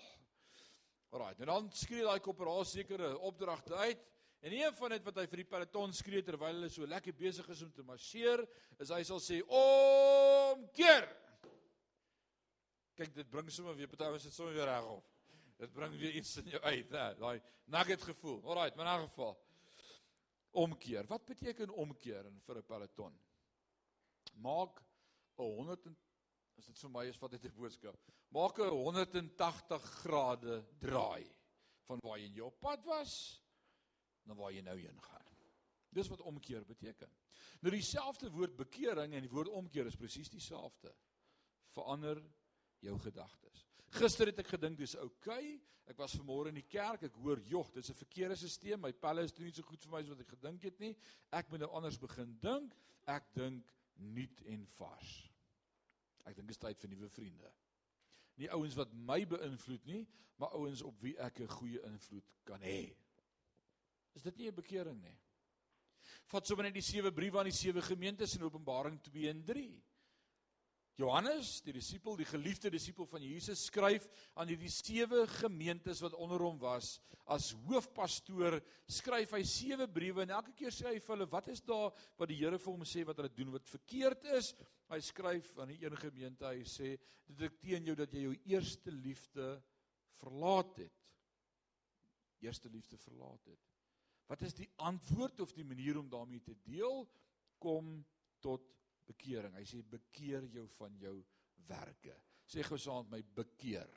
Alraai, 1.14 1.34
en 1.38 1.50
dan 1.50 1.68
skree 1.74 2.04
daai 2.04 2.22
korporaal 2.22 2.66
sekere 2.66 3.12
opdragte 3.28 3.78
uit 3.86 4.02
En 4.46 4.52
een 4.52 4.74
van 4.78 4.92
dit 4.94 5.02
wat 5.02 5.16
hy 5.18 5.24
vir 5.26 5.40
die 5.40 5.48
peloton 5.50 5.94
skree 5.96 6.22
terwyl 6.22 6.52
hulle 6.54 6.68
so 6.70 6.86
lekker 6.86 7.14
besig 7.18 7.48
is 7.50 7.64
om 7.64 7.70
te 7.74 7.82
marseer, 7.82 8.44
is 8.78 8.92
hy 8.94 9.00
sal 9.02 9.18
sê 9.18 9.40
omkeer. 9.42 11.06
Kyk, 12.94 13.10
dit 13.16 13.30
bring 13.32 13.48
sommer 13.50 13.74
weer 13.74 13.90
party 13.90 14.06
ons 14.14 14.26
dit 14.28 14.36
sommer 14.36 14.54
weer 14.54 14.68
reg 14.70 14.86
op. 14.86 15.08
Dit 15.58 15.72
bring 15.74 15.96
weer 15.98 16.14
iets 16.20 16.36
in 16.38 16.50
jou 16.52 16.60
uit, 16.62 16.94
hè, 16.94 17.06
daai 17.18 17.40
nugget 17.74 18.04
gevoel. 18.06 18.36
Alraai, 18.44 18.70
maar 18.76 18.86
in 18.86 19.00
'n 19.00 19.08
geval 19.08 19.34
omkeer. 20.62 21.08
Wat 21.10 21.24
beteken 21.26 21.70
omkeer 21.74 22.26
in 22.30 22.38
vir 22.46 22.58
'n 22.58 22.66
peloton? 22.68 23.18
Maak 24.34 24.78
'n 25.38 25.42
100 25.42 25.86
en 25.86 25.96
as 26.56 26.66
dit 26.66 26.78
vir 26.78 26.90
my 26.90 27.04
is 27.06 27.18
wat 27.18 27.32
dit 27.32 27.44
'n 27.44 27.56
boodskap. 27.56 27.98
Maak 28.30 28.60
'n 28.60 28.70
180 28.70 29.82
grade 29.82 30.64
draai 30.78 31.26
van 31.82 31.98
waar 32.00 32.18
jy 32.18 32.30
jou 32.30 32.50
pad 32.50 32.84
was 32.84 33.42
na 34.26 34.34
waar 34.34 34.52
jy 34.52 34.62
nou 34.66 34.76
heen 34.78 35.00
gaan. 35.02 35.30
Dis 35.96 36.10
wat 36.12 36.20
omkeer 36.20 36.64
beteken. 36.66 37.10
Nou 37.60 37.72
dieselfde 37.72 38.30
woord 38.30 38.56
bekering 38.56 39.14
en 39.14 39.24
die 39.24 39.32
woord 39.32 39.48
omkeer 39.48 39.86
is 39.86 39.96
presies 39.96 40.28
dieselfde. 40.28 40.92
Verander 41.72 42.20
jou 42.84 42.98
gedagtes. 42.98 43.64
Gister 43.96 44.28
het 44.28 44.42
ek 44.42 44.52
gedink 44.56 44.78
dis 44.78 44.96
oukei. 44.98 45.54
Okay. 45.54 45.76
Ek 45.86 46.00
was 46.02 46.16
vanmôre 46.18 46.50
in 46.50 46.58
die 46.58 46.66
kerk, 46.66 47.04
ek 47.06 47.18
hoor 47.22 47.38
jog, 47.46 47.70
dis 47.70 47.90
'n 47.90 47.94
verkeerde 47.94 48.36
stelsel. 48.36 48.78
My 48.78 48.92
pelle 48.92 49.22
is 49.22 49.36
nie 49.38 49.52
so 49.52 49.62
goed 49.62 49.84
vir 49.84 49.92
my 49.92 50.00
as 50.00 50.08
wat 50.08 50.20
ek 50.20 50.34
gedink 50.34 50.62
het 50.62 50.78
nie. 50.80 50.96
Ek 51.32 51.48
moet 51.50 51.60
nou 51.60 51.70
anders 51.70 51.98
begin 51.98 52.38
dink. 52.40 52.74
Ek 53.06 53.22
dink 53.34 53.64
nuut 53.94 54.42
en 54.46 54.66
vars. 54.66 55.30
Ek 56.26 56.34
dink 56.34 56.48
dit 56.48 56.56
is 56.56 56.58
tyd 56.58 56.80
vir 56.80 56.90
nuwe 56.90 57.08
vriende. 57.08 57.52
Nie 58.36 58.50
ouens 58.50 58.74
wat 58.74 58.92
my 58.92 59.24
beïnvloed 59.24 59.86
nie, 59.86 60.06
maar 60.38 60.52
ouens 60.58 60.82
op 60.82 61.00
wie 61.00 61.16
ek 61.18 61.40
'n 61.40 61.48
goeie 61.48 61.80
invloed 61.82 62.24
kan 62.44 62.60
hê. 62.60 62.96
Is 64.16 64.24
dit 64.24 64.36
nie 64.38 64.48
'n 64.48 64.54
bekering 64.54 65.02
nie? 65.02 65.18
Vat 66.26 66.46
sommer 66.46 66.64
net 66.64 66.74
die 66.74 66.82
sewe 66.82 67.12
briewe 67.12 67.38
aan 67.38 67.50
die 67.50 67.52
sewe 67.52 67.82
gemeentes 67.82 68.34
in 68.36 68.42
Openbaring 68.42 68.98
2 69.02 69.28
en 69.28 69.44
3. 69.44 69.82
Johannes, 70.96 71.60
die 71.60 71.74
disipel, 71.76 72.16
die 72.16 72.24
geliefde 72.24 72.70
disipel 72.72 73.06
van 73.06 73.20
Jesus, 73.20 73.66
skryf 73.68 74.06
aan 74.34 74.48
hierdie 74.48 74.70
sewe 74.72 75.26
gemeentes 75.26 76.00
wat 76.00 76.14
onder 76.14 76.40
hom 76.40 76.56
was 76.58 76.94
as 77.26 77.50
hoofpastoor, 77.66 78.60
skryf 78.88 79.34
hy 79.34 79.42
sewe 79.44 79.88
briewe 79.90 80.22
en 80.22 80.32
elke 80.38 80.54
keer 80.56 80.72
sê 80.72 80.86
hy 80.92 81.00
vir 81.02 81.16
hulle 81.16 81.28
wat 81.32 81.50
is 81.52 81.60
daar 81.66 81.90
wat 82.16 82.30
die 82.30 82.38
Here 82.38 82.58
vir 82.62 82.72
hom 82.72 82.84
sê 82.86 83.02
wat 83.04 83.18
hulle 83.18 83.34
doen 83.34 83.50
wat 83.52 83.66
verkeerd 83.68 84.24
is. 84.38 84.52
Hy 84.88 85.00
skryf 85.02 85.50
aan 85.58 85.74
die 85.74 85.80
een 85.82 85.96
gemeente, 85.98 86.46
hy 86.46 86.62
sê 86.64 86.94
dit 87.26 87.46
ek 87.48 87.58
teen 87.60 87.90
jou 87.90 87.96
dat 87.98 88.14
jy 88.14 88.28
jou 88.28 88.36
eerste 88.54 88.94
liefde 88.94 89.50
verlaat 90.22 90.84
het. 90.86 91.02
Eerste 92.46 92.70
liefde 92.70 92.96
verlaat 93.02 93.50
het. 93.50 93.75
Wat 94.26 94.42
is 94.42 94.56
die 94.58 94.68
antwoord 94.82 95.40
of 95.40 95.54
die 95.54 95.66
manier 95.66 95.98
om 96.00 96.08
daarmee 96.10 96.42
te 96.42 96.56
deel? 96.66 97.04
Kom 97.62 98.00
tot 98.42 98.64
bekering. 99.06 99.54
Hy 99.54 99.64
sê 99.68 99.82
bekeer 99.86 100.48
jou 100.50 100.66
van 100.78 100.96
jou 101.00 101.16
werke. 101.68 102.16
Sê 102.46 102.64
gou 102.66 102.78
saam 102.78 103.06
met 103.10 103.20
my 103.20 103.42
bekeer. 103.42 103.90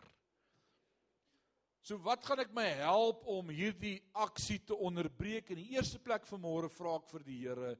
So 1.81 1.97
wat 2.05 2.25
gaan 2.27 2.43
ek 2.43 2.51
my 2.53 2.67
help 2.81 3.23
om 3.31 3.49
hierdie 3.53 3.97
aksie 4.21 4.59
te 4.67 4.75
onderbreek? 4.75 5.49
In 5.49 5.61
die 5.63 5.77
eerste 5.77 6.01
plek 6.03 6.27
vanmôre 6.29 6.69
vra 6.73 6.97
ek 6.99 7.07
vir 7.13 7.25
die 7.25 7.39
Here 7.45 7.71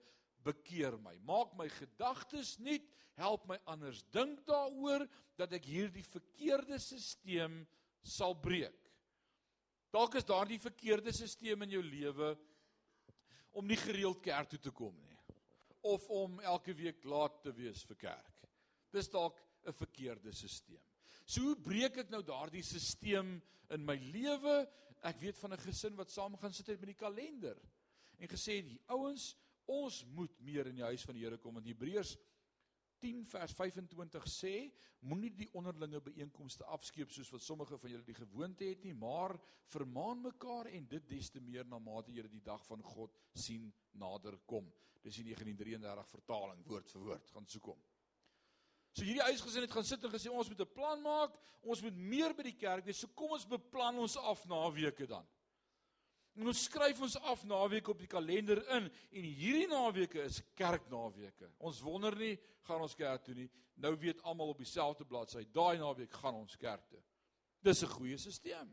bekeer 0.45 0.95
my. 1.03 1.13
Maak 1.27 1.51
my 1.59 1.67
gedagtes 1.75 2.55
nuut, 2.63 2.85
help 3.19 3.45
my 3.49 3.59
anders 3.69 4.01
dink 4.15 4.39
daaroor 4.47 5.03
dat 5.37 5.51
ek 5.53 5.67
hierdie 5.67 6.05
verkeerde 6.07 6.79
stelsel 6.79 7.59
sal 8.09 8.33
breek. 8.39 8.88
Dalk 9.93 10.19
is 10.19 10.27
daardie 10.27 10.59
verkeerde 10.61 11.11
stelsel 11.13 11.65
in 11.65 11.71
jou 11.73 11.81
lewe 11.83 12.35
om 13.57 13.65
nie 13.65 13.79
gereeld 13.79 14.21
kerk 14.21 14.51
toe 14.51 14.61
te 14.61 14.73
kom 14.75 14.93
nie 15.01 15.17
of 15.89 16.03
om 16.11 16.41
elke 16.43 16.73
week 16.75 17.05
laat 17.07 17.37
te 17.39 17.53
wees 17.55 17.85
vir 17.87 17.95
kerk. 18.01 18.41
Dis 18.91 19.07
dalk 19.09 19.37
'n 19.65 19.73
verkeerde 19.73 20.33
stelsel. 20.33 20.79
So 21.25 21.41
hoe 21.41 21.55
breek 21.55 21.97
ek 21.97 22.09
nou 22.09 22.21
daardie 22.21 22.63
stelsel 22.63 23.41
in 23.69 23.85
my 23.85 23.95
lewe? 23.95 24.67
Ek 25.01 25.19
weet 25.19 25.37
van 25.37 25.53
'n 25.53 25.65
gesin 25.65 25.95
wat 25.95 26.11
saam 26.11 26.37
gaan 26.37 26.53
sit 26.53 26.67
met 26.67 26.93
die 26.93 27.05
kalender 27.05 27.57
en 28.19 28.27
gesê 28.27 28.61
die 28.61 28.81
ouens, 28.87 29.35
ons 29.65 30.05
moet 30.05 30.39
meer 30.39 30.67
in 30.67 30.75
die 30.75 30.83
huis 30.83 31.05
van 31.05 31.15
die 31.15 31.23
Here 31.23 31.37
kom 31.37 31.57
in 31.57 31.63
Hebreërs 31.63 32.17
10 33.01 33.25
vers 33.31 33.53
25 33.57 34.27
sê 34.31 34.53
moenie 35.07 35.31
die 35.35 35.47
onderlinge 35.57 36.01
byeenkomste 36.03 36.65
afskeep 36.75 37.11
soos 37.11 37.31
wat 37.33 37.43
sommige 37.45 37.77
van 37.79 37.93
julle 37.93 38.07
die 38.07 38.17
gewoonte 38.17 38.67
het 38.67 38.83
nie 38.83 38.93
maar 38.93 39.37
vermaan 39.73 40.21
mekaar 40.25 40.67
en 40.73 40.87
dit 40.91 41.07
des 41.09 41.29
te 41.29 41.41
meer 41.41 41.67
na 41.67 41.79
mate 41.79 42.11
julle 42.11 42.31
die 42.31 42.43
dag 42.43 42.65
van 42.67 42.83
God 42.83 43.15
sien 43.33 43.71
nader 43.91 44.37
kom. 44.45 44.67
Dis 45.03 45.21
die 45.21 45.29
1933 45.31 46.11
vertaling 46.11 46.65
woord 46.67 46.91
vir 46.91 47.05
woord. 47.07 47.31
Gaan 47.33 47.47
soek 47.47 47.71
hom. 47.71 47.81
So 48.91 49.05
hierdie 49.05 49.23
huisgesin 49.29 49.63
het 49.63 49.71
gaan 49.71 49.87
sit 49.87 50.03
en 50.03 50.11
gesê 50.11 50.31
ons 50.31 50.49
moet 50.49 50.61
'n 50.61 50.73
plan 50.73 51.01
maak. 51.01 51.35
Ons 51.61 51.81
moet 51.81 51.95
meer 51.95 52.33
by 52.33 52.43
die 52.43 52.57
kerk 52.57 52.85
wees. 52.85 52.99
So 52.99 53.07
kom 53.07 53.31
ons 53.31 53.45
beplan 53.45 53.99
ons 53.99 54.17
af 54.17 54.45
na 54.45 54.69
weke 54.71 55.07
dan 55.07 55.25
En 56.37 56.47
ons 56.47 56.63
skryf 56.63 57.01
ons 57.01 57.17
af 57.31 57.43
naweek 57.43 57.87
op 57.91 57.99
die 57.99 58.07
kalender 58.07 58.61
in 58.75 58.87
en 58.87 59.23
hierdie 59.23 59.67
naweke 59.67 60.21
is 60.23 60.41
kerknaweke. 60.55 61.49
Ons 61.57 61.81
wonder 61.81 62.15
nie 62.15 62.35
gaan 62.67 62.85
ons 62.85 62.95
kerk 62.95 63.23
toe 63.25 63.35
nie. 63.35 63.49
Nou 63.79 63.95
weet 63.99 64.21
almal 64.27 64.53
op 64.53 64.59
dieselfde 64.59 65.05
bladsy, 65.07 65.45
daai 65.55 65.79
naweek 65.79 66.11
gaan 66.21 66.35
ons 66.35 66.55
kerk 66.59 66.85
toe. 66.89 67.01
Dis 67.61 67.83
'n 67.83 67.87
goeie 67.95 68.17
stelsel. 68.17 68.71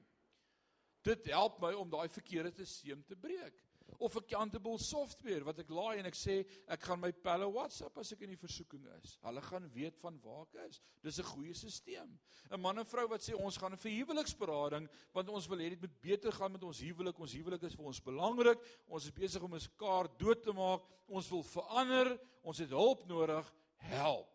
Dit 1.02 1.26
help 1.26 1.60
my 1.60 1.72
om 1.72 1.90
daai 1.90 2.08
verkeerde 2.08 2.50
stelsel 2.50 3.04
te 3.06 3.16
breek 3.16 3.65
of 3.98 4.14
'n 4.14 4.18
accountable 4.18 4.78
software 4.78 5.44
wat 5.44 5.58
ek 5.58 5.70
laai 5.70 5.98
en 5.98 6.06
ek 6.06 6.14
sê 6.14 6.44
ek 6.68 6.80
gaan 6.82 7.00
my 7.00 7.12
pelle 7.12 7.48
WhatsApp 7.50 7.98
as 7.98 8.12
ek 8.12 8.22
in 8.22 8.30
die 8.30 8.40
versoeking 8.40 8.86
is. 9.02 9.18
Hulle 9.22 9.40
gaan 9.40 9.70
weet 9.72 9.98
van 9.98 10.18
waar 10.22 10.46
ek 10.46 10.68
is. 10.68 10.80
Dis 11.02 11.18
'n 11.18 11.24
goeie 11.24 11.54
stelsel. 11.54 12.08
'n 12.50 12.60
Man 12.60 12.78
en 12.78 12.84
vrou 12.84 13.08
wat 13.08 13.20
sê 13.20 13.34
ons 13.34 13.56
gaan 13.56 13.76
vir 13.76 13.92
huweliksberading 13.92 14.88
want 15.12 15.28
ons 15.28 15.46
wil 15.48 15.58
hê 15.58 15.70
dit 15.70 15.80
moet 15.80 16.00
beter 16.00 16.32
gaan 16.32 16.52
met 16.52 16.62
ons 16.62 16.80
huwelik. 16.80 17.18
Ons 17.18 17.32
huwelik 17.32 17.62
is 17.62 17.74
vir 17.74 17.86
ons 17.86 18.00
belangrik. 18.00 18.58
Ons 18.86 19.04
is 19.04 19.12
besig 19.12 19.42
om 19.42 19.52
ons 19.52 19.68
kaart 19.76 20.18
dood 20.18 20.42
te 20.42 20.52
maak. 20.52 20.82
Ons 21.08 21.28
wil 21.30 21.42
verander. 21.42 22.18
Ons 22.42 22.58
het 22.58 22.70
hulp 22.70 23.06
nodig. 23.06 23.52
Help. 23.76 24.30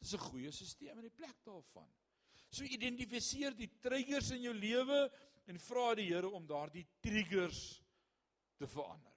Dis 0.00 0.14
'n 0.14 0.18
goeie 0.18 0.50
stelsel 0.50 0.96
in 0.96 1.02
die 1.02 1.10
plek 1.10 1.36
daarvan. 1.44 1.88
So 2.50 2.64
identifiseer 2.64 3.54
die 3.54 3.70
triggers 3.80 4.30
in 4.30 4.42
jou 4.42 4.54
lewe 4.54 5.10
en 5.46 5.58
vra 5.58 5.94
die 5.94 6.08
Here 6.08 6.28
om 6.28 6.46
daardie 6.46 6.86
triggers 7.00 7.80
te 8.60 8.68
verander. 8.68 9.16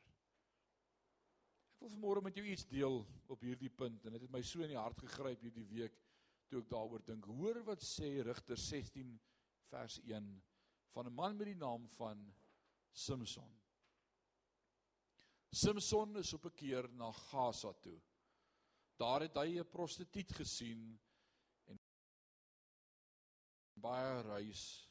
wil 1.84 1.92
vanmôre 1.92 2.22
met 2.24 2.38
jou 2.40 2.46
iets 2.48 2.64
deel 2.72 3.02
op 3.34 3.42
hierdie 3.44 3.72
punt 3.82 4.06
en 4.08 4.16
dit 4.16 4.24
het 4.24 4.32
my 4.32 4.40
so 4.48 4.64
in 4.64 4.72
die 4.72 4.80
hart 4.80 5.02
gegryp 5.04 5.42
hierdie 5.44 5.66
week 5.68 5.98
toe 6.48 6.62
ek 6.62 6.70
daaroor 6.72 7.04
dink. 7.04 7.26
Hoor 7.28 7.60
wat 7.68 7.84
sê 7.84 8.14
Rigter 8.24 8.56
16 8.56 9.10
vers 9.68 9.98
1 10.08 10.30
van 10.96 11.10
'n 11.10 11.16
man 11.18 11.36
met 11.36 11.50
die 11.52 11.60
naam 11.60 11.90
van 11.98 12.22
Samson. 12.94 13.52
Samson 15.52 16.16
is 16.18 16.34
op 16.34 16.46
'n 16.46 16.56
keer 16.56 16.88
na 16.90 17.12
Gaza 17.12 17.74
toe. 17.74 18.00
Daar 18.96 19.28
het 19.28 19.36
hy 19.36 19.60
'n 19.60 19.70
prostituut 19.70 20.32
gesien 20.32 21.00
en 21.66 21.80
baie 23.74 24.22
reis 24.22 24.90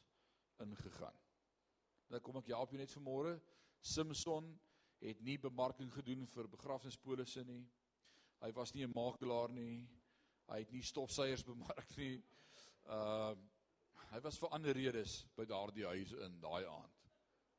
ingegaan. 0.59 1.19
Nou 2.07 2.21
kom 2.21 2.37
ek 2.37 2.47
help 2.47 2.69
jou 2.69 2.77
net 2.77 2.91
vanmôre. 2.91 3.41
Samson 3.83 4.47
het 5.03 5.19
nie 5.21 5.37
bemarking 5.37 5.91
gedoen 5.91 6.23
vir 6.31 6.47
begrafnispolisse 6.47 7.43
nie. 7.43 7.63
Hy 8.43 8.51
was 8.55 8.73
nie 8.73 8.85
'n 8.85 8.93
makelaar 8.95 9.51
nie. 9.51 9.87
Hy 10.47 10.59
het 10.59 10.71
nie 10.71 10.83
stofsuiers 10.83 11.43
bemark 11.51 11.97
nie. 11.97 12.23
Uh 12.85 13.35
hy 14.13 14.19
was 14.21 14.37
vir 14.37 14.51
ander 14.53 14.75
redes 14.77 15.25
by 15.35 15.45
daardie 15.49 15.85
huis 15.85 16.11
in 16.13 16.39
daai 16.39 16.65
aand. 16.69 17.07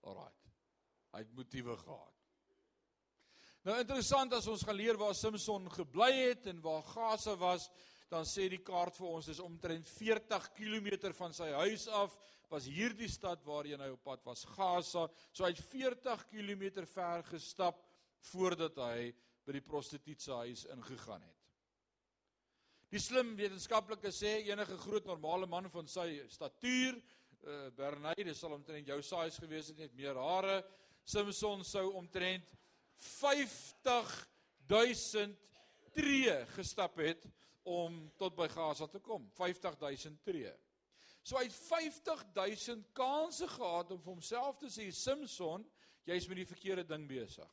Alraait. 0.07 0.45
Hy 1.13 1.19
het 1.19 1.33
motiewe 1.35 1.77
gehad. 1.77 2.15
Nou 3.65 3.75
interessant 3.81 4.33
as 4.33 4.47
ons 4.47 4.63
gaan 4.63 4.77
leer 4.77 4.97
waar 5.01 5.15
Samson 5.15 5.67
gebly 5.73 6.13
het 6.13 6.47
en 6.47 6.61
waar 6.61 6.83
Gaza 6.83 7.35
was, 7.41 7.71
dan 8.09 8.27
sê 8.29 8.47
die 8.53 8.63
kaart 8.63 8.95
vir 8.97 9.09
ons 9.09 9.27
dis 9.27 9.41
omtrent 9.41 9.89
40 9.89 10.51
km 10.55 11.13
van 11.17 11.33
sy 11.35 11.51
huis 11.51 11.89
af 11.89 12.15
was 12.51 12.67
hierdie 12.71 13.09
stad 13.11 13.45
waarheen 13.47 13.81
hy 13.81 13.91
op 13.93 14.03
pad 14.05 14.25
was, 14.27 14.45
Gaza. 14.55 15.07
So 15.33 15.45
hy 15.45 15.53
het 15.53 15.63
40 15.71 16.27
km 16.33 16.85
ver 16.91 17.25
gestap 17.31 17.81
voordat 18.33 18.79
hy 18.81 19.13
by 19.45 19.57
die 19.59 19.65
prostituut 19.65 20.21
se 20.23 20.33
huis 20.45 20.65
ingegaan 20.73 21.23
het. 21.23 21.41
Die 22.95 23.03
slim 23.03 23.35
wetenskaplike 23.37 24.13
sê 24.15 24.37
enige 24.47 24.77
groot 24.85 25.07
normale 25.09 25.49
man 25.51 25.67
van 25.73 25.89
sy 25.91 26.23
statuur, 26.31 27.01
uh, 27.43 27.71
Bernay, 27.77 28.35
sal 28.39 28.55
omtrent 28.55 28.89
jou 28.89 29.01
size 29.03 29.43
gewees 29.43 29.73
het 29.73 29.81
net 29.83 29.97
meer 29.99 30.21
hare. 30.21 30.61
Samson 31.05 31.65
sou 31.67 31.89
omtrent 31.99 32.53
50 33.19 34.13
000 34.71 35.35
tree 35.95 36.37
gestap 36.55 37.01
het 37.03 37.27
om 37.65 37.99
tot 38.21 38.37
by 38.37 38.49
Gaza 38.53 38.87
te 38.89 39.01
kom. 39.03 39.27
50 39.37 39.77
000 39.81 40.17
tree. 40.25 40.53
So 41.25 41.39
hy 41.41 41.47
het 41.47 41.57
50000 41.57 42.91
kansse 42.93 43.47
gehad 43.49 43.93
om 43.95 44.01
vir 44.05 44.13
homself 44.13 44.59
te 44.61 44.69
sê 44.69 44.91
Samson, 44.93 45.63
jy's 46.05 46.27
met 46.29 46.43
die 46.43 46.49
verkeerde 46.49 46.85
ding 46.85 47.07
besig. 47.09 47.49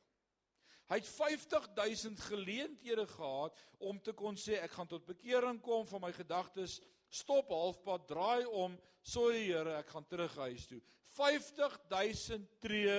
Hy 0.92 0.98
het 1.00 1.08
50000 1.08 2.20
geleenthede 2.28 3.06
gehad 3.08 3.62
om 3.80 4.00
te 4.04 4.12
kon 4.12 4.36
sê 4.36 4.58
ek 4.60 4.74
gaan 4.76 4.90
tot 4.92 5.08
bekering 5.08 5.62
kom 5.64 5.86
van 5.88 6.04
my 6.04 6.10
gedagtes, 6.12 6.82
stop 7.08 7.54
halfpad, 7.56 8.10
draai 8.10 8.44
om, 8.60 8.76
sorry 9.08 9.46
Here, 9.46 9.78
ek 9.80 9.94
gaan 9.94 10.08
terug 10.12 10.36
huis 10.44 10.66
toe. 10.68 10.82
50000 11.16 12.50
tree 12.60 12.98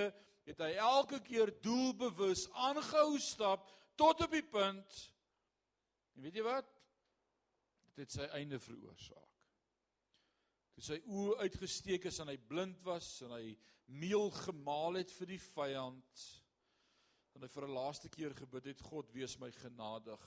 het 0.48 0.62
hy 0.64 0.70
elke 0.80 1.20
keer 1.26 1.52
doelbewus 1.60 2.46
aangehou 2.70 3.20
stap 3.20 3.68
tot 4.00 4.24
op 4.24 4.32
die 4.32 4.46
punt. 4.56 5.02
En 6.16 6.24
weet 6.24 6.40
jy 6.40 6.46
wat? 6.48 6.72
Dit 7.92 8.06
het 8.06 8.16
sy 8.16 8.30
einde 8.40 8.56
veroorsaak 8.60 9.31
toe 10.74 10.84
sy 10.84 10.98
oë 11.04 11.36
uitgesteek 11.46 12.06
is 12.08 12.20
en 12.22 12.30
hy 12.32 12.38
blind 12.48 12.80
was 12.86 13.08
en 13.26 13.34
hy 13.36 13.56
meel 13.92 14.30
gemaal 14.42 15.00
het 15.00 15.12
vir 15.18 15.34
die 15.34 15.42
vyand 15.42 16.22
en 17.36 17.44
hy 17.44 17.48
vir 17.48 17.66
'n 17.66 17.76
laaste 17.76 18.08
keer 18.08 18.34
gebid 18.36 18.70
het 18.72 18.80
God 18.80 19.12
wees 19.12 19.38
my 19.38 19.50
genadig. 19.52 20.22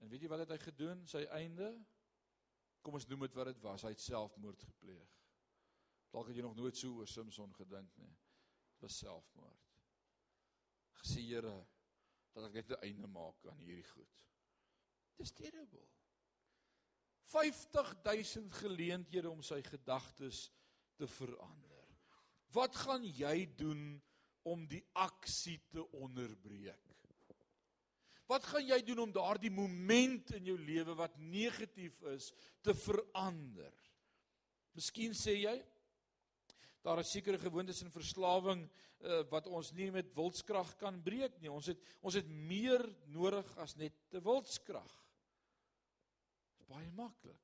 En 0.00 0.08
weet 0.08 0.22
jy 0.22 0.28
wat 0.28 0.44
het 0.44 0.50
hy 0.50 0.58
gedoen? 0.58 1.06
Sy 1.06 1.24
einde? 1.30 1.68
Kom 2.82 2.94
ons 2.94 3.06
noem 3.06 3.20
dit 3.20 3.34
wat 3.34 3.46
dit 3.46 3.60
was. 3.62 3.82
Hy 3.82 3.92
het 3.94 4.00
selfmoord 4.00 4.62
gepleeg. 4.62 5.12
Dalk 6.10 6.28
het 6.28 6.36
jy 6.36 6.42
nog 6.42 6.56
nooit 6.56 6.76
so 6.76 6.98
oor 6.98 7.06
Samson 7.06 7.52
gedink 7.54 7.96
nie. 7.96 8.16
Dit 8.72 8.80
was 8.80 8.98
selfmoord. 8.98 9.68
Gesê 11.02 11.20
Here 11.20 11.66
dat 12.32 12.44
ek 12.44 12.52
net 12.52 12.70
'n 12.70 12.82
einde 12.82 13.06
maak 13.06 13.46
aan 13.46 13.58
hierdie 13.58 13.88
goed. 13.88 14.10
Dis 15.16 15.32
terrible 15.32 15.86
50000 17.30 18.52
geleenthede 18.62 19.30
om 19.30 19.42
sy 19.44 19.60
gedagtes 19.66 20.48
te 20.98 21.06
verander. 21.06 21.86
Wat 22.52 22.76
gaan 22.84 23.04
jy 23.06 23.46
doen 23.56 24.00
om 24.48 24.66
die 24.68 24.82
aksie 24.98 25.58
te 25.72 25.84
onderbreek? 25.96 26.80
Wat 28.28 28.44
gaan 28.48 28.64
jy 28.64 28.78
doen 28.86 29.02
om 29.04 29.12
daardie 29.12 29.52
moment 29.52 30.30
in 30.38 30.46
jou 30.52 30.56
lewe 30.60 30.94
wat 30.96 31.18
negatief 31.20 31.98
is 32.12 32.30
te 32.64 32.74
verander? 32.76 33.72
Miskien 34.76 35.16
sê 35.16 35.36
jy 35.36 35.56
daar 36.82 36.98
is 36.98 37.12
sekere 37.14 37.38
gewoontes 37.38 37.82
en 37.84 37.92
verslawing 37.94 38.64
uh, 38.66 39.20
wat 39.30 39.46
ons 39.46 39.70
nie 39.76 39.90
met 39.94 40.08
wilskrag 40.16 40.72
kan 40.80 40.96
breek 41.04 41.36
nie. 41.38 41.50
Ons 41.52 41.70
het 41.70 41.82
ons 42.02 42.16
het 42.18 42.26
meer 42.26 42.82
nodig 43.12 43.52
as 43.62 43.76
net 43.78 43.94
te 44.10 44.22
wilskrag 44.24 44.90
baie 46.72 46.90
maklik. 46.96 47.40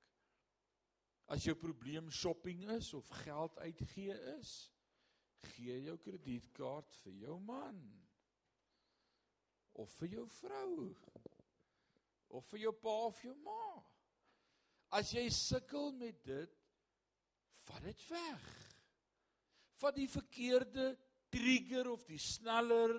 As 1.28 1.44
jou 1.44 1.54
probleem 1.60 2.08
shopping 2.10 2.64
is 2.78 2.94
of 2.96 3.08
geld 3.22 3.58
uitgee 3.60 4.16
is, 4.38 4.52
gee 5.52 5.76
jou 5.84 5.96
kredietkaart 6.02 6.96
vir 7.04 7.18
jou 7.26 7.36
man 7.44 7.78
of 9.78 9.92
vir 10.00 10.16
jou 10.16 10.24
vrou 10.40 10.88
of 12.34 12.48
vir 12.52 12.64
jou 12.66 12.72
pa 12.82 12.94
of 13.08 13.20
jou 13.24 13.34
ma. 13.44 13.68
As 14.98 15.12
jy 15.12 15.26
sukkel 15.32 15.92
met 16.00 16.18
dit, 16.24 16.56
vat 17.68 17.84
dit 17.84 18.04
weg. 18.10 18.48
Vat 19.78 19.96
die 19.96 20.08
verkeerde 20.10 20.90
trigger 21.32 21.92
of 21.92 22.04
die 22.08 22.20
sneller 22.20 22.94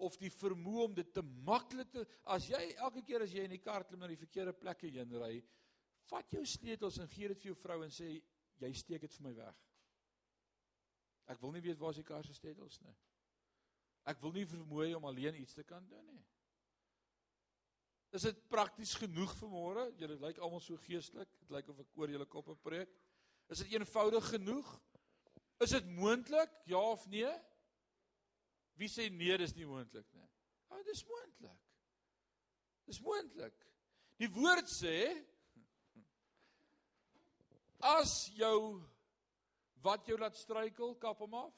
of 0.00 0.16
die 0.20 0.32
vermoë 0.32 0.84
om 0.86 0.94
dit 0.96 1.10
te 1.12 1.24
maklik 1.44 1.90
te 1.92 2.04
as 2.32 2.46
jy 2.48 2.60
elke 2.78 3.02
keer 3.04 3.24
as 3.24 3.32
jy 3.34 3.44
in 3.44 3.56
die 3.56 3.62
kar 3.64 3.84
klim 3.88 4.00
na 4.00 4.08
die 4.08 4.20
verkeerde 4.20 4.54
plekke 4.56 4.88
heen 4.92 5.12
ry, 5.20 5.34
Vat 6.10 6.32
jou 6.34 6.42
sleutels 6.46 6.98
en 7.02 7.10
gee 7.10 7.30
dit 7.30 7.42
vir 7.42 7.52
jou 7.52 7.58
vrou 7.62 7.80
en 7.84 7.92
sê 7.94 8.10
jy 8.60 8.72
steek 8.76 9.06
dit 9.06 9.14
vir 9.18 9.28
my 9.28 9.34
weg. 9.38 9.60
Ek 11.30 11.38
wil 11.42 11.54
nie 11.54 11.62
weet 11.64 11.78
waar 11.78 11.94
is 11.94 12.00
die 12.00 12.06
kar 12.06 12.26
se 12.26 12.34
sleutels 12.34 12.80
nie. 12.82 12.96
Ek 14.10 14.18
wil 14.22 14.34
nie 14.34 14.48
vermoei 14.48 14.90
om 14.96 15.06
alleen 15.06 15.38
iets 15.38 15.54
te 15.54 15.64
kan 15.66 15.84
doen 15.88 16.06
nie. 16.10 16.22
Is 18.16 18.26
dit 18.26 18.38
prakties 18.50 18.96
genoeg 18.98 19.32
vir 19.38 19.50
môre? 19.52 19.84
Julle 20.00 20.16
lyk 20.18 20.40
almal 20.42 20.62
so 20.64 20.78
geestelik. 20.88 21.30
Dit 21.44 21.52
lyk 21.54 21.68
of 21.70 21.78
ek 21.84 22.00
oor 22.00 22.10
julle 22.10 22.26
koppe 22.26 22.56
preek. 22.64 22.90
Is 23.50 23.62
dit 23.62 23.76
eenvoudig 23.76 24.32
genoeg? 24.32 24.72
Is 25.62 25.76
dit 25.76 25.86
moontlik? 25.94 26.50
Ja 26.70 26.80
of 26.90 27.06
nee? 27.12 27.30
Wie 28.80 28.88
sê 28.90 29.06
nee, 29.12 29.36
dis 29.38 29.54
nie 29.54 29.68
moontlik 29.68 30.08
nie. 30.16 30.26
Ja, 30.70 30.82
dis 30.88 31.04
moontlik. 31.06 31.66
Dis 32.88 33.00
moontlik. 33.04 33.66
Die 34.18 34.30
woord 34.34 34.70
sê 34.72 34.96
As 37.80 38.28
jou 38.36 38.82
wat 39.80 40.06
jou 40.08 40.18
laat 40.20 40.36
struikel, 40.36 40.94
kap 41.00 41.20
hom 41.24 41.34
af. 41.34 41.54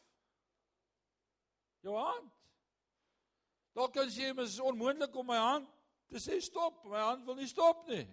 Jou 1.83 1.97
hand. 1.99 2.31
Dalk 3.75 3.95
kan 3.97 4.11
jy 4.13 4.31
mens 4.37 4.59
onmoontlik 4.63 5.15
om 5.19 5.27
my 5.27 5.39
hand 5.41 5.71
te 6.13 6.21
sê 6.21 6.37
stop, 6.45 6.85
my 6.85 7.01
hand 7.01 7.25
wil 7.27 7.39
nie 7.39 7.49
stop 7.51 7.87
nie. 7.89 8.05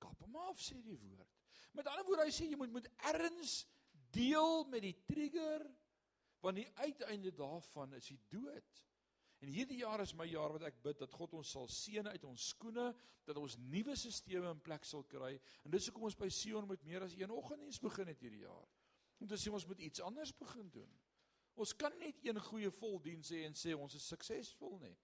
Kap 0.00 0.14
hom 0.22 0.38
af 0.46 0.60
sê 0.62 0.78
die 0.80 0.96
woord. 0.96 1.26
Met 1.76 1.90
ander 1.90 2.06
woorde 2.06 2.28
hy 2.28 2.34
sê 2.34 2.46
jy 2.48 2.58
moet 2.58 2.72
met 2.72 2.88
erns 3.12 3.60
deel 4.14 4.64
met 4.72 4.86
die 4.86 4.96
trigger 5.08 5.66
want 6.40 6.60
die 6.60 6.68
uiteinde 6.78 7.32
daarvan 7.34 7.96
is 7.98 8.06
die 8.12 8.20
dood. 8.30 8.82
En 9.38 9.50
hierdie 9.54 9.78
jaar 9.84 10.00
is 10.02 10.14
my 10.18 10.26
jaar 10.26 10.50
wat 10.56 10.64
ek 10.66 10.80
bid 10.82 10.98
dat 10.98 11.12
God 11.14 11.36
ons 11.38 11.50
sal 11.54 11.68
seën 11.70 12.06
uit 12.10 12.24
ons 12.26 12.46
skoene, 12.52 12.88
dat 13.28 13.38
ons 13.38 13.58
nuwe 13.70 13.94
stelsels 13.94 14.50
in 14.50 14.62
plek 14.66 14.84
sal 14.84 15.04
kry. 15.06 15.36
En 15.62 15.70
dis 15.70 15.86
hoekom 15.86 16.08
ons 16.08 16.18
by 16.18 16.28
Sion 16.32 16.66
met 16.66 16.82
meer 16.84 17.06
as 17.06 17.14
een 17.14 17.30
oggenddiens 17.30 17.78
begin 17.82 18.10
het 18.10 18.24
hierdie 18.24 18.42
jaar. 18.42 18.66
Om 19.18 19.30
te 19.30 19.38
sê 19.38 19.52
ons 19.54 19.66
moet 19.66 19.80
iets 19.86 20.02
anders 20.02 20.34
begin 20.38 20.70
doen. 20.74 20.90
Ons 21.58 21.74
kan 21.74 21.94
net 21.98 22.18
een 22.22 22.38
goeie 22.50 22.70
voldiens 22.70 23.30
hê 23.34 23.44
en 23.46 23.54
sê 23.58 23.74
ons 23.74 23.94
is 23.94 24.10
suksesvol 24.10 24.78
nie. 24.82 24.94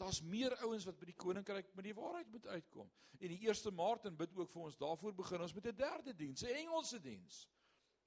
Daar's 0.00 0.20
meer 0.26 0.56
ouens 0.66 0.84
wat 0.88 0.98
by 0.98 1.06
die 1.08 1.16
koninkryk 1.16 1.70
met 1.76 1.86
die 1.86 1.94
waarheid 1.94 2.30
moet 2.32 2.46
uitkom. 2.50 2.90
En 3.20 3.30
die 3.30 3.38
1 3.46 3.74
Maart 3.76 4.08
en 4.08 4.16
bid 4.18 4.34
ook 4.36 4.50
vir 4.50 4.66
ons 4.66 4.76
daarvoor 4.80 5.14
begin 5.16 5.44
ons 5.44 5.54
met 5.54 5.66
'n 5.66 5.76
derde 5.76 6.14
diens, 6.14 6.42
'n 6.42 6.56
Engelse 6.64 7.00
diens. 7.00 7.48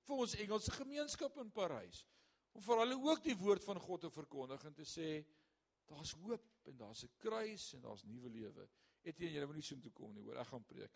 Vir 0.04 0.16
ons 0.16 0.36
Engelse 0.36 0.72
gemeenskap 0.72 1.38
in 1.38 1.52
Parys. 1.52 2.06
Om 2.52 2.62
vir 2.62 2.78
hulle 2.78 2.96
ook 2.96 3.24
die 3.24 3.38
woord 3.38 3.64
van 3.64 3.80
God 3.80 4.02
te 4.02 4.10
verkondig 4.10 4.64
en 4.66 4.74
te 4.74 4.86
sê 4.86 5.26
Daar's 5.88 6.12
hoop 6.12 6.46
en 6.68 6.78
daar's 6.78 7.04
'n 7.04 7.14
kruis 7.18 7.74
en 7.74 7.82
daar's 7.82 8.04
nuwe 8.04 8.30
lewe. 8.30 8.70
Etienne, 9.02 9.40
jy 9.40 9.46
moet 9.46 9.56
nie 9.56 9.64
so 9.64 9.80
toe 9.80 9.92
kom 9.92 10.14
nie, 10.14 10.24
hoor. 10.24 10.38
Ek 10.38 10.48
gaan 10.48 10.66
preek. 10.66 10.92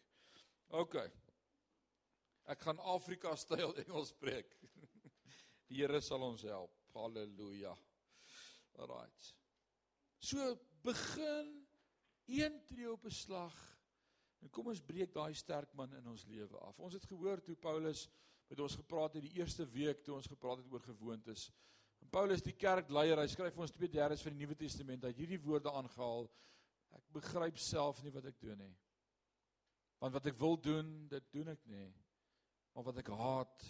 OK. 0.68 0.96
Ek 2.52 2.60
gaan 2.60 2.80
Afrika 2.80 3.36
styl 3.36 3.76
Engels 3.84 4.14
preek. 4.14 4.52
Die 5.68 5.80
Here 5.80 6.02
sal 6.02 6.22
ons 6.22 6.42
help. 6.42 6.74
Halleluja. 6.94 7.76
Alrite. 8.74 9.36
So 10.20 10.56
begin 10.84 11.68
een 12.26 12.66
tree 12.66 12.92
op 12.92 13.06
'n 13.06 13.10
slag. 13.10 13.56
En 14.42 14.50
kom 14.50 14.68
ons 14.68 14.82
breek 14.82 15.14
daai 15.14 15.34
sterk 15.34 15.74
man 15.74 15.94
in 15.94 16.08
ons 16.08 16.26
lewe 16.26 16.58
af. 16.58 16.80
Ons 16.80 16.94
het 16.94 17.06
gehoor 17.06 17.42
toe 17.42 17.56
Paulus 17.56 18.10
met 18.48 18.60
ons 18.60 18.76
gepraat 18.76 19.14
het 19.14 19.24
die 19.24 19.38
eerste 19.40 19.68
week 19.70 20.04
toe 20.04 20.16
ons 20.16 20.28
gepraat 20.28 20.58
het 20.58 20.72
oor 20.72 20.82
gewoontes. 20.82 21.52
En 22.02 22.10
Paulus 22.10 22.44
die 22.44 22.56
kerkleier, 22.58 23.20
hy 23.22 23.28
skryf 23.30 23.58
ons 23.58 23.74
2/3 23.76 24.24
van 24.24 24.34
die 24.34 24.46
Nuwe 24.46 24.58
Testament. 24.58 25.04
Het 25.04 25.22
hierdie 25.22 25.42
woorde 25.42 25.72
aangehaal. 25.72 26.30
Ek 26.98 27.04
begryp 27.14 27.58
self 27.58 28.02
nie 28.04 28.12
wat 28.12 28.26
ek 28.26 28.40
doen 28.42 28.58
nie. 28.58 28.76
Want 30.02 30.14
wat 30.14 30.26
ek 30.32 30.40
wil 30.42 30.58
doen, 30.58 31.08
dit 31.12 31.32
doen 31.32 31.54
ek 31.54 31.66
nie. 31.70 31.94
Maar 32.74 32.84
wat 32.84 32.98
ek 32.98 33.12
haat, 33.14 33.68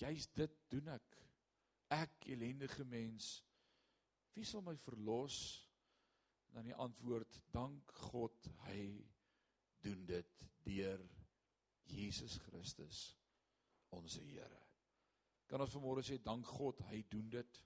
juis 0.00 0.26
dit 0.32 0.56
doen 0.72 0.88
ek. 0.88 1.20
Ek 1.94 2.26
ellendige 2.32 2.84
mens. 2.84 3.44
Wie 4.34 4.44
sal 4.44 4.64
my 4.64 4.76
verlos? 4.76 5.68
Dan 6.54 6.70
die 6.70 6.74
antwoord: 6.74 7.40
Dank 7.52 7.92
God, 8.08 8.50
hy 8.68 9.04
doen 9.84 10.06
dit 10.06 10.44
deur 10.64 11.02
Jesus 11.92 12.38
Christus, 12.46 13.10
ons 13.92 14.16
Here. 14.22 14.63
Kan 15.46 15.60
ons 15.60 15.76
vanmôre 15.76 16.02
sê 16.06 16.18
dank 16.22 16.46
God, 16.46 16.80
hy 16.90 17.02
doen 17.12 17.28
dit. 17.32 17.60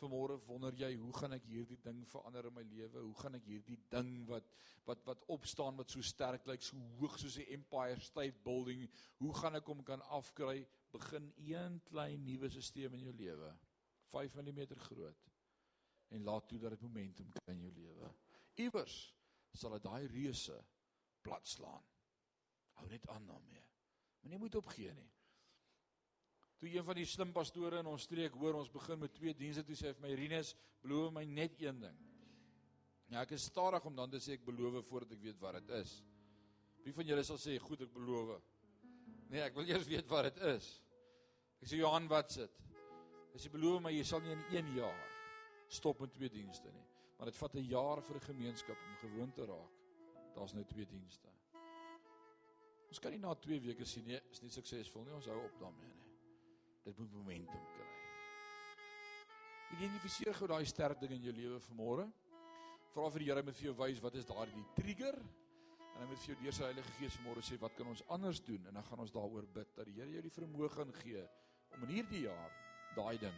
Vanmôre 0.00 0.38
wonder 0.46 0.72
jy, 0.72 0.94
hoe 0.96 1.12
gaan 1.12 1.36
ek 1.36 1.44
hierdie 1.50 1.78
ding 1.84 2.00
verander 2.08 2.48
in 2.48 2.54
my 2.56 2.64
lewe? 2.64 3.02
Hoe 3.04 3.16
gaan 3.20 3.36
ek 3.36 3.48
hierdie 3.50 3.78
ding 3.92 4.12
wat 4.30 4.48
wat 4.88 5.02
wat 5.06 5.26
opstaan 5.30 5.76
wat 5.76 5.92
so 5.92 6.02
sterk 6.02 6.46
lyk, 6.48 6.62
so 6.64 6.78
hoog 6.98 7.18
soos 7.20 7.36
'n 7.38 7.52
Empire 7.58 8.00
State 8.00 8.40
Building, 8.44 8.88
hoe 9.18 9.34
gaan 9.34 9.56
ek 9.56 9.66
hom 9.68 9.82
kan 9.84 10.00
afkry? 10.08 10.66
Begin 10.90 11.32
een 11.36 11.80
klein 11.84 12.24
nuwe 12.24 12.48
stelsel 12.48 12.96
in 12.96 13.04
jou 13.04 13.14
lewe. 13.14 13.52
5 14.10 14.34
mm 14.34 14.66
groot. 14.88 15.30
En 16.08 16.24
laat 16.24 16.48
toe 16.48 16.58
dat 16.58 16.70
dit 16.70 16.80
momentum 16.80 17.30
kry 17.30 17.54
in 17.54 17.60
jou 17.60 17.72
lewe. 17.72 18.14
Iewers 18.54 19.14
sal 19.52 19.70
dit 19.76 19.82
daai 19.82 20.06
reuse 20.06 20.56
plat 21.22 21.46
slaan. 21.46 21.84
Hou 22.80 22.88
net 22.88 23.08
aan 23.08 23.26
daarmee. 23.26 23.64
Moenie 24.20 24.38
moet 24.38 24.54
opgee 24.54 24.92
nie. 24.94 25.10
Toe 26.60 26.68
een 26.68 26.84
van 26.84 26.98
die 26.98 27.06
slim 27.08 27.32
pastore 27.32 27.80
in 27.80 27.88
ons 27.88 28.04
streek 28.04 28.34
hoor 28.36 28.58
ons 28.60 28.70
begin 28.72 29.00
met 29.00 29.14
twee 29.16 29.32
dienste 29.34 29.64
toe 29.64 29.76
sê 29.78 29.90
hy 29.90 29.96
vir 29.96 30.04
my 30.04 30.14
Rinus, 30.18 30.52
beloof 30.84 31.14
my 31.16 31.24
net 31.24 31.56
een 31.62 31.78
ding. 31.80 31.98
Ja, 33.10 33.22
ek 33.22 33.32
is 33.34 33.48
stadig 33.48 33.84
om 33.88 33.96
dan 33.96 34.12
te 34.12 34.20
sê 34.20 34.36
ek 34.36 34.44
beloof 34.44 34.84
voordat 34.90 35.16
ek 35.16 35.22
weet 35.24 35.40
wat 35.40 35.56
dit 35.56 35.72
is. 35.80 35.94
Wie 36.84 36.92
van 36.96 37.08
julle 37.08 37.24
sal 37.24 37.40
sê 37.40 37.56
goed 37.64 37.86
ek 37.86 37.94
beloof? 37.94 38.36
Nee, 39.30 39.40
ek 39.46 39.56
wil 39.56 39.72
eers 39.72 39.88
weet 39.88 40.08
wat 40.10 40.28
dit 40.28 40.42
is. 40.52 40.68
Ek 41.62 41.72
sê 41.72 41.80
Johan, 41.80 42.08
wat 42.12 42.36
sit? 42.36 42.60
Hy 43.32 43.40
sê 43.40 43.50
beloof 43.52 43.80
my 43.84 43.94
jy 43.94 44.04
sal 44.04 44.20
nie 44.24 44.36
in 44.36 44.44
1 44.60 44.70
jaar 44.76 45.02
stop 45.70 46.00
met 46.02 46.12
twee 46.12 46.28
dienste 46.32 46.70
nie. 46.74 46.86
Maar 47.16 47.30
dit 47.30 47.36
vat 47.40 47.54
'n 47.54 47.68
jaar 47.68 48.02
vir 48.02 48.16
'n 48.16 48.28
gemeenskap 48.28 48.76
om 48.76 48.96
gewoon 48.96 49.32
te 49.32 49.44
raak. 49.46 49.72
Daar's 50.34 50.52
nou 50.52 50.64
twee 50.64 50.86
dienste. 50.86 51.28
Ons 52.88 52.98
kan 52.98 53.12
nie 53.12 53.20
na 53.20 53.34
2 53.34 53.60
weke 53.60 53.84
sien 53.84 54.04
nie, 54.04 54.20
is 54.30 54.42
nie 54.42 54.50
suksesvol 54.50 55.04
nie. 55.04 55.14
Ons 55.14 55.26
hou 55.26 55.44
op 55.44 55.58
daarmee 55.60 55.94
nie. 55.94 56.09
Dit 56.84 56.98
moet 56.98 57.12
momentum 57.12 57.66
kry. 57.74 57.88
Identifiseer 59.76 60.34
gou 60.34 60.48
daai 60.50 60.64
sterk 60.66 61.00
ding 61.02 61.12
in 61.14 61.28
jou 61.28 61.34
lewe 61.36 61.60
vanmôre. 61.68 62.06
Vra 62.94 63.10
vir 63.14 63.22
die 63.22 63.28
Here 63.30 63.44
om 63.44 63.52
vir 63.52 63.66
jou 63.68 63.74
wys 63.78 64.00
wat 64.02 64.16
is 64.18 64.26
daardie 64.26 64.64
trigger 64.78 65.18
en 65.20 66.00
hy 66.02 66.06
moet 66.10 66.22
vir 66.22 66.32
jou 66.32 66.36
deur 66.40 66.56
sy 66.56 66.64
Heilige 66.64 66.94
Gees 66.96 67.16
vanmôre 67.18 67.42
sê 67.44 67.58
wat 67.60 67.76
kan 67.78 67.90
ons 67.90 68.02
anders 68.14 68.40
doen 68.46 68.66
en 68.66 68.78
dan 68.78 68.86
gaan 68.88 69.02
ons 69.04 69.12
daaroor 69.14 69.46
bid 69.54 69.74
dat 69.76 69.86
die 69.86 69.98
Here 69.98 70.16
jou 70.16 70.22
die 70.26 70.32
vermoë 70.34 70.70
gaan 70.74 70.94
gee 71.02 71.22
om 71.76 71.84
in 71.86 71.92
hierdie 71.94 72.24
jaar 72.24 72.56
daai 72.96 73.18
ding 73.22 73.36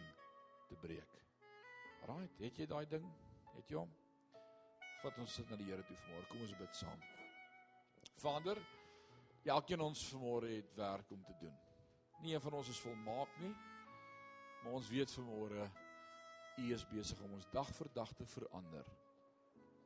te 0.69 0.79
breek. 0.81 1.19
Right, 2.09 2.39
het 2.41 2.57
jy 2.59 2.67
daai 2.67 2.85
ding? 2.89 3.05
Het 3.53 3.75
jy 3.75 3.77
hom? 3.81 3.91
Vat 5.03 5.19
ons 5.19 5.35
sit 5.37 5.51
na 5.51 5.59
die 5.59 5.67
Here 5.67 5.83
toe 5.85 5.99
vanmôre. 6.05 6.29
Kom 6.31 6.47
ons 6.47 6.55
bid 6.63 6.79
saam. 6.79 7.05
Vader, 8.23 8.63
elkeen 9.53 9.83
ons 9.83 10.07
vanmôre 10.15 10.55
het 10.55 10.73
werk 10.79 11.11
om 11.13 11.21
te 11.27 11.37
doen. 11.43 11.53
Nie 12.23 12.33
een 12.33 12.41
van 12.41 12.53
ons 12.55 12.69
is 12.71 12.79
volmaak 12.79 13.31
nie. 13.41 13.51
Maar 14.63 14.77
ons 14.79 14.89
weet 14.89 15.11
vanmôre 15.11 15.65
U 16.53 16.67
is 16.71 16.85
besig 16.85 17.19
om 17.25 17.33
ons 17.35 17.47
dag 17.51 17.69
vir 17.75 17.89
dag 17.95 18.11
te 18.15 18.25
verander. 18.29 18.85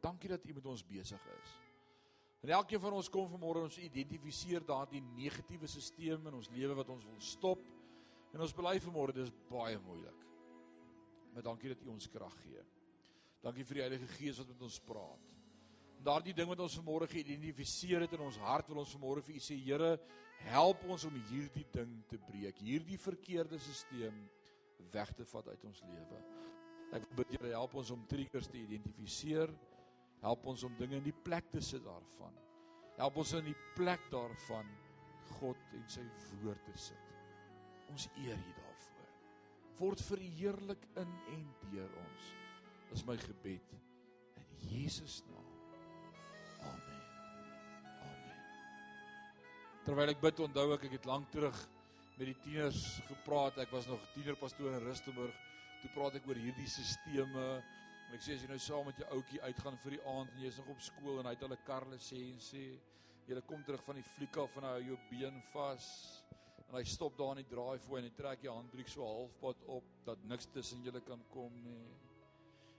Dankie 0.04 0.30
dat 0.30 0.46
U 0.46 0.54
met 0.54 0.66
ons 0.70 0.84
besig 0.86 1.24
is. 1.38 1.54
En 2.46 2.52
elkeen 2.54 2.82
van 2.84 2.94
ons 2.94 3.10
kom 3.10 3.30
vanmôre 3.32 3.64
ons 3.66 3.80
identifiseer 3.82 4.66
daardie 4.68 5.02
negatiewe 5.16 5.68
stelsel 5.68 6.28
in 6.30 6.38
ons 6.38 6.52
lewe 6.54 6.76
wat 6.78 6.92
ons 6.94 7.08
wil 7.08 7.18
stop. 7.24 7.64
En 8.36 8.44
ons 8.46 8.54
bely 8.54 8.76
vanmôre 8.84 9.16
dis 9.16 9.34
baie 9.50 9.80
moeilik. 9.88 10.28
Maar 11.34 11.48
dankie 11.50 11.74
dat 11.74 11.82
U 11.88 11.90
ons 11.96 12.10
krag 12.12 12.38
gee. 12.44 12.62
Dankie 13.42 13.66
vir 13.66 13.80
die 13.80 13.86
Heilige 13.88 14.14
Gees 14.18 14.44
wat 14.44 14.54
met 14.54 14.68
ons 14.68 14.80
praat. 14.86 15.37
Daardie 16.06 16.36
ding 16.36 16.48
wat 16.50 16.62
ons 16.64 16.78
vanmôre 16.80 17.08
geïdentifiseer 17.12 18.06
het 18.06 18.14
in 18.16 18.24
ons 18.28 18.38
hart 18.43 18.70
wil 18.70 18.84
ons 18.84 18.95
vanmôre 18.95 19.24
vir 19.26 19.38
U 19.38 19.43
sê 19.43 19.58
Here, 19.60 19.95
help 20.48 20.84
ons 20.88 21.06
om 21.10 21.16
hierdie 21.32 21.66
ding 21.74 21.95
te 22.10 22.20
breek, 22.30 22.60
hierdie 22.62 23.00
verkeerde 23.02 23.60
stelsel 23.60 24.20
weg 24.93 25.14
te 25.18 25.26
vat 25.26 25.48
uit 25.48 25.64
ons 25.68 25.82
lewe. 25.89 26.20
Ek 26.95 27.08
bid 27.18 27.34
Here 27.36 27.54
help 27.56 27.76
ons 27.82 27.91
om 27.95 28.06
triggers 28.10 28.48
te 28.52 28.60
identifiseer. 28.62 29.52
Help 30.24 30.48
ons 30.50 30.64
om 30.66 30.76
dinge 30.80 30.98
in 30.98 31.06
die 31.06 31.16
plek 31.26 31.50
te 31.52 31.62
sit 31.62 31.84
daarvan. 31.86 32.34
Help 32.98 33.20
ons 33.22 33.36
in 33.38 33.45
die 33.52 33.58
plek 33.78 34.02
daarvan 34.14 34.70
God 35.38 35.60
en 35.78 35.84
sy 35.91 36.06
woord 36.41 36.64
te 36.66 36.78
sit. 36.88 37.12
Ons 37.93 38.08
eer 38.24 38.38
U 38.38 38.56
daarvoor. 38.58 39.12
Word 39.78 40.02
verheerlik 40.08 40.88
in 40.98 41.12
en 41.36 41.43
deur 41.68 42.00
ons. 42.02 42.32
Dis 42.89 43.06
my 43.06 43.18
gebed 43.22 43.76
in 43.76 44.48
Jesus 44.72 45.22
naam. 45.28 45.37
Amen. 46.66 47.01
Terwyl 49.86 50.14
ek 50.14 50.22
bid, 50.24 50.39
onthou 50.47 50.68
ek 50.76 50.88
ek 50.89 50.97
het 50.99 51.10
lank 51.10 51.30
terug 51.32 51.58
met 52.18 52.32
die 52.32 52.38
tieners 52.43 52.82
gepraat. 53.08 53.62
Ek 53.62 53.72
was 53.72 53.88
nog 53.88 54.01
tienerpastoor 54.16 54.80
in 54.80 54.86
Rustenburg. 54.88 55.45
Toe 55.82 55.91
praat 55.93 56.18
ek 56.18 56.28
oor 56.28 56.39
hierdie. 56.41 56.68
En 58.08 58.16
ek 58.16 58.24
sê 58.24 58.38
as 58.38 58.43
jy 58.43 58.47
nou 58.47 58.60
saam 58.64 58.86
met 58.88 58.99
jou 59.01 59.08
ouetjie 59.18 59.41
uitgaan 59.43 59.78
vir 59.84 59.97
die 59.97 60.03
aand 60.08 60.30
en 60.32 60.43
jy's 60.45 60.58
nog 60.62 60.70
op 60.72 60.84
skool 60.86 61.18
en 61.20 61.28
hy 61.28 61.34
het 61.36 61.41
hulle 61.43 61.58
karle 61.68 61.97
sê 61.99 62.22
en 62.30 62.39
sê 62.39 62.62
jy 63.28 63.41
kom 63.43 63.66
terug 63.68 63.84
van 63.84 63.99
die 63.99 64.05
fliek 64.14 64.38
af 64.39 64.55
en 64.55 64.64
hy 64.64 64.72
hou 64.78 64.86
jou 64.93 64.99
been 65.10 65.41
vas. 65.51 65.88
En 66.70 66.78
hy 66.78 66.84
stop 66.88 67.18
daar 67.20 67.36
in 67.36 67.43
die 67.43 67.51
draaifooi 67.51 67.99
en 67.99 68.08
hy 68.08 68.14
trek 68.16 68.45
jou 68.47 68.55
handbriek 68.55 68.91
so 68.91 69.03
halfpad 69.03 69.66
op 69.76 69.89
dat 70.08 70.24
niks 70.32 70.47
tussen 70.55 70.88
julle 70.88 71.01
kan 71.03 71.20
kom 71.34 71.51
nie. 71.66 71.84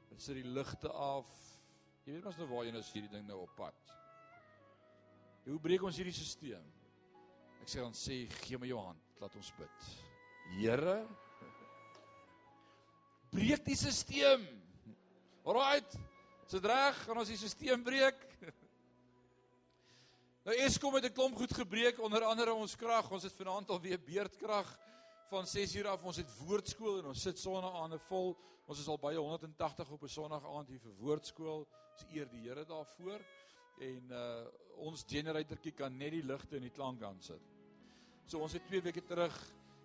Dit 0.09 0.25
sit 0.25 0.41
die 0.41 0.49
ligte 0.49 0.93
af. 0.93 1.29
Jy 2.09 2.15
weet 2.15 2.25
mos 2.25 2.39
nou 2.41 2.47
waar 2.49 2.65
jy 2.65 2.71
nou 2.73 2.81
is 2.81 2.91
hierdie 2.95 3.11
ding 3.13 3.27
nou 3.29 3.43
op 3.43 3.51
pad. 3.53 3.91
Hoe 5.45 5.59
breek 5.61 5.83
ons 5.85 5.97
hierdie 6.01 6.15
stelsel? 6.17 6.63
Ek 7.61 7.69
sê 7.69 7.83
dan 7.83 7.97
sê 7.97 8.15
gee 8.47 8.57
my 8.57 8.71
jou 8.71 8.79
hand, 8.81 9.03
laat 9.21 9.35
ons 9.37 9.51
bid. 9.59 9.89
Here 10.55 10.95
breek 13.29 13.61
die 13.67 13.77
stelsel. 13.77 14.47
Alraight. 15.45 15.99
Dis 16.49 16.65
reg, 16.65 17.03
gaan 17.05 17.21
ons 17.21 17.29
die 17.29 17.37
stelsel 17.43 17.85
breek. 17.85 18.25
Nou 20.49 20.55
Eskom 20.65 20.95
het 20.97 21.05
'n 21.05 21.13
klomp 21.13 21.35
goed 21.37 21.53
gebreek, 21.53 21.99
onder 22.01 22.25
andere 22.25 22.55
ons 22.57 22.73
krag. 22.73 23.11
Ons 23.13 23.27
het 23.29 23.35
vanaand 23.37 23.69
al 23.69 23.83
weer 23.85 24.01
beurtkrag 24.01 24.71
van 25.29 25.45
6uur 25.45 25.91
af. 25.93 26.07
Ons 26.09 26.23
het 26.23 26.31
woordskool 26.39 27.03
en 27.03 27.11
ons 27.13 27.23
sit 27.23 27.37
sonnaande 27.37 27.99
vol. 28.09 28.33
Ons 28.65 28.81
is 28.81 28.89
al 28.89 28.97
baie 28.97 29.19
180 29.21 29.91
op 29.91 30.03
'n 30.03 30.09
Sondag 30.09 30.47
aand 30.49 30.69
hier 30.69 30.81
vir 30.81 30.97
woordskool. 30.97 31.69
Ons 31.99 32.13
eer 32.15 32.29
die 32.31 32.45
Here 32.45 32.63
daarvoor 32.63 33.23
en 33.83 34.13
uh 34.15 34.27
ons 34.87 35.03
generatorkie 35.11 35.73
kan 35.75 35.97
net 35.99 36.13
die 36.15 36.23
ligte 36.23 36.55
in 36.55 36.63
die 36.63 36.71
klank 36.71 37.01
aan 37.03 37.19
sit. 37.19 37.43
So 38.31 38.39
ons 38.47 38.55
het 38.55 38.63
2 38.71 38.85
weke 38.85 39.03
terug 39.03 39.35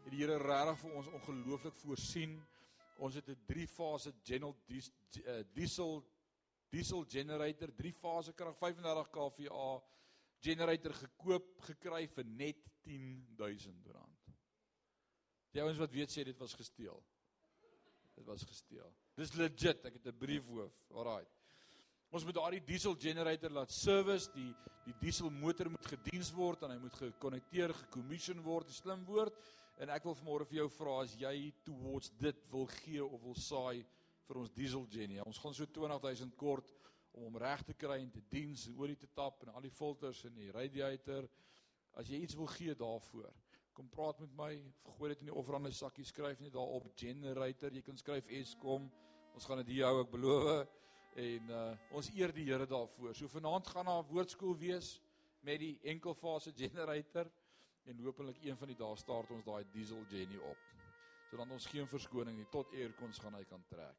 het 0.03 0.11
die 0.13 0.19
Here 0.19 0.35
regtig 0.37 0.83
vir 0.83 0.93
ons 0.99 1.09
ongelooflik 1.17 1.79
voorsien. 1.81 2.37
Ons 3.01 3.17
het 3.17 3.33
'n 3.33 3.41
3 3.49 3.65
fase 3.65 4.13
general 4.21 4.53
eh, 4.69 5.41
diesel 5.55 6.03
diesel 6.69 7.03
generator, 7.09 7.73
3 7.81 7.93
fase 7.93 8.33
krag 8.33 8.57
35 8.61 9.09
kVA 9.09 9.81
generator 10.39 10.93
gekoop 10.93 11.61
gekry 11.65 12.07
vir 12.07 12.25
net 12.25 12.61
R10000. 12.85 13.93
Die 15.51 15.61
ouens 15.61 15.77
wat 15.81 15.91
weet 15.91 16.11
sê 16.11 16.23
dit 16.23 16.37
was 16.37 16.53
gesteel. 16.53 17.03
Dit 18.13 18.25
was 18.25 18.43
gesteel. 18.43 18.93
Dis 19.15 19.33
legit, 19.33 19.85
ek 19.85 19.93
het 19.93 20.05
'n 20.05 20.17
brief 20.17 20.45
hoof. 20.45 20.73
Alraai. 20.91 21.25
Ons 22.13 22.27
moet 22.27 22.35
daardie 22.37 22.61
diesel 22.61 22.93
generator 23.01 23.49
laat 23.49 23.71
service, 23.73 24.29
die 24.35 24.51
die 24.83 24.93
diesel 24.99 25.31
motor 25.31 25.69
moet 25.71 25.85
gediens 25.87 26.27
word 26.35 26.65
en 26.65 26.73
hy 26.73 26.77
moet 26.77 26.97
gekonnekteer, 26.99 27.71
gecommission 27.85 28.41
word, 28.43 28.67
'n 28.67 28.75
slim 28.75 29.05
woord. 29.07 29.33
En 29.79 29.89
ek 29.89 30.03
wil 30.03 30.13
vanmôre 30.13 30.45
vir 30.45 30.57
jou 30.57 30.67
vra 30.69 30.99
as 31.01 31.15
jy 31.15 31.53
towards 31.63 32.11
dit 32.19 32.35
wil 32.51 32.67
gee 32.67 33.03
of 33.03 33.21
wil 33.23 33.33
saai 33.33 33.85
vir 34.27 34.37
ons 34.37 34.51
diesel 34.51 34.85
genie. 34.91 35.23
Ons 35.25 35.39
gaan 35.39 35.53
so 35.53 35.65
20000 35.65 36.35
kort 36.37 36.69
om 37.13 37.23
hom 37.23 37.37
reg 37.37 37.63
te 37.63 37.73
kry 37.73 38.01
en 38.01 38.11
te 38.11 38.21
diens 38.29 38.67
en 38.67 38.77
olie 38.77 38.95
te 38.95 39.07
tap 39.15 39.41
en 39.41 39.49
al 39.49 39.61
die 39.61 39.71
filters 39.71 40.25
en 40.25 40.35
die 40.35 40.51
radiator. 40.51 41.27
As 41.95 42.07
jy 42.07 42.21
iets 42.21 42.35
wil 42.35 42.47
gee 42.47 42.75
daarvoor, 42.75 43.33
kom 43.73 43.89
praat 43.89 44.19
met 44.19 44.35
my. 44.37 44.61
Gooi 44.99 45.09
dit 45.09 45.21
in 45.21 45.31
die 45.31 45.35
offerande 45.35 45.71
sakkie, 45.71 46.05
skryf 46.05 46.39
net 46.39 46.53
daarop 46.53 46.93
generator. 46.95 47.71
Jy 47.71 47.81
kan 47.81 47.97
skryf 47.97 48.27
Eskom. 48.29 48.91
Ons 49.33 49.45
gaan 49.45 49.57
dit 49.57 49.67
hier 49.67 49.85
hou, 49.85 50.01
ek 50.01 50.11
beloof. 50.11 50.82
En 51.15 51.49
uh 51.49 51.71
ons 51.93 52.09
eer 52.15 52.33
die 52.33 52.45
Here 52.49 52.65
daarvoor. 52.65 53.15
So 53.15 53.27
vanaand 53.27 53.67
gaan 53.67 53.85
daar 53.85 54.03
'n 54.03 54.09
woordskool 54.09 54.57
wees 54.57 54.99
met 55.41 55.59
die 55.59 55.79
enkelfase 55.83 56.53
generator 56.55 57.29
en 57.85 57.99
hopelik 57.99 58.37
een 58.41 58.57
van 58.57 58.67
die 58.67 58.77
dae 58.77 58.95
start 58.95 59.31
ons 59.31 59.45
daai 59.45 59.65
diesel 59.71 60.05
genny 60.09 60.37
op. 60.37 60.57
Sodat 61.29 61.51
ons 61.51 61.65
geen 61.65 61.87
verskoning 61.87 62.37
nie 62.37 62.49
tot 62.49 62.73
aircons 62.73 63.19
gaan 63.19 63.35
hy 63.35 63.43
kan 63.43 63.63
trek. 63.69 63.95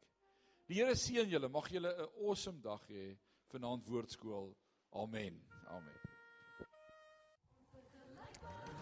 Die 0.66 0.80
Here 0.80 0.96
seën 0.96 1.28
julle. 1.28 1.48
Mag 1.48 1.68
julle 1.68 1.94
'n 1.94 2.26
awesome 2.26 2.60
dag 2.60 2.86
hê 2.88 3.16
vanaand 3.52 3.86
woordskool. 3.86 4.54
Amen. 4.90 5.42
Amen. 5.66 5.98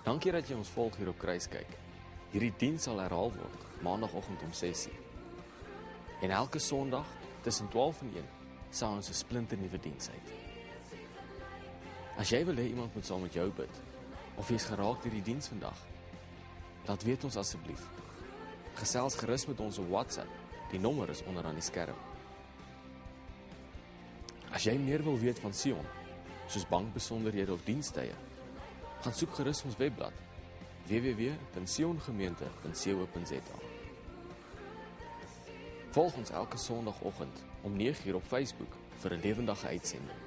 Dankie 0.04 0.32
dat 0.32 0.48
jy 0.48 0.56
ons 0.56 0.68
volg 0.68 0.96
hier 0.96 1.08
op 1.08 1.18
Kruiskyk. 1.18 1.78
Hierdie 2.32 2.54
diens 2.58 2.82
sal 2.82 2.98
herhaal 2.98 3.32
word 3.32 3.82
maandagooggend 3.82 4.42
om 4.42 4.52
6:00. 4.52 4.92
En 6.22 6.30
elke 6.30 6.58
Sondag 6.58 7.21
tussen 7.42 7.68
12 7.68 8.00
en 8.00 8.12
1 8.16 8.24
sal 8.70 8.96
ons 8.96 9.08
'n 9.08 9.14
splinter 9.14 9.58
nuwe 9.58 9.78
diens 9.78 10.10
uit. 10.10 10.32
As 12.16 12.30
jy 12.30 12.44
wil 12.44 12.56
hê 12.56 12.68
iemand 12.68 12.94
moet 12.94 13.06
saam 13.06 13.22
met 13.22 13.32
jou 13.32 13.50
bid 13.50 13.80
of 14.36 14.48
jy's 14.48 14.64
geraak 14.64 15.02
deur 15.02 15.12
die 15.12 15.22
diens 15.22 15.48
vandag, 15.48 15.76
laat 16.86 17.02
weet 17.02 17.24
ons 17.24 17.36
asseblief. 17.36 17.88
Gesels 18.74 19.14
gerus 19.14 19.46
met 19.46 19.60
ons 19.60 19.78
op 19.78 19.88
WhatsApp. 19.88 20.28
Die 20.70 20.80
nommer 20.80 21.08
is 21.08 21.24
onder 21.24 21.44
aan 21.44 21.54
die 21.54 21.62
skerm. 21.62 21.96
As 24.52 24.64
jy 24.64 24.78
meer 24.78 25.02
wil 25.02 25.18
weet 25.18 25.38
van 25.38 25.52
Sion, 25.52 25.86
soos 26.46 26.68
bankbesonderhede 26.68 27.52
of 27.52 27.64
dienstye, 27.64 28.14
gaan 29.00 29.12
soek 29.12 29.34
gerus 29.34 29.64
ons 29.64 29.76
webblad 29.76 30.12
www.siongemeente.co.za. 30.86 33.71
Volg 35.92 36.14
ons 36.16 36.30
elke 36.30 36.56
Sondagoggend 36.56 37.42
om 37.62 37.72
9:00 37.76 38.14
op 38.14 38.24
Facebook 38.24 38.72
vir 38.96 39.12
'n 39.12 39.20
lewendige 39.20 39.66
uitsending. 39.66 40.18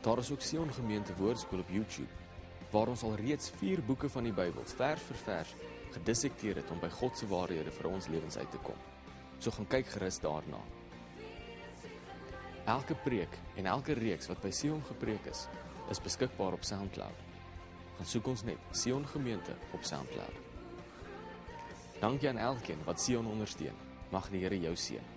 Daar 0.00 0.18
is 0.18 0.30
ook 0.30 0.40
Sion 0.40 0.72
Gemeente 0.72 1.14
Woordskool 1.16 1.58
op 1.58 1.68
YouTube 1.68 2.12
waar 2.70 2.86
ons 2.88 3.02
al 3.02 3.14
reeds 3.14 3.50
4 3.50 3.84
boeke 3.84 4.08
van 4.08 4.22
die 4.22 4.32
Bybel 4.32 4.64
vers 4.64 5.00
vir 5.00 5.16
vers 5.16 5.54
gedissekteer 5.90 6.56
het 6.56 6.70
om 6.70 6.80
by 6.80 6.88
God 6.88 7.18
se 7.18 7.26
waarhede 7.26 7.70
vir 7.70 7.90
ons 7.90 8.06
lewens 8.06 8.36
uit 8.36 8.50
te 8.50 8.58
kom. 8.58 8.80
So 9.38 9.50
gaan 9.50 9.66
kyk 9.66 9.86
gerus 9.86 10.20
daarna. 10.20 10.60
Elke 12.64 12.94
preek 12.94 13.38
en 13.54 13.66
elke 13.66 13.92
reeks 13.92 14.26
wat 14.26 14.40
by 14.40 14.50
Sion 14.50 14.82
gepreek 14.84 15.26
is, 15.26 15.48
is 15.90 16.00
beskikbaar 16.00 16.52
op 16.52 16.64
SoundCloud. 16.64 17.18
Gaan 17.96 18.06
soek 18.06 18.26
ons 18.26 18.42
net 18.42 18.58
Sion 18.70 19.06
Gemeente 19.06 19.56
op 19.72 19.82
SoundCloud. 19.82 20.43
Dankie 22.04 22.28
aan 22.28 22.36
elkeen 22.36 22.84
wat 22.84 23.00
Sion 23.00 23.26
ondersteun. 23.26 23.72
Mag 24.12 24.28
die 24.28 24.42
Here 24.42 24.60
jou 24.60 24.76
seën. 24.76 25.13